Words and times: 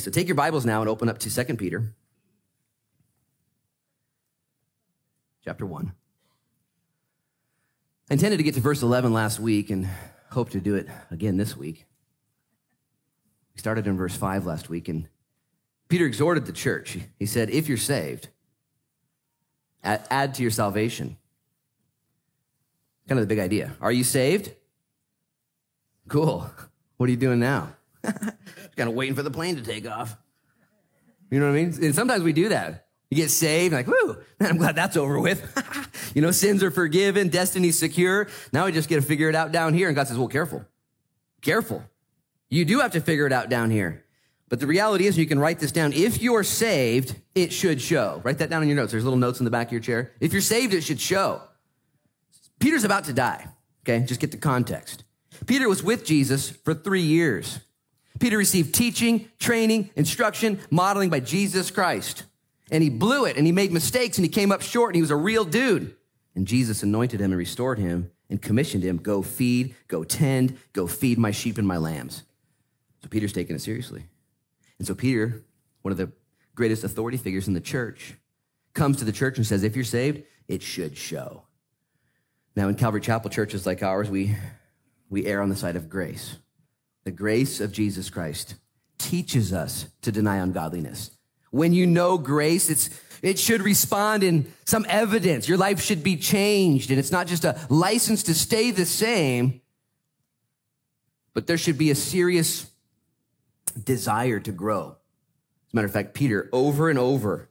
So 0.00 0.10
take 0.10 0.28
your 0.28 0.34
Bibles 0.34 0.64
now 0.64 0.80
and 0.80 0.88
open 0.88 1.10
up 1.10 1.18
to 1.18 1.44
2 1.44 1.56
Peter 1.56 1.84
chapter 5.44 5.66
1. 5.66 5.92
I 8.08 8.14
intended 8.14 8.38
to 8.38 8.42
get 8.42 8.54
to 8.54 8.60
verse 8.60 8.82
11 8.82 9.12
last 9.12 9.38
week 9.38 9.68
and 9.68 9.86
hope 10.30 10.50
to 10.50 10.60
do 10.60 10.74
it 10.74 10.88
again 11.10 11.36
this 11.36 11.54
week. 11.54 11.84
We 13.54 13.58
started 13.58 13.86
in 13.86 13.98
verse 13.98 14.16
5 14.16 14.46
last 14.46 14.70
week, 14.70 14.88
and 14.88 15.06
Peter 15.88 16.06
exhorted 16.06 16.46
the 16.46 16.52
church. 16.52 16.96
He 17.18 17.26
said, 17.26 17.50
If 17.50 17.68
you're 17.68 17.76
saved, 17.76 18.28
add 19.84 20.34
to 20.36 20.40
your 20.40 20.50
salvation. 20.50 21.18
Kind 23.06 23.20
of 23.20 23.28
the 23.28 23.34
big 23.34 23.38
idea. 23.38 23.76
Are 23.82 23.92
you 23.92 24.04
saved? 24.04 24.54
Cool. 26.08 26.50
What 26.96 27.06
are 27.06 27.10
you 27.10 27.18
doing 27.18 27.38
now? 27.38 27.74
kind 28.76 28.88
of 28.88 28.94
waiting 28.94 29.14
for 29.14 29.22
the 29.22 29.30
plane 29.30 29.56
to 29.56 29.62
take 29.62 29.88
off. 29.88 30.16
You 31.30 31.38
know 31.38 31.46
what 31.46 31.52
I 31.58 31.62
mean? 31.62 31.84
And 31.84 31.94
sometimes 31.94 32.22
we 32.22 32.32
do 32.32 32.48
that. 32.48 32.86
You 33.10 33.16
get 33.16 33.30
saved, 33.30 33.74
like, 33.74 33.86
whoo, 33.86 34.18
man, 34.38 34.50
I'm 34.50 34.56
glad 34.56 34.76
that's 34.76 34.96
over 34.96 35.18
with. 35.18 36.12
you 36.14 36.22
know, 36.22 36.30
sins 36.30 36.62
are 36.62 36.70
forgiven, 36.70 37.28
destiny's 37.28 37.78
secure. 37.78 38.28
Now 38.52 38.66
we 38.66 38.72
just 38.72 38.88
get 38.88 38.96
to 38.96 39.02
figure 39.02 39.28
it 39.28 39.34
out 39.34 39.50
down 39.50 39.74
here. 39.74 39.88
And 39.88 39.96
God 39.96 40.06
says, 40.06 40.16
well, 40.16 40.28
careful. 40.28 40.64
Careful. 41.40 41.82
You 42.48 42.64
do 42.64 42.80
have 42.80 42.92
to 42.92 43.00
figure 43.00 43.26
it 43.26 43.32
out 43.32 43.48
down 43.48 43.70
here. 43.70 44.04
But 44.48 44.58
the 44.58 44.66
reality 44.66 45.06
is, 45.06 45.16
you 45.16 45.26
can 45.26 45.38
write 45.38 45.60
this 45.60 45.70
down. 45.70 45.92
If 45.92 46.20
you're 46.20 46.42
saved, 46.42 47.14
it 47.36 47.52
should 47.52 47.80
show. 47.80 48.20
Write 48.24 48.38
that 48.38 48.50
down 48.50 48.62
in 48.62 48.68
your 48.68 48.76
notes. 48.76 48.90
There's 48.90 49.04
little 49.04 49.18
notes 49.18 49.38
in 49.38 49.44
the 49.44 49.50
back 49.50 49.68
of 49.68 49.72
your 49.72 49.80
chair. 49.80 50.12
If 50.18 50.32
you're 50.32 50.42
saved, 50.42 50.74
it 50.74 50.82
should 50.82 51.00
show. 51.00 51.42
Peter's 52.58 52.84
about 52.84 53.04
to 53.04 53.12
die. 53.12 53.46
Okay, 53.82 54.04
just 54.04 54.20
get 54.20 54.32
the 54.32 54.36
context. 54.36 55.04
Peter 55.46 55.68
was 55.68 55.82
with 55.82 56.04
Jesus 56.04 56.50
for 56.50 56.74
three 56.74 57.02
years. 57.02 57.60
Peter 58.20 58.38
received 58.38 58.74
teaching, 58.74 59.28
training, 59.40 59.90
instruction, 59.96 60.60
modeling 60.70 61.10
by 61.10 61.18
Jesus 61.18 61.72
Christ 61.72 62.24
and 62.70 62.82
he 62.82 62.90
blew 62.90 63.24
it 63.24 63.36
and 63.36 63.46
he 63.46 63.52
made 63.52 63.72
mistakes 63.72 64.18
and 64.18 64.24
he 64.24 64.30
came 64.30 64.52
up 64.52 64.62
short 64.62 64.90
and 64.90 64.96
he 64.96 65.02
was 65.02 65.10
a 65.10 65.16
real 65.16 65.44
dude. 65.44 65.94
And 66.34 66.46
Jesus 66.46 66.82
anointed 66.82 67.20
him 67.20 67.32
and 67.32 67.38
restored 67.38 67.78
him 67.78 68.10
and 68.28 68.40
commissioned 68.40 68.84
him 68.84 68.98
go 68.98 69.22
feed, 69.22 69.74
go 69.88 70.04
tend, 70.04 70.56
go 70.72 70.86
feed 70.86 71.18
my 71.18 71.32
sheep 71.32 71.58
and 71.58 71.66
my 71.66 71.76
lambs. 71.76 72.22
So 73.02 73.08
Peter's 73.08 73.32
taking 73.32 73.56
it 73.56 73.60
seriously. 73.60 74.06
And 74.78 74.86
so 74.86 74.94
Peter, 74.94 75.42
one 75.82 75.92
of 75.92 75.98
the 75.98 76.12
greatest 76.54 76.84
authority 76.84 77.16
figures 77.16 77.48
in 77.48 77.54
the 77.54 77.60
church, 77.60 78.14
comes 78.72 78.98
to 78.98 79.04
the 79.04 79.12
church 79.12 79.36
and 79.36 79.46
says, 79.46 79.64
if 79.64 79.74
you're 79.74 79.84
saved, 79.84 80.22
it 80.46 80.62
should 80.62 80.96
show. 80.96 81.42
Now, 82.54 82.68
in 82.68 82.76
Calvary 82.76 83.00
Chapel 83.00 83.30
churches 83.30 83.66
like 83.66 83.82
ours, 83.82 84.08
we, 84.10 84.36
we 85.08 85.26
err 85.26 85.42
on 85.42 85.48
the 85.48 85.56
side 85.56 85.76
of 85.76 85.88
grace. 85.88 86.36
The 87.10 87.16
grace 87.16 87.58
of 87.58 87.72
Jesus 87.72 88.08
Christ 88.08 88.54
teaches 88.96 89.52
us 89.52 89.86
to 90.02 90.12
deny 90.12 90.36
ungodliness. 90.36 91.10
When 91.50 91.72
you 91.72 91.84
know 91.84 92.16
grace, 92.18 92.70
it's, 92.70 92.88
it 93.20 93.36
should 93.36 93.62
respond 93.62 94.22
in 94.22 94.52
some 94.64 94.86
evidence. 94.88 95.48
Your 95.48 95.58
life 95.58 95.82
should 95.82 96.04
be 96.04 96.16
changed. 96.16 96.88
And 96.88 97.00
it's 97.00 97.10
not 97.10 97.26
just 97.26 97.44
a 97.44 97.58
license 97.68 98.22
to 98.22 98.34
stay 98.34 98.70
the 98.70 98.86
same, 98.86 99.60
but 101.34 101.48
there 101.48 101.58
should 101.58 101.76
be 101.76 101.90
a 101.90 101.96
serious 101.96 102.70
desire 103.82 104.38
to 104.38 104.52
grow. 104.52 104.90
As 104.90 105.72
a 105.72 105.76
matter 105.76 105.86
of 105.86 105.92
fact, 105.92 106.14
Peter 106.14 106.48
over 106.52 106.90
and 106.90 106.98
over 106.98 107.50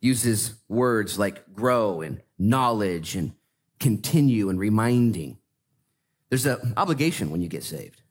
uses 0.00 0.54
words 0.68 1.20
like 1.20 1.54
grow 1.54 2.00
and 2.00 2.20
knowledge 2.36 3.14
and 3.14 3.30
continue 3.78 4.48
and 4.48 4.58
reminding. 4.58 5.38
There's 6.30 6.46
an 6.46 6.74
obligation 6.76 7.30
when 7.30 7.40
you 7.40 7.48
get 7.48 7.62
saved 7.62 8.02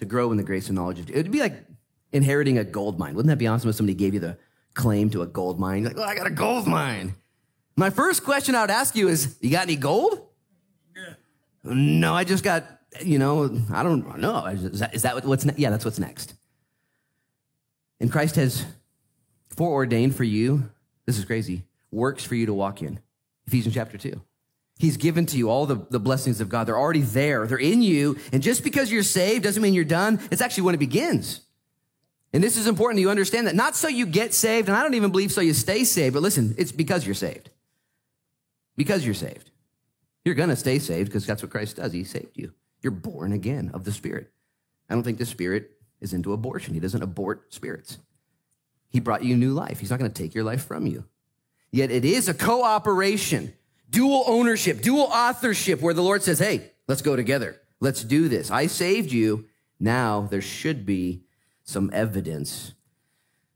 to 0.00 0.04
grow 0.04 0.30
in 0.32 0.36
the 0.36 0.42
grace 0.42 0.66
and 0.66 0.76
knowledge 0.76 0.98
of. 0.98 1.08
It 1.08 1.16
would 1.16 1.30
be 1.30 1.40
like 1.40 1.64
inheriting 2.12 2.58
a 2.58 2.64
gold 2.64 2.98
mine. 2.98 3.14
Wouldn't 3.14 3.30
that 3.30 3.38
be 3.38 3.46
awesome 3.46 3.70
if 3.70 3.76
somebody 3.76 3.94
gave 3.94 4.14
you 4.14 4.20
the 4.20 4.36
claim 4.74 5.10
to 5.10 5.22
a 5.22 5.26
gold 5.26 5.58
mine. 5.58 5.82
You're 5.82 5.92
like, 5.92 5.98
oh, 5.98 6.02
I 6.10 6.14
got 6.14 6.26
a 6.26 6.30
gold 6.30 6.66
mine. 6.66 7.14
My 7.76 7.90
first 7.90 8.24
question 8.24 8.54
I 8.54 8.62
would 8.62 8.70
ask 8.70 8.94
you 8.94 9.08
is, 9.08 9.36
you 9.40 9.50
got 9.50 9.62
any 9.62 9.76
gold? 9.76 10.26
Yeah. 10.94 11.14
No, 11.64 12.14
I 12.14 12.24
just 12.24 12.44
got, 12.44 12.64
you 13.00 13.18
know, 13.18 13.58
I 13.72 13.82
don't 13.82 14.18
know. 14.18 14.44
Is 14.46 14.80
that, 14.80 14.94
is 14.94 15.02
that 15.02 15.24
what's 15.24 15.44
next? 15.44 15.58
Yeah, 15.58 15.70
that's 15.70 15.84
what's 15.84 15.98
next. 15.98 16.34
And 18.00 18.10
Christ 18.10 18.36
has 18.36 18.64
foreordained 19.56 20.14
for 20.14 20.24
you, 20.24 20.70
this 21.06 21.18
is 21.18 21.24
crazy, 21.24 21.64
works 21.90 22.24
for 22.24 22.34
you 22.34 22.46
to 22.46 22.54
walk 22.54 22.82
in. 22.82 23.00
Ephesians 23.46 23.74
chapter 23.74 23.98
2. 23.98 24.20
He's 24.80 24.96
given 24.96 25.26
to 25.26 25.36
you 25.36 25.50
all 25.50 25.66
the, 25.66 25.76
the 25.90 26.00
blessings 26.00 26.40
of 26.40 26.48
God. 26.48 26.66
They're 26.66 26.78
already 26.78 27.02
there. 27.02 27.46
They're 27.46 27.58
in 27.58 27.82
you. 27.82 28.16
And 28.32 28.42
just 28.42 28.64
because 28.64 28.90
you're 28.90 29.02
saved 29.02 29.44
doesn't 29.44 29.62
mean 29.62 29.74
you're 29.74 29.84
done. 29.84 30.18
It's 30.30 30.40
actually 30.40 30.62
when 30.62 30.74
it 30.74 30.78
begins. 30.78 31.42
And 32.32 32.42
this 32.42 32.56
is 32.56 32.66
important 32.66 33.00
you 33.02 33.10
understand 33.10 33.46
that 33.46 33.54
not 33.54 33.76
so 33.76 33.88
you 33.88 34.06
get 34.06 34.32
saved, 34.32 34.68
and 34.68 34.76
I 34.76 34.82
don't 34.82 34.94
even 34.94 35.10
believe 35.10 35.32
so 35.32 35.42
you 35.42 35.52
stay 35.52 35.84
saved, 35.84 36.14
but 36.14 36.22
listen, 36.22 36.54
it's 36.56 36.72
because 36.72 37.04
you're 37.04 37.14
saved. 37.14 37.50
Because 38.74 39.04
you're 39.04 39.12
saved. 39.12 39.50
You're 40.24 40.34
going 40.34 40.48
to 40.48 40.56
stay 40.56 40.78
saved 40.78 41.10
because 41.10 41.26
that's 41.26 41.42
what 41.42 41.50
Christ 41.50 41.76
does. 41.76 41.92
He 41.92 42.04
saved 42.04 42.38
you. 42.38 42.54
You're 42.80 42.92
born 42.92 43.34
again 43.34 43.70
of 43.74 43.84
the 43.84 43.92
Spirit. 43.92 44.30
I 44.88 44.94
don't 44.94 45.02
think 45.02 45.18
the 45.18 45.26
Spirit 45.26 45.72
is 46.00 46.14
into 46.14 46.32
abortion. 46.32 46.72
He 46.72 46.80
doesn't 46.80 47.02
abort 47.02 47.52
spirits. 47.52 47.98
He 48.88 48.98
brought 49.00 49.24
you 49.24 49.36
new 49.36 49.52
life. 49.52 49.80
He's 49.80 49.90
not 49.90 49.98
going 49.98 50.10
to 50.10 50.22
take 50.22 50.34
your 50.34 50.44
life 50.44 50.64
from 50.64 50.86
you. 50.86 51.04
Yet 51.70 51.90
it 51.90 52.06
is 52.06 52.28
a 52.28 52.34
cooperation, 52.34 53.52
dual 53.90 54.24
ownership, 54.26 54.80
dual 54.80 55.04
authorship 55.04 55.80
where 55.80 55.94
the 55.94 56.02
Lord 56.02 56.22
says, 56.22 56.38
Hey, 56.38 56.72
let's 56.88 57.02
go 57.02 57.16
together. 57.16 57.60
Let's 57.80 58.04
do 58.04 58.28
this. 58.28 58.50
I 58.50 58.66
saved 58.66 59.12
you. 59.12 59.46
Now 59.78 60.28
there 60.30 60.40
should 60.40 60.86
be 60.86 61.22
some 61.64 61.90
evidence. 61.92 62.74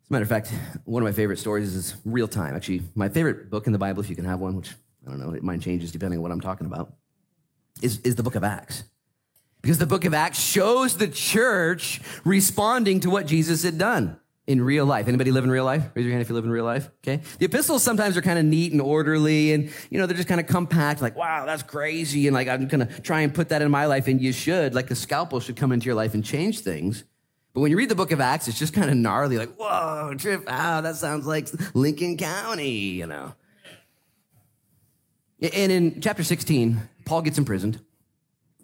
As 0.02 0.10
a 0.10 0.12
matter 0.12 0.22
of 0.22 0.28
fact, 0.28 0.52
one 0.84 1.02
of 1.02 1.06
my 1.06 1.12
favorite 1.12 1.38
stories 1.38 1.74
is 1.74 1.96
real 2.04 2.28
time. 2.28 2.54
Actually, 2.54 2.82
my 2.94 3.08
favorite 3.08 3.50
book 3.50 3.66
in 3.66 3.72
the 3.72 3.78
Bible, 3.78 4.02
if 4.02 4.10
you 4.10 4.16
can 4.16 4.24
have 4.24 4.40
one, 4.40 4.56
which 4.56 4.70
I 5.06 5.10
don't 5.10 5.18
know, 5.18 5.30
it 5.30 5.42
mine 5.42 5.60
changes 5.60 5.92
depending 5.92 6.18
on 6.18 6.22
what 6.22 6.32
I'm 6.32 6.40
talking 6.40 6.66
about, 6.66 6.94
is, 7.82 8.00
is 8.00 8.16
the 8.16 8.22
book 8.22 8.34
of 8.34 8.44
Acts. 8.44 8.84
Because 9.60 9.78
the 9.78 9.86
book 9.86 10.04
of 10.04 10.12
Acts 10.12 10.40
shows 10.40 10.96
the 10.96 11.08
church 11.08 12.00
responding 12.24 13.00
to 13.00 13.10
what 13.10 13.26
Jesus 13.26 13.62
had 13.62 13.78
done 13.78 14.18
in 14.46 14.60
real 14.62 14.84
life. 14.84 15.08
Anybody 15.08 15.30
live 15.30 15.44
in 15.44 15.50
real 15.50 15.64
life? 15.64 15.84
Raise 15.94 16.04
your 16.04 16.12
hand 16.12 16.22
if 16.22 16.28
you 16.28 16.34
live 16.34 16.44
in 16.44 16.50
real 16.50 16.64
life. 16.64 16.90
Okay. 16.98 17.22
The 17.38 17.46
epistles 17.46 17.82
sometimes 17.82 18.16
are 18.16 18.22
kind 18.22 18.38
of 18.38 18.44
neat 18.44 18.72
and 18.72 18.80
orderly 18.80 19.52
and, 19.52 19.70
you 19.90 19.98
know, 19.98 20.06
they're 20.06 20.16
just 20.16 20.28
kind 20.28 20.40
of 20.40 20.46
compact, 20.46 21.00
like, 21.00 21.16
wow, 21.16 21.46
that's 21.46 21.62
crazy. 21.62 22.26
And 22.26 22.34
like, 22.34 22.48
I'm 22.48 22.68
going 22.68 22.86
to 22.86 23.00
try 23.00 23.22
and 23.22 23.34
put 23.34 23.48
that 23.48 23.62
in 23.62 23.70
my 23.70 23.86
life. 23.86 24.06
And 24.06 24.20
you 24.20 24.32
should, 24.32 24.74
like 24.74 24.90
a 24.90 24.94
scalpel 24.94 25.40
should 25.40 25.56
come 25.56 25.72
into 25.72 25.86
your 25.86 25.94
life 25.94 26.12
and 26.14 26.24
change 26.24 26.60
things. 26.60 27.04
But 27.54 27.60
when 27.60 27.70
you 27.70 27.78
read 27.78 27.88
the 27.88 27.94
book 27.94 28.10
of 28.10 28.20
Acts, 28.20 28.48
it's 28.48 28.58
just 28.58 28.74
kind 28.74 28.90
of 28.90 28.96
gnarly, 28.96 29.38
like, 29.38 29.54
whoa, 29.54 30.12
trip 30.18 30.42
out, 30.48 30.82
that 30.82 30.96
sounds 30.96 31.24
like 31.24 31.48
Lincoln 31.72 32.16
County, 32.16 32.70
you 32.70 33.06
know. 33.06 33.34
And 35.40 35.70
in 35.70 36.00
chapter 36.00 36.24
16, 36.24 36.80
Paul 37.04 37.22
gets 37.22 37.38
imprisoned 37.38 37.80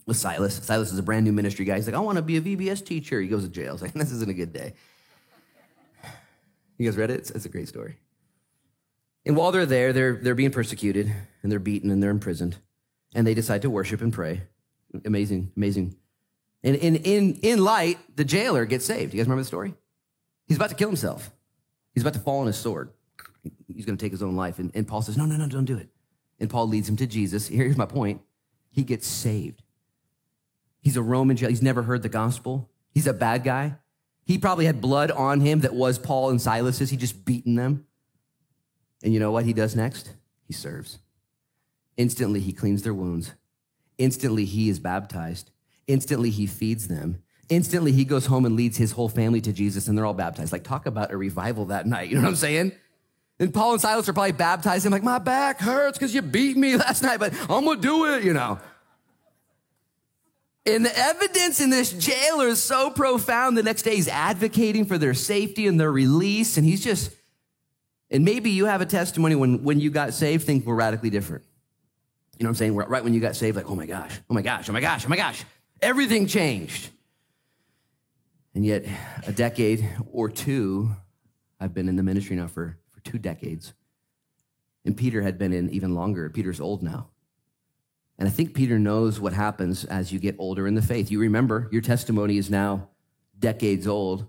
with 0.06 0.16
Silas. 0.16 0.56
Silas 0.56 0.92
is 0.92 0.98
a 0.98 1.02
brand 1.04 1.24
new 1.24 1.32
ministry 1.32 1.64
guy. 1.64 1.76
He's 1.76 1.86
like, 1.86 1.94
I 1.94 2.00
want 2.00 2.16
to 2.16 2.22
be 2.22 2.36
a 2.36 2.40
VBS 2.40 2.84
teacher. 2.84 3.20
He 3.20 3.28
goes 3.28 3.44
to 3.44 3.48
jail. 3.48 3.72
He's 3.72 3.82
like, 3.82 3.92
this 3.92 4.10
isn't 4.10 4.30
a 4.30 4.34
good 4.34 4.52
day. 4.52 4.74
You 6.80 6.88
guys 6.88 6.96
read 6.96 7.10
it? 7.10 7.20
It's, 7.20 7.30
it's 7.30 7.44
a 7.44 7.50
great 7.50 7.68
story. 7.68 7.98
And 9.26 9.36
while 9.36 9.52
they're 9.52 9.66
there, 9.66 9.92
they're, 9.92 10.16
they're 10.16 10.34
being 10.34 10.50
persecuted 10.50 11.12
and 11.42 11.52
they're 11.52 11.58
beaten 11.58 11.90
and 11.90 12.02
they're 12.02 12.10
imprisoned. 12.10 12.56
And 13.14 13.26
they 13.26 13.34
decide 13.34 13.62
to 13.62 13.70
worship 13.70 14.00
and 14.00 14.12
pray. 14.12 14.42
Amazing, 15.04 15.52
amazing 15.56 15.96
and 16.62 16.76
in, 16.76 16.96
in, 16.96 17.34
in 17.42 17.64
light, 17.64 17.98
the 18.16 18.24
jailer 18.24 18.66
gets 18.66 18.84
saved. 18.84 19.14
You 19.14 19.18
guys 19.18 19.26
remember 19.26 19.42
the 19.42 19.46
story? 19.46 19.74
He's 20.46 20.56
about 20.56 20.68
to 20.70 20.74
kill 20.74 20.88
himself. 20.88 21.30
He's 21.94 22.02
about 22.02 22.14
to 22.14 22.20
fall 22.20 22.40
on 22.40 22.46
his 22.46 22.56
sword. 22.56 22.90
He's 23.66 23.86
going 23.86 23.96
to 23.96 24.04
take 24.04 24.12
his 24.12 24.22
own 24.22 24.36
life. 24.36 24.58
And, 24.58 24.70
and 24.74 24.86
Paul 24.86 25.02
says, 25.02 25.16
No, 25.16 25.24
no, 25.24 25.36
no, 25.36 25.48
don't 25.48 25.64
do 25.64 25.78
it. 25.78 25.88
And 26.38 26.50
Paul 26.50 26.68
leads 26.68 26.88
him 26.88 26.96
to 26.96 27.06
Jesus. 27.06 27.48
Here's 27.48 27.76
my 27.76 27.86
point. 27.86 28.20
He 28.70 28.82
gets 28.82 29.06
saved. 29.06 29.62
He's 30.80 30.96
a 30.96 31.02
Roman 31.02 31.36
jail. 31.36 31.48
He's 31.48 31.62
never 31.62 31.82
heard 31.82 32.02
the 32.02 32.08
gospel. 32.08 32.70
He's 32.92 33.06
a 33.06 33.12
bad 33.12 33.44
guy. 33.44 33.76
He 34.30 34.38
probably 34.38 34.66
had 34.66 34.80
blood 34.80 35.10
on 35.10 35.40
him 35.40 35.62
that 35.62 35.74
was 35.74 35.98
Paul 35.98 36.30
and 36.30 36.40
Silas's. 36.40 36.88
He 36.88 36.96
just 36.96 37.24
beaten 37.24 37.56
them. 37.56 37.84
And 39.02 39.12
you 39.12 39.18
know 39.18 39.32
what 39.32 39.44
he 39.44 39.52
does 39.52 39.74
next? 39.74 40.14
He 40.44 40.52
serves. 40.52 41.00
Instantly, 41.96 42.38
he 42.38 42.52
cleans 42.52 42.82
their 42.82 42.94
wounds. 42.94 43.34
Instantly, 43.98 44.44
he 44.44 44.68
is 44.68 44.78
baptized. 44.78 45.50
Instantly, 45.88 46.30
he 46.30 46.46
feeds 46.46 46.86
them. 46.86 47.24
Instantly, 47.48 47.90
he 47.90 48.04
goes 48.04 48.26
home 48.26 48.46
and 48.46 48.54
leads 48.54 48.76
his 48.76 48.92
whole 48.92 49.08
family 49.08 49.40
to 49.40 49.52
Jesus, 49.52 49.88
and 49.88 49.98
they're 49.98 50.06
all 50.06 50.14
baptized. 50.14 50.52
Like, 50.52 50.62
talk 50.62 50.86
about 50.86 51.10
a 51.10 51.16
revival 51.16 51.64
that 51.64 51.88
night. 51.88 52.08
You 52.08 52.14
know 52.14 52.22
what 52.22 52.28
I'm 52.28 52.36
saying? 52.36 52.70
And 53.40 53.52
Paul 53.52 53.72
and 53.72 53.80
Silas 53.80 54.08
are 54.08 54.12
probably 54.12 54.30
baptized 54.30 54.88
like, 54.88 55.02
my 55.02 55.18
back 55.18 55.58
hurts 55.58 55.98
because 55.98 56.14
you 56.14 56.22
beat 56.22 56.56
me 56.56 56.76
last 56.76 57.02
night, 57.02 57.18
but 57.18 57.32
I'm 57.50 57.64
gonna 57.64 57.80
do 57.80 58.14
it, 58.14 58.22
you 58.22 58.32
know. 58.32 58.60
And 60.70 60.84
the 60.84 60.96
evidence 60.96 61.60
in 61.60 61.70
this 61.70 61.92
jailer 61.92 62.48
is 62.48 62.62
so 62.62 62.90
profound. 62.90 63.56
The 63.56 63.62
next 63.62 63.82
day, 63.82 63.96
he's 63.96 64.08
advocating 64.08 64.84
for 64.84 64.98
their 64.98 65.14
safety 65.14 65.66
and 65.66 65.78
their 65.78 65.90
release, 65.90 66.56
and 66.56 66.64
he's 66.64 66.82
just, 66.82 67.10
and 68.10 68.24
maybe 68.24 68.50
you 68.50 68.66
have 68.66 68.80
a 68.80 68.86
testimony 68.86 69.34
when, 69.34 69.62
when 69.62 69.80
you 69.80 69.90
got 69.90 70.14
saved, 70.14 70.44
things 70.44 70.64
were 70.64 70.74
radically 70.74 71.10
different. 71.10 71.44
You 72.38 72.44
know 72.44 72.48
what 72.48 72.52
I'm 72.52 72.56
saying? 72.56 72.74
Right 72.74 73.04
when 73.04 73.12
you 73.12 73.20
got 73.20 73.36
saved, 73.36 73.56
like, 73.56 73.68
oh 73.68 73.74
my 73.74 73.84
gosh, 73.84 74.18
oh 74.30 74.34
my 74.34 74.42
gosh, 74.42 74.68
oh 74.70 74.72
my 74.72 74.80
gosh, 74.80 75.04
oh 75.04 75.08
my 75.08 75.16
gosh. 75.16 75.44
Everything 75.82 76.26
changed. 76.26 76.88
And 78.54 78.64
yet, 78.64 78.86
a 79.26 79.32
decade 79.32 79.86
or 80.10 80.30
two, 80.30 80.90
I've 81.60 81.74
been 81.74 81.88
in 81.88 81.96
the 81.96 82.02
ministry 82.02 82.36
now 82.36 82.46
for, 82.46 82.78
for 82.90 83.00
two 83.00 83.18
decades. 83.18 83.74
And 84.84 84.96
Peter 84.96 85.20
had 85.20 85.38
been 85.38 85.52
in 85.52 85.68
even 85.70 85.94
longer. 85.94 86.30
Peter's 86.30 86.60
old 86.60 86.82
now. 86.82 87.09
And 88.20 88.28
I 88.28 88.30
think 88.30 88.54
Peter 88.54 88.78
knows 88.78 89.18
what 89.18 89.32
happens 89.32 89.86
as 89.86 90.12
you 90.12 90.18
get 90.18 90.36
older 90.38 90.68
in 90.68 90.74
the 90.74 90.82
faith. 90.82 91.10
You 91.10 91.18
remember 91.18 91.68
your 91.72 91.80
testimony 91.80 92.36
is 92.36 92.50
now 92.50 92.90
decades 93.38 93.86
old, 93.86 94.26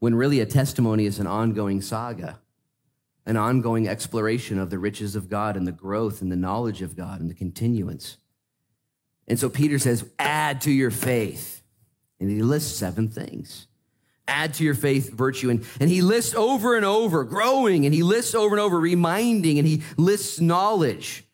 when 0.00 0.14
really 0.14 0.40
a 0.40 0.46
testimony 0.46 1.06
is 1.06 1.18
an 1.18 1.26
ongoing 1.26 1.80
saga, 1.80 2.38
an 3.24 3.38
ongoing 3.38 3.88
exploration 3.88 4.58
of 4.58 4.68
the 4.68 4.78
riches 4.78 5.16
of 5.16 5.30
God 5.30 5.56
and 5.56 5.66
the 5.66 5.72
growth 5.72 6.20
and 6.20 6.30
the 6.30 6.36
knowledge 6.36 6.82
of 6.82 6.94
God 6.94 7.20
and 7.22 7.30
the 7.30 7.34
continuance. 7.34 8.18
And 9.26 9.40
so 9.40 9.48
Peter 9.48 9.78
says, 9.78 10.04
add 10.18 10.60
to 10.60 10.70
your 10.70 10.90
faith. 10.90 11.62
And 12.20 12.30
he 12.30 12.42
lists 12.42 12.76
seven 12.76 13.08
things. 13.08 13.66
Add 14.28 14.52
to 14.54 14.64
your 14.64 14.74
faith 14.74 15.10
virtue. 15.10 15.48
And, 15.48 15.64
and 15.80 15.88
he 15.88 16.02
lists 16.02 16.34
over 16.34 16.76
and 16.76 16.84
over 16.84 17.24
growing, 17.24 17.86
and 17.86 17.94
he 17.94 18.02
lists 18.02 18.34
over 18.34 18.54
and 18.54 18.60
over 18.60 18.78
reminding, 18.78 19.58
and 19.58 19.66
he 19.66 19.82
lists 19.96 20.38
knowledge. 20.38 21.24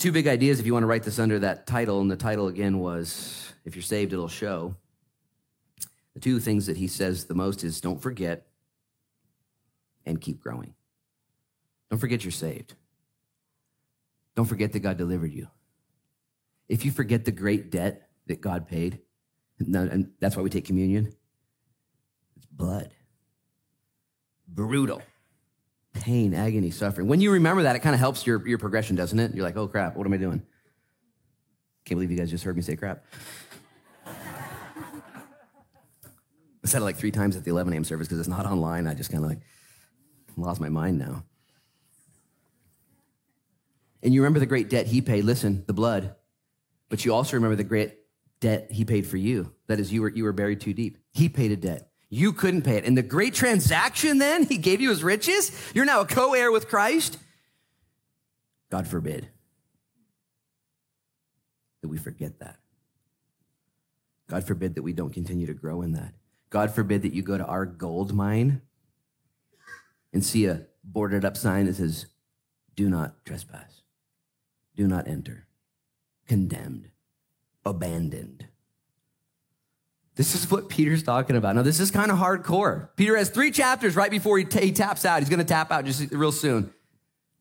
Two 0.00 0.12
big 0.12 0.26
ideas 0.26 0.58
if 0.58 0.64
you 0.64 0.72
want 0.72 0.82
to 0.82 0.86
write 0.86 1.02
this 1.02 1.18
under 1.18 1.38
that 1.40 1.66
title. 1.66 2.00
And 2.00 2.10
the 2.10 2.16
title 2.16 2.48
again 2.48 2.78
was 2.78 3.52
If 3.66 3.76
You're 3.76 3.82
Saved, 3.82 4.14
It'll 4.14 4.28
Show. 4.28 4.74
The 6.14 6.20
two 6.20 6.40
things 6.40 6.64
that 6.68 6.78
he 6.78 6.86
says 6.86 7.26
the 7.26 7.34
most 7.34 7.62
is 7.64 7.82
don't 7.82 8.00
forget 8.00 8.46
and 10.06 10.18
keep 10.18 10.40
growing. 10.40 10.72
Don't 11.90 11.98
forget 11.98 12.24
you're 12.24 12.32
saved. 12.32 12.72
Don't 14.36 14.46
forget 14.46 14.72
that 14.72 14.80
God 14.80 14.96
delivered 14.96 15.32
you. 15.32 15.48
If 16.66 16.86
you 16.86 16.92
forget 16.92 17.26
the 17.26 17.30
great 17.30 17.70
debt 17.70 18.08
that 18.26 18.40
God 18.40 18.66
paid, 18.68 19.00
and 19.58 20.12
that's 20.18 20.34
why 20.34 20.42
we 20.42 20.48
take 20.48 20.64
communion, 20.64 21.12
it's 22.38 22.46
blood. 22.46 22.90
Brutal. 24.48 25.02
Pain, 25.94 26.34
agony, 26.34 26.70
suffering. 26.70 27.08
When 27.08 27.20
you 27.20 27.32
remember 27.32 27.64
that, 27.64 27.76
it 27.76 27.80
kind 27.80 27.94
of 27.94 28.00
helps 28.00 28.26
your, 28.26 28.46
your 28.46 28.58
progression, 28.58 28.96
doesn't 28.96 29.18
it? 29.18 29.34
You're 29.34 29.44
like, 29.44 29.56
oh 29.56 29.66
crap, 29.66 29.96
what 29.96 30.06
am 30.06 30.12
I 30.12 30.18
doing? 30.18 30.42
Can't 31.84 31.96
believe 31.96 32.10
you 32.10 32.16
guys 32.16 32.30
just 32.30 32.44
heard 32.44 32.56
me 32.56 32.62
say 32.62 32.76
crap. 32.76 33.04
I 36.62 36.68
said 36.68 36.82
it 36.82 36.84
like 36.84 36.96
three 36.96 37.10
times 37.10 37.36
at 37.36 37.44
the 37.44 37.50
11 37.50 37.72
a.m. 37.72 37.84
service 37.84 38.06
because 38.06 38.20
it's 38.20 38.28
not 38.28 38.46
online. 38.46 38.86
I 38.86 38.94
just 38.94 39.10
kind 39.10 39.24
of 39.24 39.30
like 39.30 39.40
lost 40.36 40.60
my 40.60 40.68
mind 40.68 40.98
now. 40.98 41.24
And 44.02 44.14
you 44.14 44.22
remember 44.22 44.38
the 44.38 44.46
great 44.46 44.70
debt 44.70 44.86
he 44.86 45.00
paid. 45.00 45.24
Listen, 45.24 45.64
the 45.66 45.72
blood. 45.72 46.14
But 46.88 47.04
you 47.04 47.14
also 47.14 47.36
remember 47.36 47.56
the 47.56 47.64
great 47.64 47.96
debt 48.40 48.70
he 48.70 48.84
paid 48.84 49.06
for 49.06 49.16
you. 49.16 49.52
That 49.68 49.80
is, 49.80 49.92
you 49.92 50.02
were, 50.02 50.08
you 50.08 50.24
were 50.24 50.32
buried 50.32 50.60
too 50.60 50.72
deep. 50.72 50.98
He 51.12 51.28
paid 51.28 51.52
a 51.52 51.56
debt. 51.56 51.89
You 52.10 52.32
couldn't 52.32 52.62
pay 52.62 52.76
it. 52.76 52.84
And 52.84 52.98
the 52.98 53.02
great 53.02 53.34
transaction 53.34 54.18
then, 54.18 54.44
he 54.48 54.58
gave 54.58 54.80
you 54.80 54.90
his 54.90 55.02
riches. 55.02 55.52
You're 55.74 55.84
now 55.84 56.00
a 56.00 56.06
co 56.06 56.34
heir 56.34 56.52
with 56.52 56.68
Christ. 56.68 57.16
God 58.68 58.86
forbid 58.86 59.28
that 61.80 61.88
we 61.88 61.98
forget 61.98 62.38
that. 62.40 62.56
God 64.28 64.46
forbid 64.46 64.74
that 64.74 64.82
we 64.82 64.92
don't 64.92 65.12
continue 65.12 65.46
to 65.46 65.54
grow 65.54 65.82
in 65.82 65.92
that. 65.92 66.14
God 66.50 66.72
forbid 66.72 67.02
that 67.02 67.12
you 67.12 67.22
go 67.22 67.38
to 67.38 67.44
our 67.44 67.64
gold 67.64 68.12
mine 68.12 68.62
and 70.12 70.24
see 70.24 70.46
a 70.46 70.66
boarded 70.84 71.24
up 71.24 71.36
sign 71.36 71.66
that 71.66 71.76
says, 71.76 72.06
Do 72.76 72.88
not 72.88 73.24
trespass, 73.24 73.82
do 74.76 74.86
not 74.86 75.08
enter, 75.08 75.46
condemned, 76.26 76.90
abandoned. 77.64 78.46
This 80.16 80.34
is 80.34 80.50
what 80.50 80.68
Peter's 80.68 81.02
talking 81.02 81.36
about. 81.36 81.56
Now, 81.56 81.62
this 81.62 81.80
is 81.80 81.90
kind 81.90 82.10
of 82.10 82.18
hardcore. 82.18 82.88
Peter 82.96 83.16
has 83.16 83.30
three 83.30 83.50
chapters 83.50 83.96
right 83.96 84.10
before 84.10 84.36
he, 84.38 84.44
t- 84.44 84.60
he 84.60 84.72
taps 84.72 85.04
out. 85.04 85.20
He's 85.20 85.28
going 85.28 85.38
to 85.38 85.44
tap 85.44 85.70
out 85.70 85.84
just 85.84 86.10
real 86.10 86.32
soon. 86.32 86.72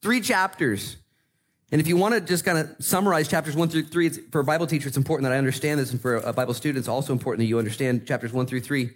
Three 0.02 0.22
chapters. 0.22 0.96
And 1.72 1.82
if 1.82 1.88
you 1.88 1.98
want 1.98 2.16
to 2.16 2.22
just 2.22 2.46
kind 2.46 2.58
of 2.58 2.76
summarize 2.80 3.28
chapters 3.28 3.56
one 3.56 3.70
through 3.70 3.84
three, 3.84 4.10
for 4.10 4.40
a 4.40 4.44
Bible 4.44 4.66
teacher, 4.66 4.88
it's 4.88 4.98
important 4.98 5.26
that 5.26 5.34
I 5.34 5.38
understand 5.38 5.80
this. 5.80 5.92
And 5.92 6.02
for 6.02 6.16
a 6.16 6.32
Bible 6.32 6.54
student, 6.54 6.80
it's 6.80 6.88
also 6.88 7.12
important 7.12 7.40
that 7.40 7.46
you 7.46 7.60
understand 7.60 8.08
chapters 8.08 8.32
one 8.32 8.46
through 8.46 8.62
three. 8.62 8.92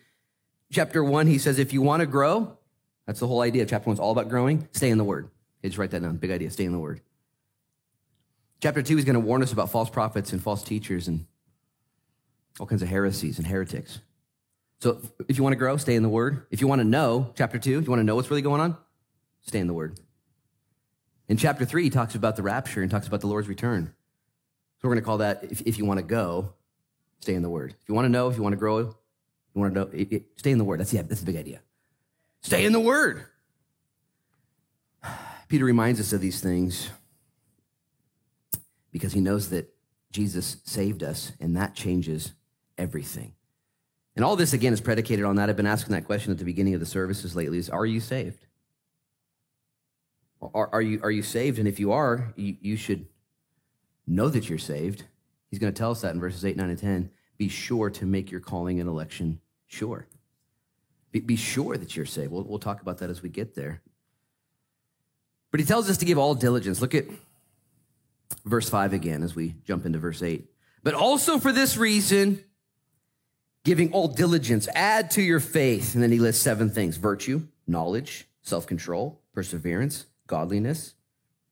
Chapter 0.72 1.04
one, 1.04 1.28
he 1.28 1.38
says, 1.38 1.60
if 1.60 1.74
you 1.74 1.82
want 1.82 2.00
to 2.00 2.08
grow, 2.08 2.58
that's 3.06 3.20
the 3.20 3.28
whole 3.28 3.42
idea. 3.42 3.66
Chapter 3.66 3.90
one's 3.90 4.00
all 4.00 4.12
about 4.12 4.30
growing. 4.30 4.68
Stay 4.72 4.90
in 4.90 4.98
the 4.98 5.04
word. 5.04 5.26
Okay, 5.60 5.70
just 5.70 5.78
write 5.78 5.92
that 5.92 6.02
down. 6.02 6.16
Big 6.18 6.32
idea. 6.32 6.50
Stay 6.50 6.66
in 6.66 6.72
the 6.72 6.80
word. 6.80 7.02
Chapter 8.62 8.82
two, 8.82 8.96
he's 8.96 9.06
going 9.06 9.16
to 9.16 9.20
warn 9.20 9.44
us 9.44 9.52
about 9.52 9.72
false 9.72 9.90
prophets 9.90 10.32
and 10.32 10.42
false 10.42 10.64
teachers 10.64 11.08
and 11.08 11.26
all 12.60 12.66
kinds 12.66 12.82
of 12.82 12.88
heresies 12.88 13.38
and 13.38 13.48
heretics. 13.48 14.00
So 14.80 15.02
if 15.28 15.38
you 15.38 15.44
want 15.44 15.54
to 15.54 15.58
grow, 15.58 15.78
stay 15.78 15.96
in 15.96 16.04
the 16.04 16.10
word. 16.10 16.46
If 16.52 16.62
you 16.62 16.68
want 16.68 16.80
to 16.80 16.88
know, 16.88 17.32
chapter 17.36 17.58
two, 17.58 17.80
if 17.80 17.86
you 17.86 17.90
want 17.90 18.02
to 18.02 18.04
know 18.04 18.16
what's 18.16 18.30
really 18.30 18.42
going 18.42 18.62
on, 18.62 18.78
stay 19.42 19.60
in 19.60 19.68
the 19.68 19.74
word. 19.74 20.00
In 21.30 21.38
chapter 21.38 21.64
three, 21.64 21.84
he 21.84 21.90
talks 21.90 22.16
about 22.16 22.36
the 22.36 22.44
rapture 22.44 22.82
and 22.82 22.92
talks 22.92 23.08
about 23.08 23.22
the 23.22 23.28
Lord's 23.28 23.48
return. 23.48 23.94
So 24.82 24.88
we're 24.88 24.96
going 24.96 25.02
to 25.02 25.06
call 25.06 25.20
that, 25.20 25.46
if, 25.46 25.62
if 25.62 25.78
you 25.78 25.86
want 25.86 26.00
to 26.00 26.06
go, 26.06 26.54
stay 27.22 27.34
in 27.34 27.42
the 27.42 27.50
word. 27.50 27.74
If 27.82 27.88
you 27.88 27.96
want 27.96 28.06
to 28.06 28.10
know, 28.10 28.28
if 28.28 28.36
you 28.36 28.44
want 28.44 28.54
to 28.54 28.58
grow, 28.58 28.80
you 28.80 28.96
want 29.56 29.74
to 29.74 29.80
know, 29.80 29.90
it, 29.94 30.12
it, 30.12 30.24
stay 30.36 30.52
in 30.52 30.58
the 30.58 30.66
word. 30.66 30.82
That's, 30.82 30.94
yeah, 30.94 31.04
that's 31.04 31.22
the 31.22 31.26
big 31.26 31.38
idea. 31.38 31.62
Stay 32.42 32.66
in 32.66 32.74
the 32.74 32.80
word. 32.80 33.24
Peter 35.48 35.64
reminds 35.64 36.02
us 36.02 36.12
of 36.12 36.20
these 36.20 36.42
things 36.42 36.90
because 38.92 39.14
he 39.14 39.22
knows 39.22 39.50
that 39.50 39.74
Jesus 40.12 40.58
saved 40.66 41.04
us, 41.04 41.32
and 41.40 41.56
that 41.56 41.74
changes 41.74 42.34
everything. 42.84 43.34
And 44.16 44.24
all 44.24 44.36
this, 44.36 44.54
again, 44.54 44.74
is 44.74 44.82
predicated 44.82 45.26
on 45.26 45.38
that. 45.38 45.50
I've 45.50 45.58
been 45.58 45.66
asking 45.66 45.94
that 45.94 46.06
question 46.06 46.32
at 46.32 46.38
the 46.38 46.46
beginning 46.46 46.76
of 46.76 46.80
the 46.80 46.86
services 46.86 47.36
lately 47.36 47.58
is, 47.58 47.70
are 47.70 47.86
you 47.86 48.00
saved? 48.00 48.46
Are, 50.54 50.70
are, 50.72 50.82
you, 50.82 51.00
are 51.02 51.10
you 51.10 51.24
saved? 51.24 51.58
And 51.58 51.68
if 51.68 51.80
you 51.80 51.94
are, 51.94 52.34
you, 52.36 52.56
you 52.62 52.76
should 52.76 53.08
know 54.06 54.30
that 54.30 54.50
you're 54.50 54.60
saved. 54.60 55.06
He's 55.50 55.60
going 55.60 55.74
to 55.74 55.78
tell 55.78 55.92
us 55.92 56.02
that 56.02 56.14
in 56.14 56.20
verses 56.20 56.46
8, 56.46 56.58
9, 56.58 56.70
and 56.70 56.78
10. 56.78 57.10
Be 57.38 57.48
sure 57.48 57.90
to 57.90 58.06
make 58.06 58.30
your 58.30 58.42
calling 58.42 58.80
and 58.80 58.90
election 58.90 59.40
sure. 59.66 60.08
Be, 61.12 61.22
be 61.22 61.36
sure 61.36 61.78
that 61.78 61.96
you're 61.96 62.06
saved. 62.06 62.32
We'll, 62.32 62.44
we'll 62.44 62.60
talk 62.60 62.82
about 62.82 63.00
that 63.00 63.10
as 63.10 63.24
we 63.24 63.30
get 63.30 63.56
there. 63.56 63.82
But 65.50 65.60
he 65.60 65.66
tells 65.66 65.90
us 65.90 65.98
to 65.98 66.06
give 66.06 66.18
all 66.18 66.36
diligence. 66.36 66.82
Look 66.82 66.94
at 66.94 67.06
verse 68.46 68.70
5 68.70 68.94
again 68.94 69.24
as 69.24 69.36
we 69.36 69.56
jump 69.66 69.86
into 69.86 70.00
verse 70.00 70.22
8. 70.22 70.46
But 70.84 70.94
also 70.94 71.40
for 71.40 71.52
this 71.52 71.78
reason, 71.78 72.44
giving 73.64 73.92
all 73.94 74.08
diligence, 74.08 74.68
add 74.76 75.12
to 75.12 75.22
your 75.22 75.40
faith. 75.40 75.94
And 75.94 76.04
then 76.04 76.12
he 76.12 76.20
lists 76.20 76.42
seven 76.42 76.70
things 76.70 76.98
virtue, 76.98 77.48
knowledge, 77.68 78.28
self 78.42 78.68
control, 78.68 79.22
perseverance, 79.34 80.06
godliness, 80.28 80.96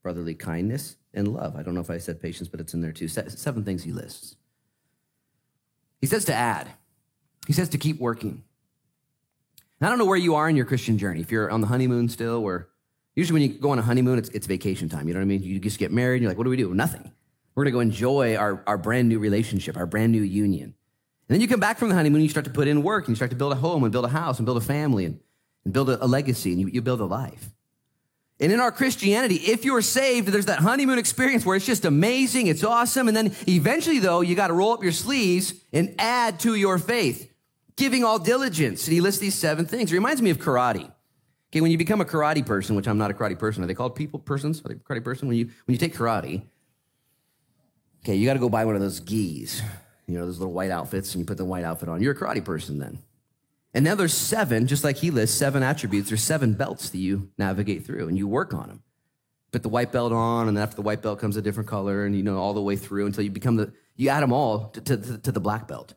brotherly 0.03 0.35
kindness, 0.35 0.97
and 1.13 1.27
love. 1.27 1.55
I 1.55 1.63
don't 1.63 1.73
know 1.73 1.81
if 1.81 1.89
I 1.89 1.97
said 1.97 2.21
patience, 2.21 2.47
but 2.49 2.59
it's 2.59 2.73
in 2.73 2.81
there 2.81 2.91
too. 2.91 3.07
Seven 3.07 3.63
things 3.63 3.83
he 3.83 3.91
lists. 3.91 4.35
He 5.99 6.07
says 6.07 6.25
to 6.25 6.33
add, 6.33 6.67
he 7.47 7.53
says 7.53 7.69
to 7.69 7.77
keep 7.77 7.99
working. 7.99 8.43
I 9.83 9.89
don't 9.89 9.97
know 9.97 10.05
where 10.05 10.17
you 10.17 10.35
are 10.35 10.47
in 10.47 10.55
your 10.55 10.65
Christian 10.65 10.99
journey. 10.99 11.21
If 11.21 11.31
you're 11.31 11.49
on 11.49 11.61
the 11.61 11.67
honeymoon 11.67 12.07
still, 12.07 12.43
or 12.43 12.69
usually 13.15 13.39
when 13.39 13.51
you 13.51 13.57
go 13.57 13.71
on 13.71 13.79
a 13.79 13.81
honeymoon, 13.81 14.19
it's, 14.19 14.29
it's 14.29 14.45
vacation 14.45 14.89
time. 14.89 15.07
You 15.07 15.15
know 15.15 15.19
what 15.19 15.23
I 15.23 15.27
mean? 15.27 15.41
You 15.41 15.59
just 15.59 15.79
get 15.79 15.91
married 15.91 16.17
and 16.17 16.23
you're 16.23 16.29
like, 16.29 16.37
what 16.37 16.43
do 16.43 16.51
we 16.51 16.57
do? 16.57 16.71
Nothing. 16.75 17.11
We're 17.55 17.63
going 17.63 17.71
to 17.71 17.77
go 17.77 17.79
enjoy 17.79 18.35
our, 18.35 18.63
our 18.67 18.77
brand 18.77 19.09
new 19.09 19.17
relationship, 19.17 19.75
our 19.75 19.87
brand 19.87 20.11
new 20.11 20.21
union. 20.21 20.75
And 21.31 21.35
then 21.37 21.41
you 21.43 21.47
come 21.47 21.61
back 21.61 21.77
from 21.77 21.87
the 21.87 21.95
honeymoon, 21.95 22.21
you 22.21 22.27
start 22.27 22.43
to 22.43 22.51
put 22.51 22.67
in 22.67 22.83
work, 22.83 23.05
and 23.05 23.13
you 23.13 23.15
start 23.15 23.31
to 23.31 23.37
build 23.37 23.53
a 23.53 23.55
home, 23.55 23.85
and 23.85 23.91
build 23.93 24.03
a 24.03 24.09
house, 24.09 24.37
and 24.37 24.45
build 24.45 24.57
a 24.57 24.59
family, 24.59 25.05
and, 25.05 25.17
and 25.63 25.73
build 25.73 25.89
a, 25.89 26.03
a 26.03 26.05
legacy, 26.05 26.51
and 26.51 26.59
you, 26.59 26.67
you 26.67 26.81
build 26.81 26.99
a 26.99 27.05
life. 27.05 27.51
And 28.41 28.51
in 28.51 28.59
our 28.59 28.69
Christianity, 28.69 29.35
if 29.35 29.63
you're 29.63 29.81
saved, 29.81 30.27
there's 30.27 30.47
that 30.47 30.59
honeymoon 30.59 30.99
experience 30.99 31.45
where 31.45 31.55
it's 31.55 31.65
just 31.65 31.85
amazing, 31.85 32.47
it's 32.47 32.65
awesome. 32.65 33.07
And 33.07 33.15
then 33.15 33.33
eventually, 33.47 33.99
though, 33.99 34.19
you 34.19 34.35
got 34.35 34.47
to 34.47 34.53
roll 34.53 34.73
up 34.73 34.83
your 34.83 34.91
sleeves 34.91 35.53
and 35.71 35.95
add 35.99 36.37
to 36.41 36.55
your 36.55 36.77
faith, 36.77 37.31
giving 37.77 38.03
all 38.03 38.19
diligence. 38.19 38.85
And 38.85 38.93
he 38.93 38.99
lists 38.99 39.21
these 39.21 39.35
seven 39.35 39.65
things. 39.65 39.89
It 39.89 39.95
reminds 39.95 40.21
me 40.21 40.31
of 40.31 40.37
karate. 40.37 40.91
Okay, 41.49 41.61
when 41.61 41.71
you 41.71 41.77
become 41.77 42.01
a 42.01 42.05
karate 42.05 42.45
person, 42.45 42.75
which 42.75 42.89
I'm 42.89 42.97
not 42.97 43.09
a 43.09 43.13
karate 43.13 43.39
person, 43.39 43.63
are 43.63 43.67
they 43.67 43.73
called 43.73 43.95
people 43.95 44.19
persons? 44.19 44.61
Are 44.65 44.67
they 44.67 44.75
karate 44.75 45.01
person? 45.01 45.29
When 45.29 45.37
you 45.37 45.45
when 45.45 45.75
you 45.75 45.77
take 45.77 45.95
karate, 45.95 46.43
okay, 48.03 48.15
you 48.15 48.25
got 48.25 48.33
to 48.33 48.39
go 48.39 48.49
buy 48.49 48.65
one 48.65 48.75
of 48.75 48.81
those 48.81 48.99
gis, 48.99 49.61
you 50.07 50.17
know, 50.17 50.25
those 50.25 50.39
little 50.39 50.53
white 50.53 50.71
outfits, 50.71 51.13
and 51.13 51.19
you 51.19 51.25
put 51.25 51.37
the 51.37 51.45
white 51.45 51.63
outfit 51.63 51.89
on. 51.89 52.01
You're 52.01 52.13
a 52.13 52.17
karate 52.17 52.43
person 52.43 52.79
then. 52.79 52.99
And 53.73 53.85
now 53.85 53.95
there's 53.95 54.13
seven, 54.13 54.67
just 54.67 54.83
like 54.83 54.97
he 54.97 55.11
lists, 55.11 55.37
seven 55.37 55.63
attributes. 55.63 56.09
There's 56.09 56.23
seven 56.23 56.53
belts 56.53 56.89
that 56.89 56.97
you 56.97 57.29
navigate 57.37 57.85
through 57.85 58.09
and 58.09 58.17
you 58.17 58.27
work 58.27 58.53
on 58.53 58.67
them. 58.67 58.83
Put 59.51 59.63
the 59.63 59.69
white 59.69 59.91
belt 59.91 60.13
on, 60.13 60.47
and 60.47 60.55
then 60.55 60.63
after 60.63 60.77
the 60.77 60.81
white 60.81 61.01
belt 61.01 61.19
comes 61.19 61.35
a 61.35 61.41
different 61.41 61.67
color, 61.69 62.05
and 62.05 62.15
you 62.15 62.23
know, 62.23 62.37
all 62.37 62.53
the 62.53 62.61
way 62.61 62.77
through 62.77 63.05
until 63.05 63.23
you 63.23 63.31
become 63.31 63.57
the, 63.57 63.73
you 63.95 64.09
add 64.09 64.21
them 64.21 64.31
all 64.31 64.69
to, 64.69 64.81
to, 64.81 65.17
to 65.17 65.31
the 65.31 65.41
black 65.41 65.67
belt. 65.67 65.93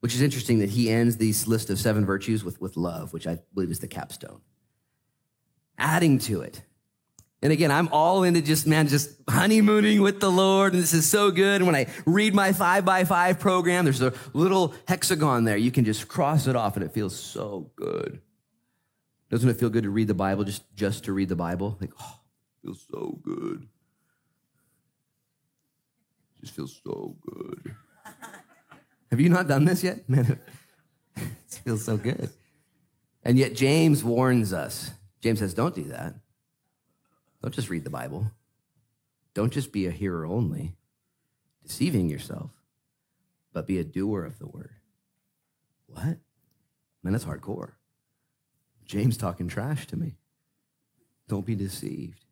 Which 0.00 0.14
is 0.14 0.22
interesting 0.22 0.58
that 0.60 0.70
he 0.70 0.90
ends 0.90 1.16
this 1.16 1.46
list 1.46 1.70
of 1.70 1.78
seven 1.78 2.04
virtues 2.04 2.42
with, 2.42 2.60
with 2.60 2.76
love, 2.76 3.12
which 3.12 3.26
I 3.26 3.38
believe 3.54 3.70
is 3.70 3.80
the 3.80 3.86
capstone. 3.86 4.40
Adding 5.78 6.18
to 6.20 6.40
it, 6.40 6.62
And 7.42 7.52
again, 7.52 7.70
I'm 7.70 7.88
all 7.88 8.22
into 8.22 8.42
just, 8.42 8.66
man, 8.66 8.86
just 8.88 9.10
honeymooning 9.28 10.02
with 10.02 10.20
the 10.20 10.30
Lord. 10.30 10.74
And 10.74 10.82
this 10.82 10.92
is 10.92 11.08
so 11.08 11.30
good. 11.30 11.56
And 11.62 11.66
when 11.66 11.74
I 11.74 11.86
read 12.04 12.34
my 12.34 12.52
five 12.52 12.84
by 12.84 13.04
five 13.04 13.40
program, 13.40 13.84
there's 13.84 14.02
a 14.02 14.12
little 14.34 14.74
hexagon 14.86 15.44
there. 15.44 15.56
You 15.56 15.70
can 15.70 15.86
just 15.86 16.06
cross 16.06 16.46
it 16.46 16.54
off 16.54 16.76
and 16.76 16.84
it 16.84 16.92
feels 16.92 17.18
so 17.18 17.70
good. 17.76 18.20
Doesn't 19.30 19.48
it 19.48 19.58
feel 19.58 19.70
good 19.70 19.84
to 19.84 19.90
read 19.90 20.08
the 20.08 20.14
Bible 20.14 20.44
just, 20.44 20.64
just 20.74 21.04
to 21.04 21.12
read 21.12 21.30
the 21.30 21.36
Bible? 21.36 21.78
Like, 21.80 21.92
oh, 21.98 22.20
it 22.20 22.66
feels 22.66 22.86
so 22.90 23.18
good. 23.22 23.66
Just 26.40 26.54
feels 26.54 26.80
so 26.84 27.16
good. 27.22 27.74
Have 29.10 29.20
you 29.20 29.28
not 29.28 29.48
done 29.48 29.64
this 29.64 29.82
yet? 29.82 30.08
Man, 30.08 30.38
it 31.16 31.60
feels 31.64 31.84
so 31.84 31.96
good. 31.96 32.30
And 33.22 33.38
yet 33.38 33.54
James 33.54 34.04
warns 34.04 34.52
us. 34.52 34.90
James 35.20 35.38
says, 35.38 35.54
don't 35.54 35.74
do 35.74 35.84
that. 35.84 36.14
Don't 37.42 37.54
just 37.54 37.70
read 37.70 37.84
the 37.84 37.90
Bible. 37.90 38.32
Don't 39.34 39.52
just 39.52 39.72
be 39.72 39.86
a 39.86 39.90
hearer 39.90 40.26
only, 40.26 40.76
deceiving 41.62 42.08
yourself, 42.08 42.50
but 43.52 43.66
be 43.66 43.78
a 43.78 43.84
doer 43.84 44.24
of 44.24 44.38
the 44.38 44.46
word. 44.46 44.74
What? 45.86 46.18
Man, 47.02 47.12
that's 47.12 47.24
hardcore. 47.24 47.72
James 48.84 49.16
talking 49.16 49.48
trash 49.48 49.86
to 49.86 49.96
me. 49.96 50.16
Don't 51.28 51.46
be 51.46 51.54
deceived. 51.54 52.24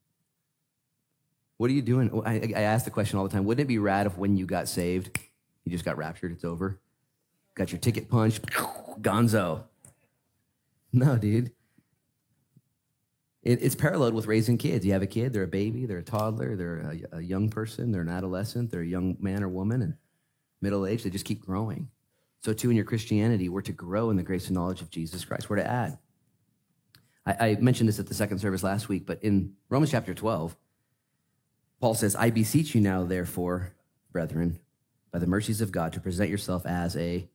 What 1.57 1.71
are 1.71 1.75
you 1.75 1.83
doing? 1.83 2.23
I, 2.25 2.53
I 2.55 2.63
ask 2.63 2.85
the 2.85 2.91
question 2.91 3.19
all 3.19 3.25
the 3.25 3.31
time. 3.31 3.45
Wouldn't 3.45 3.65
it 3.65 3.69
be 3.69 3.79
rad 3.79 4.07
if 4.07 4.19
when 4.19 4.37
you 4.37 4.47
got 4.47 4.69
saved, 4.69 5.19
you 5.65 5.73
just 5.73 5.85
got 5.85 5.97
raptured, 5.97 6.33
it's 6.33 6.45
over? 6.45 6.81
Got 7.55 7.73
your 7.73 7.81
ticket 7.81 8.09
punched, 8.09 8.47
gonzo. 9.01 9.65
No, 10.93 11.17
dude. 11.17 11.53
It, 13.43 13.63
it's 13.63 13.75
paralleled 13.75 14.15
with 14.15 14.27
raising 14.27 14.59
kids. 14.59 14.85
You 14.85 14.93
have 14.93 15.03
a 15.03 15.07
kid, 15.07 15.33
they're 15.33 15.45
a 15.45 15.49
baby, 15.49 15.87
they're 15.87 15.99
a 15.99 16.03
toddler, 16.03 16.57
they're 16.57 17.01
a, 17.13 17.19
a 17.19 17.21
young 17.21 17.49
person, 17.49 17.93
they're 17.93 18.03
an 18.03 18.09
adolescent, 18.09 18.71
they're 18.71 18.81
a 18.81 18.87
young 18.87 19.17
man 19.21 19.43
or 19.43 19.49
woman, 19.49 19.83
and 19.83 19.95
middle 20.61 20.87
age, 20.87 21.03
they 21.03 21.11
just 21.11 21.25
keep 21.25 21.45
growing. 21.45 21.89
So, 22.41 22.53
too, 22.53 22.71
in 22.71 22.77
your 22.77 22.85
Christianity, 22.85 23.49
we're 23.49 23.63
to 23.63 23.73
grow 23.73 24.11
in 24.11 24.17
the 24.17 24.23
grace 24.23 24.47
and 24.47 24.55
knowledge 24.55 24.81
of 24.81 24.91
Jesus 24.91 25.25
Christ. 25.25 25.51
We're 25.51 25.57
to 25.57 25.67
add. 25.67 25.99
I, 27.27 27.49
I 27.49 27.57
mentioned 27.57 27.89
this 27.89 27.99
at 27.99 28.07
the 28.07 28.15
second 28.15 28.39
service 28.39 28.63
last 28.63 28.89
week, 28.89 29.07
but 29.07 29.23
in 29.23 29.55
Romans 29.69 29.91
chapter 29.91 30.15
12, 30.15 30.57
Paul 31.81 31.95
says, 31.95 32.17
I 32.17 32.31
beseech 32.31 32.75
you 32.75 32.81
now, 32.81 33.05
therefore, 33.05 33.75
brethren, 34.13 34.59
by 35.13 35.19
the 35.19 35.27
mercies 35.27 35.61
of 35.61 35.73
God, 35.73 35.93
to 35.93 36.01
present 36.01 36.31
yourself 36.31 36.67
as 36.67 36.97
a, 36.97 37.29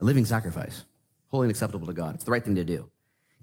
a 0.00 0.04
living 0.04 0.24
sacrifice, 0.24 0.84
holy 1.28 1.46
and 1.46 1.50
acceptable 1.50 1.86
to 1.86 1.92
God. 1.92 2.14
It's 2.14 2.24
the 2.24 2.30
right 2.30 2.44
thing 2.44 2.54
to 2.56 2.64
do. 2.64 2.90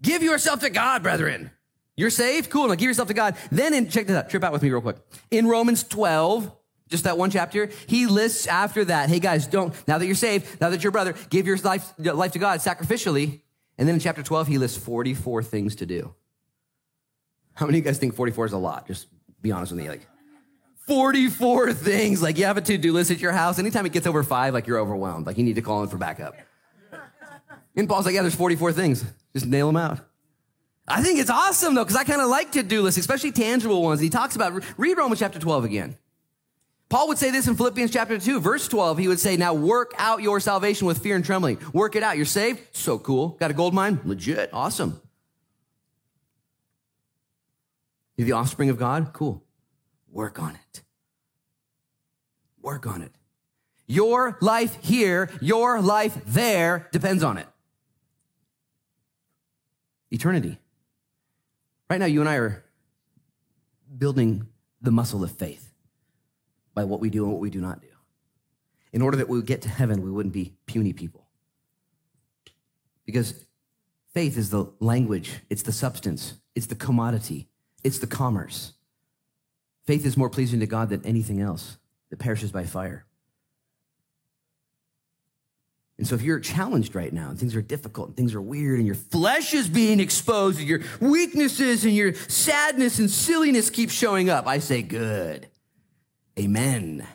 Give 0.02 0.24
yourself 0.24 0.62
to 0.62 0.70
God, 0.70 1.04
brethren. 1.04 1.52
You're 2.00 2.10
saved? 2.10 2.50
Cool. 2.50 2.70
Now 2.70 2.76
give 2.76 2.88
yourself 2.88 3.10
to 3.10 3.14
God. 3.14 3.36
Then 3.52 3.74
in, 3.74 3.90
check 3.90 4.08
this 4.08 4.16
out. 4.16 4.30
Trip 4.30 4.42
out 4.42 4.54
with 4.54 4.64
me 4.64 4.70
real 4.70 4.80
quick. 4.80 4.96
In 5.32 5.48
Romans 5.48 5.84
12, 5.84 6.50
just 6.88 7.04
that 7.04 7.18
one 7.18 7.30
chapter, 7.30 7.70
he 7.88 8.08
lists 8.08 8.48
after 8.48 8.86
that, 8.86 9.10
hey 9.10 9.20
guys, 9.20 9.48
don't, 9.48 9.74
now 9.86 9.98
that 9.98 10.06
you're 10.06 10.16
saved, 10.16 10.62
now 10.62 10.70
that 10.70 10.82
you're 10.82 10.94
brother, 10.94 11.14
give 11.30 11.46
your 11.46 11.58
life, 11.58 11.94
life 12.00 12.32
to 12.32 12.40
God 12.40 12.62
sacrificially. 12.62 13.42
And 13.78 13.86
then 13.86 13.96
in 13.96 14.00
chapter 14.00 14.24
12, 14.24 14.48
he 14.48 14.58
lists 14.58 14.78
44 14.78 15.44
things 15.44 15.76
to 15.76 15.86
do. 15.86 16.16
How 17.54 17.66
many 17.66 17.80
of 17.80 17.84
you 17.84 17.90
guys 17.90 17.98
think 17.98 18.16
44 18.16 18.46
is 18.46 18.54
a 18.54 18.58
lot? 18.58 18.88
Just 18.88 19.08
be 19.42 19.52
honest 19.52 19.74
with 19.74 19.82
me. 19.82 19.90
Like, 19.90 20.08
44 20.88 21.74
things. 21.74 22.22
Like, 22.22 22.38
you 22.38 22.46
have 22.46 22.56
a 22.56 22.62
to 22.62 22.78
do 22.78 22.94
list 22.94 23.12
at 23.12 23.20
your 23.20 23.34
house. 23.34 23.60
Anytime 23.60 23.86
it 23.86 23.92
gets 23.92 24.08
over 24.08 24.24
five, 24.24 24.54
like, 24.54 24.68
you're 24.68 24.80
overwhelmed. 24.80 25.28
Like, 25.28 25.38
you 25.38 25.44
need 25.44 25.56
to 25.56 25.62
call 25.62 25.84
in 25.84 25.90
for 25.90 25.98
backup. 25.98 26.36
And 27.76 27.90
Paul's 27.90 28.06
like, 28.06 28.16
yeah, 28.16 28.22
there's 28.22 28.36
44 28.36 28.72
things. 28.72 29.04
Just 29.34 29.46
nail 29.46 29.68
them 29.68 29.76
out. 29.76 30.00
I 30.90 31.04
think 31.04 31.20
it's 31.20 31.30
awesome 31.30 31.76
though, 31.76 31.84
because 31.84 31.96
I 31.96 32.04
kind 32.04 32.22
of 32.22 32.30
like 32.30 32.54
to 32.54 32.64
do 32.64 32.82
lists, 32.82 33.00
especially 33.00 33.32
tangible 33.32 33.84
ones. 33.84 34.00
He 34.00 34.10
talks 34.10 34.36
about, 34.36 34.64
read 34.78 34.98
Romans 34.98 35.20
chapter 35.20 35.40
12 35.40 35.66
again. 35.66 35.98
Paul 36.90 37.08
would 37.10 37.20
say 37.20 37.30
this 37.30 37.48
in 37.48 37.56
Philippians 37.56 37.92
chapter 37.92 38.18
2, 38.18 38.40
verse 38.40 38.68
12. 38.68 38.98
He 38.98 39.08
would 39.08 39.20
say, 39.20 39.38
Now 39.38 39.54
work 39.54 39.94
out 40.00 40.24
your 40.24 40.40
salvation 40.40 40.88
with 40.88 40.98
fear 40.98 41.16
and 41.16 41.24
trembling. 41.24 41.60
Work 41.72 41.96
it 41.96 42.02
out. 42.02 42.18
You're 42.18 42.26
saved? 42.26 42.60
So 42.72 42.98
cool. 42.98 43.30
Got 43.40 43.52
a 43.52 43.54
gold 43.54 43.76
mine? 43.76 44.00
Legit. 44.04 44.50
Awesome. 44.52 45.00
You're 48.18 48.26
the 48.26 48.32
offspring 48.32 48.72
of 48.72 48.80
God? 48.80 49.14
Cool. 49.14 49.44
Work 50.12 50.42
on 50.42 50.56
it. 50.56 50.82
Work 52.62 52.88
on 52.88 53.04
it. 53.04 53.12
Your 53.86 54.38
life 54.42 54.78
here, 54.82 55.30
your 55.42 55.82
life 55.82 56.18
there 56.26 56.90
depends 56.92 57.24
on 57.24 57.38
it. 57.38 57.48
Eternity. 60.12 60.60
Right 61.90 62.00
now, 62.00 62.06
you 62.06 62.20
and 62.20 62.30
I 62.30 62.36
are 62.36 62.64
building 63.98 64.48
the 64.82 64.92
muscle 64.92 65.24
of 65.24 65.32
faith 65.32 65.74
by 66.76 66.84
what 66.84 67.00
we 67.00 67.10
do 67.10 67.24
and 67.24 67.32
what 67.34 67.42
we 67.42 67.50
do 67.50 67.60
not 67.60 67.82
do. 67.82 67.88
In 68.94 69.02
order 69.02 69.18
that 69.18 69.28
we 69.28 69.38
would 69.38 69.48
get 69.48 69.64
to 69.64 69.70
heaven, 69.70 70.02
we 70.02 70.12
wouldn't 70.12 70.34
be 70.34 70.54
puny 70.66 70.94
people. 70.94 71.28
Because 73.06 73.46
faith 74.14 74.38
is 74.38 74.52
the 74.52 74.72
language, 74.80 75.40
it's 75.50 75.64
the 75.64 75.72
substance, 75.72 76.36
it's 76.56 76.68
the 76.68 76.76
commodity, 76.76 77.50
it's 77.84 78.00
the 78.00 78.08
commerce. 78.08 78.74
Faith 79.86 80.06
is 80.06 80.16
more 80.16 80.30
pleasing 80.30 80.60
to 80.60 80.68
God 80.68 80.90
than 80.90 81.04
anything 81.06 81.42
else 81.42 81.78
that 82.12 82.20
perishes 82.20 82.52
by 82.52 82.66
fire. 82.66 83.06
And 86.00 86.08
so 86.08 86.16
if 86.16 86.22
you're 86.22 86.40
challenged 86.40 86.96
right 86.96 87.12
now 87.12 87.30
and 87.30 87.38
things 87.38 87.58
are 87.58 87.62
difficult 87.62 88.08
and 88.08 88.16
things 88.16 88.34
are 88.34 88.42
weird 88.42 88.78
and 88.78 88.88
your 88.88 88.96
flesh 88.96 89.54
is 89.54 89.68
being 89.68 90.00
exposed 90.00 90.58
and 90.58 90.66
your 90.66 90.80
weaknesses 91.02 91.84
and 91.84 91.94
your 91.94 92.14
sadness 92.14 93.00
and 93.00 93.12
silliness 93.12 93.70
keep 93.70 93.90
showing 93.90 94.30
up, 94.30 94.48
I 94.48 94.60
say 94.60 94.82
good. 94.82 95.50
Amen. 96.40 97.06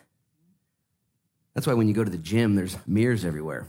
That's 1.54 1.66
why 1.66 1.72
when 1.72 1.88
you 1.88 1.94
go 1.94 2.04
to 2.04 2.10
the 2.10 2.18
gym, 2.18 2.56
there's 2.56 2.76
mirrors 2.86 3.24
everywhere. 3.24 3.66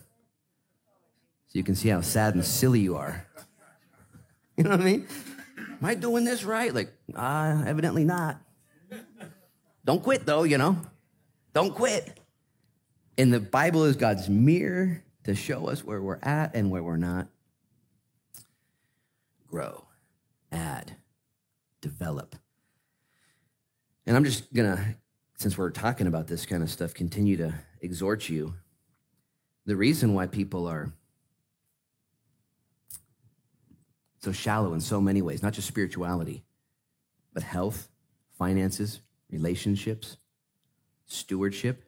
So 1.47 1.59
you 1.59 1.63
can 1.63 1.75
see 1.75 1.87
how 1.87 2.01
sad 2.01 2.35
and 2.35 2.43
silly 2.43 2.81
you 2.81 2.97
are. 2.97 3.25
You 4.57 4.63
know 4.63 4.69
what 4.69 4.79
I 4.79 4.83
mean? 4.85 5.07
Am 5.57 5.85
I 5.85 5.95
doing 5.95 6.23
this 6.23 6.45
right? 6.45 6.73
Like, 6.73 6.89
uh, 7.13 7.63
evidently 7.67 8.05
not. 8.05 8.39
Don't 9.83 10.01
quit 10.01 10.25
though, 10.25 10.43
you 10.43 10.57
know? 10.57 10.79
Don't 11.53 11.75
quit. 11.75 12.17
And 13.17 13.33
the 13.33 13.41
Bible 13.41 13.83
is 13.83 13.97
God's 13.97 14.29
mirror 14.29 15.03
to 15.25 15.35
show 15.35 15.67
us 15.67 15.83
where 15.83 16.01
we're 16.01 16.19
at 16.21 16.55
and 16.55 16.71
where 16.71 16.83
we're 16.83 16.97
not. 16.97 17.27
Grow, 19.47 19.85
add, 20.51 20.95
develop. 21.81 22.35
And 24.05 24.15
I'm 24.15 24.23
just 24.23 24.53
going 24.53 24.75
to, 24.75 24.95
since 25.37 25.57
we're 25.57 25.71
talking 25.71 26.07
about 26.07 26.27
this 26.27 26.45
kind 26.45 26.61
of 26.61 26.69
stuff, 26.69 26.93
continue 26.93 27.37
to 27.37 27.53
exhort 27.81 28.29
you. 28.29 28.53
The 29.65 29.75
reason 29.75 30.13
why 30.13 30.27
people 30.27 30.67
are 30.67 30.91
so 34.19 34.31
shallow 34.31 34.73
in 34.73 34.81
so 34.81 35.01
many 35.01 35.23
ways, 35.23 35.41
not 35.41 35.53
just 35.53 35.67
spirituality, 35.67 36.43
but 37.33 37.41
health, 37.41 37.89
finances, 38.37 39.01
relationships, 39.31 40.17
stewardship, 41.07 41.83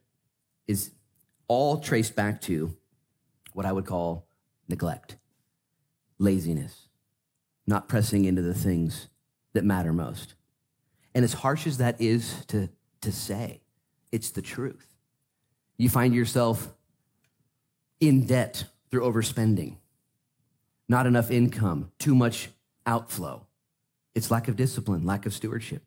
is 0.67 0.91
all 1.47 1.79
traced 1.79 2.15
back 2.15 2.41
to 2.41 2.75
what 3.57 3.65
I 3.65 3.71
would 3.71 3.87
call 3.87 4.27
neglect, 4.69 5.17
laziness, 6.19 6.89
not 7.65 7.89
pressing 7.89 8.25
into 8.25 8.43
the 8.43 8.53
things 8.53 9.07
that 9.53 9.65
matter 9.65 9.91
most. 9.91 10.35
And 11.15 11.25
as 11.25 11.33
harsh 11.33 11.65
as 11.65 11.79
that 11.79 11.99
is 11.99 12.45
to, 12.49 12.69
to 13.01 13.11
say, 13.11 13.61
it's 14.11 14.29
the 14.29 14.43
truth. 14.43 14.85
You 15.75 15.89
find 15.89 16.13
yourself 16.13 16.71
in 17.99 18.27
debt 18.27 18.65
through 18.91 19.01
overspending, 19.01 19.77
not 20.87 21.07
enough 21.07 21.31
income, 21.31 21.91
too 21.97 22.13
much 22.13 22.49
outflow. 22.85 23.47
It's 24.13 24.29
lack 24.29 24.47
of 24.47 24.55
discipline, 24.55 25.03
lack 25.03 25.25
of 25.25 25.33
stewardship. 25.33 25.81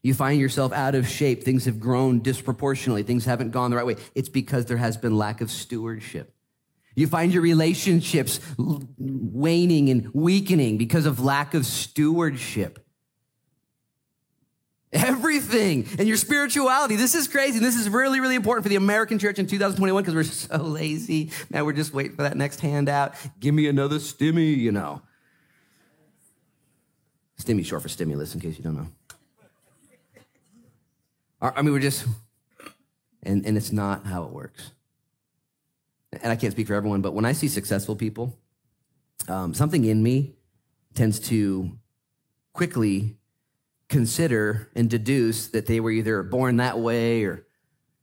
You 0.00 0.14
find 0.14 0.40
yourself 0.40 0.72
out 0.72 0.94
of 0.94 1.08
shape. 1.08 1.42
Things 1.42 1.64
have 1.64 1.80
grown 1.80 2.20
disproportionately. 2.20 3.02
Things 3.02 3.24
haven't 3.24 3.50
gone 3.50 3.72
the 3.72 3.76
right 3.78 3.86
way. 3.86 3.96
It's 4.14 4.28
because 4.28 4.66
there 4.66 4.76
has 4.76 4.96
been 4.96 5.18
lack 5.18 5.40
of 5.40 5.50
stewardship. 5.50 6.35
You 6.96 7.06
find 7.06 7.32
your 7.32 7.42
relationships 7.42 8.40
waning 8.56 9.90
and 9.90 10.12
weakening 10.14 10.78
because 10.78 11.04
of 11.04 11.20
lack 11.20 11.52
of 11.52 11.66
stewardship. 11.66 12.82
Everything 14.92 15.86
and 15.98 16.08
your 16.08 16.16
spirituality. 16.16 16.96
This 16.96 17.14
is 17.14 17.28
crazy. 17.28 17.58
This 17.58 17.76
is 17.76 17.90
really, 17.90 18.18
really 18.18 18.34
important 18.34 18.64
for 18.64 18.70
the 18.70 18.76
American 18.76 19.18
church 19.18 19.38
in 19.38 19.46
2021 19.46 20.02
because 20.02 20.14
we're 20.14 20.22
so 20.24 20.56
lazy. 20.56 21.32
Now 21.50 21.66
we're 21.66 21.74
just 21.74 21.92
waiting 21.92 22.16
for 22.16 22.22
that 22.22 22.36
next 22.36 22.60
handout. 22.60 23.14
Give 23.40 23.54
me 23.54 23.68
another 23.68 23.96
stimmy, 23.96 24.56
you 24.56 24.72
know. 24.72 25.02
Stimmy 27.38 27.66
short 27.66 27.82
for 27.82 27.90
stimulus, 27.90 28.34
in 28.34 28.40
case 28.40 28.56
you 28.56 28.64
don't 28.64 28.76
know. 28.76 28.88
I 31.42 31.60
mean, 31.60 31.74
we're 31.74 31.80
just, 31.80 32.06
and, 33.22 33.44
and 33.44 33.58
it's 33.58 33.70
not 33.70 34.06
how 34.06 34.24
it 34.24 34.30
works 34.30 34.70
and 36.12 36.32
I 36.32 36.36
can't 36.36 36.52
speak 36.52 36.66
for 36.66 36.74
everyone, 36.74 37.02
but 37.02 37.14
when 37.14 37.24
I 37.24 37.32
see 37.32 37.48
successful 37.48 37.96
people, 37.96 38.38
um, 39.28 39.54
something 39.54 39.84
in 39.84 40.02
me 40.02 40.36
tends 40.94 41.20
to 41.20 41.72
quickly 42.52 43.16
consider 43.88 44.70
and 44.74 44.90
deduce 44.90 45.48
that 45.48 45.66
they 45.66 45.80
were 45.80 45.90
either 45.90 46.22
born 46.22 46.56
that 46.56 46.78
way 46.78 47.24
or 47.24 47.46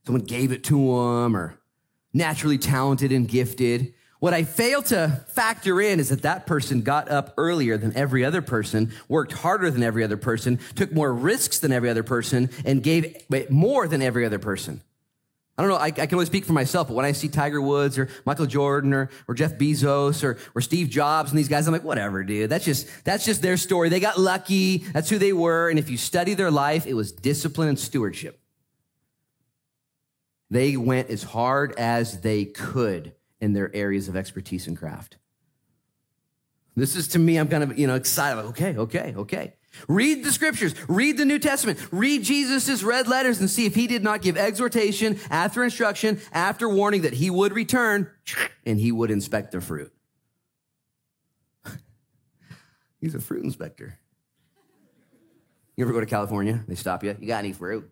someone 0.04 0.24
gave 0.24 0.52
it 0.52 0.64
to 0.64 0.76
them 0.76 1.36
or 1.36 1.58
naturally 2.12 2.58
talented 2.58 3.12
and 3.12 3.28
gifted. 3.28 3.92
What 4.20 4.32
I 4.32 4.44
fail 4.44 4.80
to 4.84 5.24
factor 5.28 5.80
in 5.80 6.00
is 6.00 6.08
that 6.08 6.22
that 6.22 6.46
person 6.46 6.82
got 6.82 7.10
up 7.10 7.34
earlier 7.36 7.76
than 7.76 7.94
every 7.94 8.24
other 8.24 8.40
person, 8.40 8.92
worked 9.08 9.32
harder 9.32 9.70
than 9.70 9.82
every 9.82 10.02
other 10.02 10.16
person, 10.16 10.58
took 10.74 10.92
more 10.92 11.12
risks 11.12 11.58
than 11.58 11.72
every 11.72 11.90
other 11.90 12.02
person, 12.02 12.48
and 12.64 12.82
gave 12.82 13.22
more 13.50 13.86
than 13.86 14.00
every 14.00 14.24
other 14.24 14.38
person. 14.38 14.80
I 15.56 15.62
don't 15.62 15.70
know, 15.70 15.76
I, 15.76 15.86
I, 15.86 15.90
can 15.90 16.14
only 16.14 16.26
speak 16.26 16.44
for 16.44 16.52
myself, 16.52 16.88
but 16.88 16.94
when 16.94 17.04
I 17.04 17.12
see 17.12 17.28
Tiger 17.28 17.60
Woods 17.60 17.96
or 17.96 18.08
Michael 18.24 18.46
Jordan 18.46 18.92
or, 18.92 19.08
or 19.28 19.34
Jeff 19.34 19.54
Bezos 19.54 20.24
or, 20.24 20.36
or 20.52 20.60
Steve 20.60 20.88
Jobs 20.88 21.30
and 21.30 21.38
these 21.38 21.48
guys, 21.48 21.68
I'm 21.68 21.72
like, 21.72 21.84
whatever, 21.84 22.24
dude. 22.24 22.50
That's 22.50 22.64
just, 22.64 22.88
that's 23.04 23.24
just 23.24 23.40
their 23.40 23.56
story. 23.56 23.88
They 23.88 24.00
got 24.00 24.18
lucky. 24.18 24.78
That's 24.78 25.08
who 25.08 25.18
they 25.18 25.32
were. 25.32 25.70
And 25.70 25.78
if 25.78 25.88
you 25.88 25.96
study 25.96 26.34
their 26.34 26.50
life, 26.50 26.88
it 26.88 26.94
was 26.94 27.12
discipline 27.12 27.68
and 27.68 27.78
stewardship. 27.78 28.40
They 30.50 30.76
went 30.76 31.10
as 31.10 31.22
hard 31.22 31.74
as 31.78 32.20
they 32.20 32.46
could 32.46 33.14
in 33.40 33.52
their 33.52 33.74
areas 33.74 34.08
of 34.08 34.16
expertise 34.16 34.66
and 34.66 34.76
craft. 34.76 35.18
This 36.74 36.96
is 36.96 37.08
to 37.08 37.20
me, 37.20 37.36
I'm 37.36 37.46
kind 37.46 37.62
of, 37.62 37.78
you 37.78 37.86
know, 37.86 37.94
excited. 37.94 38.40
Okay, 38.46 38.76
okay, 38.76 39.14
okay. 39.16 39.54
Read 39.88 40.24
the 40.24 40.32
scriptures, 40.32 40.74
read 40.88 41.18
the 41.18 41.24
New 41.24 41.38
Testament, 41.38 41.78
read 41.90 42.22
Jesus' 42.22 42.82
red 42.82 43.08
letters 43.08 43.40
and 43.40 43.50
see 43.50 43.66
if 43.66 43.74
he 43.74 43.86
did 43.86 44.02
not 44.02 44.22
give 44.22 44.36
exhortation 44.36 45.18
after 45.30 45.64
instruction, 45.64 46.20
after 46.32 46.68
warning 46.68 47.02
that 47.02 47.14
he 47.14 47.30
would 47.30 47.52
return 47.52 48.10
and 48.64 48.78
he 48.78 48.92
would 48.92 49.10
inspect 49.10 49.52
the 49.52 49.60
fruit. 49.60 49.92
He's 53.00 53.14
a 53.14 53.20
fruit 53.20 53.44
inspector. 53.44 53.98
You 55.76 55.84
ever 55.84 55.92
go 55.92 56.00
to 56.00 56.06
California? 56.06 56.64
They 56.68 56.76
stop 56.76 57.02
you. 57.02 57.16
You 57.20 57.26
got 57.26 57.40
any 57.40 57.52
fruit? 57.52 57.90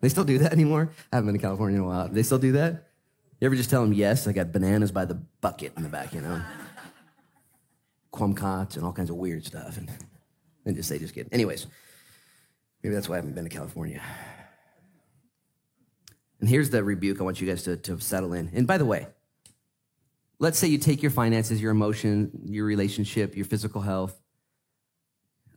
They 0.00 0.08
still 0.08 0.24
do 0.24 0.38
that 0.38 0.52
anymore? 0.52 0.90
I 1.12 1.16
haven't 1.16 1.32
been 1.32 1.40
to 1.40 1.44
California 1.44 1.78
in 1.78 1.84
a 1.84 1.86
while. 1.86 2.08
They 2.08 2.22
still 2.22 2.38
do 2.38 2.52
that? 2.52 2.88
You 3.40 3.46
ever 3.46 3.56
just 3.56 3.70
tell 3.70 3.82
them 3.82 3.92
yes? 3.92 4.26
I 4.26 4.32
got 4.32 4.52
bananas 4.52 4.92
by 4.92 5.04
the 5.04 5.14
bucket 5.14 5.72
in 5.76 5.82
the 5.82 5.88
back, 5.88 6.12
you 6.12 6.20
know? 6.20 6.42
Kumquats 8.12 8.76
and 8.76 8.84
all 8.84 8.92
kinds 8.92 9.10
of 9.10 9.16
weird 9.16 9.44
stuff. 9.46 9.76
And 9.76 9.90
and 10.68 10.76
just 10.76 10.88
say, 10.88 10.98
just 10.98 11.14
kidding. 11.14 11.32
Anyways, 11.32 11.66
maybe 12.82 12.94
that's 12.94 13.08
why 13.08 13.14
I 13.14 13.18
haven't 13.18 13.34
been 13.34 13.44
to 13.44 13.50
California. 13.50 14.02
And 16.40 16.48
here's 16.48 16.70
the 16.70 16.84
rebuke 16.84 17.20
I 17.20 17.24
want 17.24 17.40
you 17.40 17.48
guys 17.48 17.64
to, 17.64 17.76
to 17.78 17.98
settle 17.98 18.34
in. 18.34 18.50
And 18.54 18.66
by 18.66 18.78
the 18.78 18.84
way, 18.84 19.08
let's 20.38 20.58
say 20.58 20.68
you 20.68 20.78
take 20.78 21.02
your 21.02 21.10
finances, 21.10 21.60
your 21.60 21.72
emotion, 21.72 22.30
your 22.44 22.66
relationship, 22.66 23.34
your 23.34 23.46
physical 23.46 23.80
health, 23.80 24.20